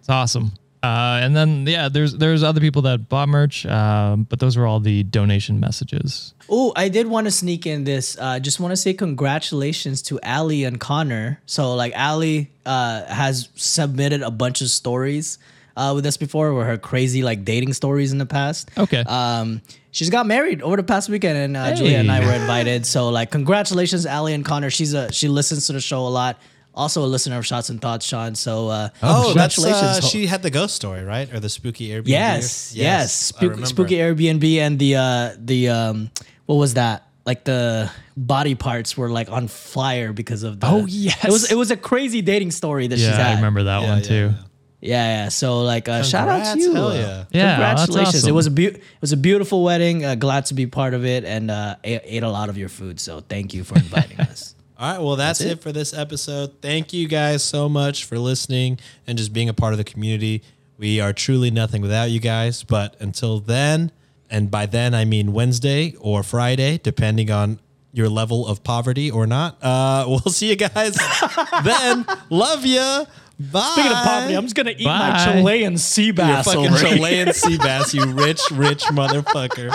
it's 0.00 0.08
awesome. 0.08 0.52
Uh, 0.82 1.20
and 1.22 1.34
then 1.34 1.66
yeah, 1.66 1.88
there's 1.88 2.14
there's 2.14 2.42
other 2.42 2.60
people 2.60 2.82
that 2.82 3.08
bought 3.08 3.28
merch, 3.28 3.66
um, 3.66 4.24
but 4.24 4.38
those 4.38 4.56
were 4.56 4.66
all 4.66 4.80
the 4.80 5.02
donation 5.04 5.58
messages. 5.58 6.34
Oh, 6.48 6.72
I 6.76 6.88
did 6.88 7.06
want 7.08 7.26
to 7.26 7.30
sneak 7.30 7.66
in 7.66 7.84
this. 7.84 8.16
Uh, 8.18 8.38
just 8.38 8.60
want 8.60 8.72
to 8.72 8.76
say 8.76 8.94
congratulations 8.94 10.02
to 10.02 10.20
Ali 10.22 10.64
and 10.64 10.78
Connor. 10.78 11.40
So 11.46 11.74
like 11.74 11.92
Ali 11.96 12.50
uh, 12.64 13.04
has 13.06 13.48
submitted 13.54 14.22
a 14.22 14.30
bunch 14.30 14.60
of 14.60 14.68
stories 14.68 15.38
uh, 15.76 15.92
with 15.94 16.06
us 16.06 16.16
before, 16.16 16.52
were 16.52 16.64
her 16.64 16.78
crazy 16.78 17.22
like 17.22 17.44
dating 17.44 17.72
stories 17.72 18.12
in 18.12 18.18
the 18.18 18.26
past. 18.26 18.70
Okay. 18.76 19.00
Um, 19.00 19.60
she's 19.90 20.10
got 20.10 20.26
married 20.26 20.62
over 20.62 20.76
the 20.76 20.82
past 20.82 21.08
weekend, 21.08 21.36
and 21.36 21.56
uh, 21.56 21.74
Juliet 21.74 22.00
and 22.00 22.10
I 22.10 22.20
were 22.20 22.32
invited. 22.32 22.86
So 22.86 23.10
like, 23.10 23.30
congratulations, 23.30 24.06
Ali 24.06 24.34
and 24.34 24.44
Connor. 24.44 24.70
She's 24.70 24.94
a 24.94 25.12
she 25.12 25.28
listens 25.28 25.66
to 25.66 25.72
the 25.72 25.80
show 25.80 26.06
a 26.06 26.08
lot. 26.08 26.38
Also 26.76 27.02
a 27.02 27.06
listener 27.06 27.38
of 27.38 27.46
Shots 27.46 27.70
and 27.70 27.80
Thoughts, 27.80 28.04
Sean. 28.04 28.34
So 28.34 28.68
uh, 28.68 28.88
Oh, 29.02 29.32
that's 29.32 29.54
congratulations. 29.56 30.04
uh, 30.04 30.08
she 30.08 30.26
had 30.26 30.42
the 30.42 30.50
ghost 30.50 30.76
story, 30.76 31.02
right? 31.02 31.32
Or 31.32 31.40
the 31.40 31.48
spooky 31.48 31.88
Airbnb. 31.88 32.08
Yes, 32.08 32.74
yes. 32.76 33.32
I 33.36 33.46
Spook, 33.48 33.66
spooky 33.66 33.96
Airbnb 33.96 34.44
and 34.58 34.78
the 34.78 34.96
uh 34.96 35.30
the 35.38 35.68
um 35.70 36.10
what 36.44 36.56
was 36.56 36.74
that? 36.74 37.04
Like 37.24 37.44
the 37.44 37.90
body 38.16 38.54
parts 38.54 38.96
were 38.96 39.10
like 39.10 39.30
on 39.30 39.48
fire 39.48 40.12
because 40.12 40.42
of 40.44 40.60
the 40.60 40.66
Oh, 40.66 40.84
yes. 40.86 41.24
It 41.24 41.30
was 41.32 41.50
it 41.50 41.56
was 41.56 41.70
a 41.70 41.76
crazy 41.76 42.20
dating 42.22 42.50
story 42.52 42.86
that 42.88 42.96
she's 42.98 43.06
had. 43.08 43.20
I 43.32 43.34
remember 43.36 43.62
that 43.64 43.80
Yeah, 43.82 43.88
one 43.88 43.98
yeah, 43.98 44.04
too. 44.04 44.14
yeah. 44.14 44.42
Yeah, 44.82 45.22
yeah. 45.24 45.28
So 45.30 45.62
like 45.62 45.88
uh, 45.88 46.02
shout 46.02 46.28
out 46.28 46.54
to 46.54 46.60
you. 46.60 46.74
hell 46.74 46.88
Uh, 46.88 46.94
yeah. 46.94 47.24
Yeah, 47.32 47.58
that's 47.58 47.86
Congratulations. 47.86 48.26
It 48.26 48.32
was 48.32 48.46
a 48.46 48.50
beau- 48.50 48.62
it 48.76 48.82
was 49.00 49.12
a 49.12 49.16
beautiful 49.16 49.64
wedding. 49.64 50.04
Uh, 50.04 50.14
glad 50.14 50.44
to 50.46 50.54
be 50.54 50.66
part 50.66 50.92
of 50.94 51.04
it 51.06 51.24
and 51.24 51.50
uh 51.50 51.76
ate, 51.82 52.02
ate 52.04 52.22
a 52.22 52.28
lot 52.28 52.50
of 52.50 52.58
your 52.58 52.68
food. 52.68 53.00
So 53.00 53.20
thank 53.26 53.54
you 53.54 53.64
for 53.64 53.74
inviting 53.76 54.20
us. 54.30 54.54
All 54.78 54.92
right, 54.92 55.02
well, 55.02 55.16
that's, 55.16 55.40
it. 55.40 55.62
for 55.62 55.72
this 55.72 55.94
episode. 55.94 56.60
Thank 56.60 56.92
you 56.92 57.08
guys 57.08 57.42
so 57.42 57.66
much 57.68 58.04
for 58.04 58.18
listening 58.18 58.78
and 59.06 59.16
just 59.16 59.32
being 59.32 59.48
a 59.48 59.54
part 59.54 59.72
of 59.72 59.78
the 59.78 59.84
community. 59.84 60.42
We 60.76 61.00
are 61.00 61.14
truly 61.14 61.50
nothing 61.50 61.80
without 61.80 62.10
you 62.10 62.20
guys. 62.20 62.62
But 62.62 62.94
until 63.00 63.40
then, 63.40 63.90
and 64.28 64.50
by 64.50 64.66
then 64.66 64.94
I 64.94 65.06
mean 65.06 65.32
Wednesday 65.32 65.94
or 65.98 66.22
Friday, 66.22 66.78
depending 66.82 67.30
on 67.30 67.58
your 67.92 68.10
level 68.10 68.46
of 68.46 68.62
poverty 68.62 69.10
or 69.10 69.26
not. 69.26 69.56
Uh, 69.62 70.04
we'll 70.08 70.20
see 70.32 70.50
you 70.50 70.56
guys 70.56 70.98
then. 71.64 72.04
Love 72.28 72.66
you. 72.66 73.06
Bye. 73.38 73.70
Speaking 73.72 73.92
of 73.92 74.04
poverty, 74.04 74.34
I'm 74.34 74.42
just 74.44 74.54
gonna 74.54 74.74
eat 74.76 74.84
my 74.84 75.24
Chilean 75.24 75.78
sea 75.78 76.06
You're 76.06 76.14
bass 76.14 76.46
fucking. 76.46 76.74
Chilean 76.76 77.32
sea 77.32 77.58
bass, 77.58 77.94
you 77.94 78.04
rich, 78.06 78.42
rich 78.50 78.82
motherfucker. 78.84 79.74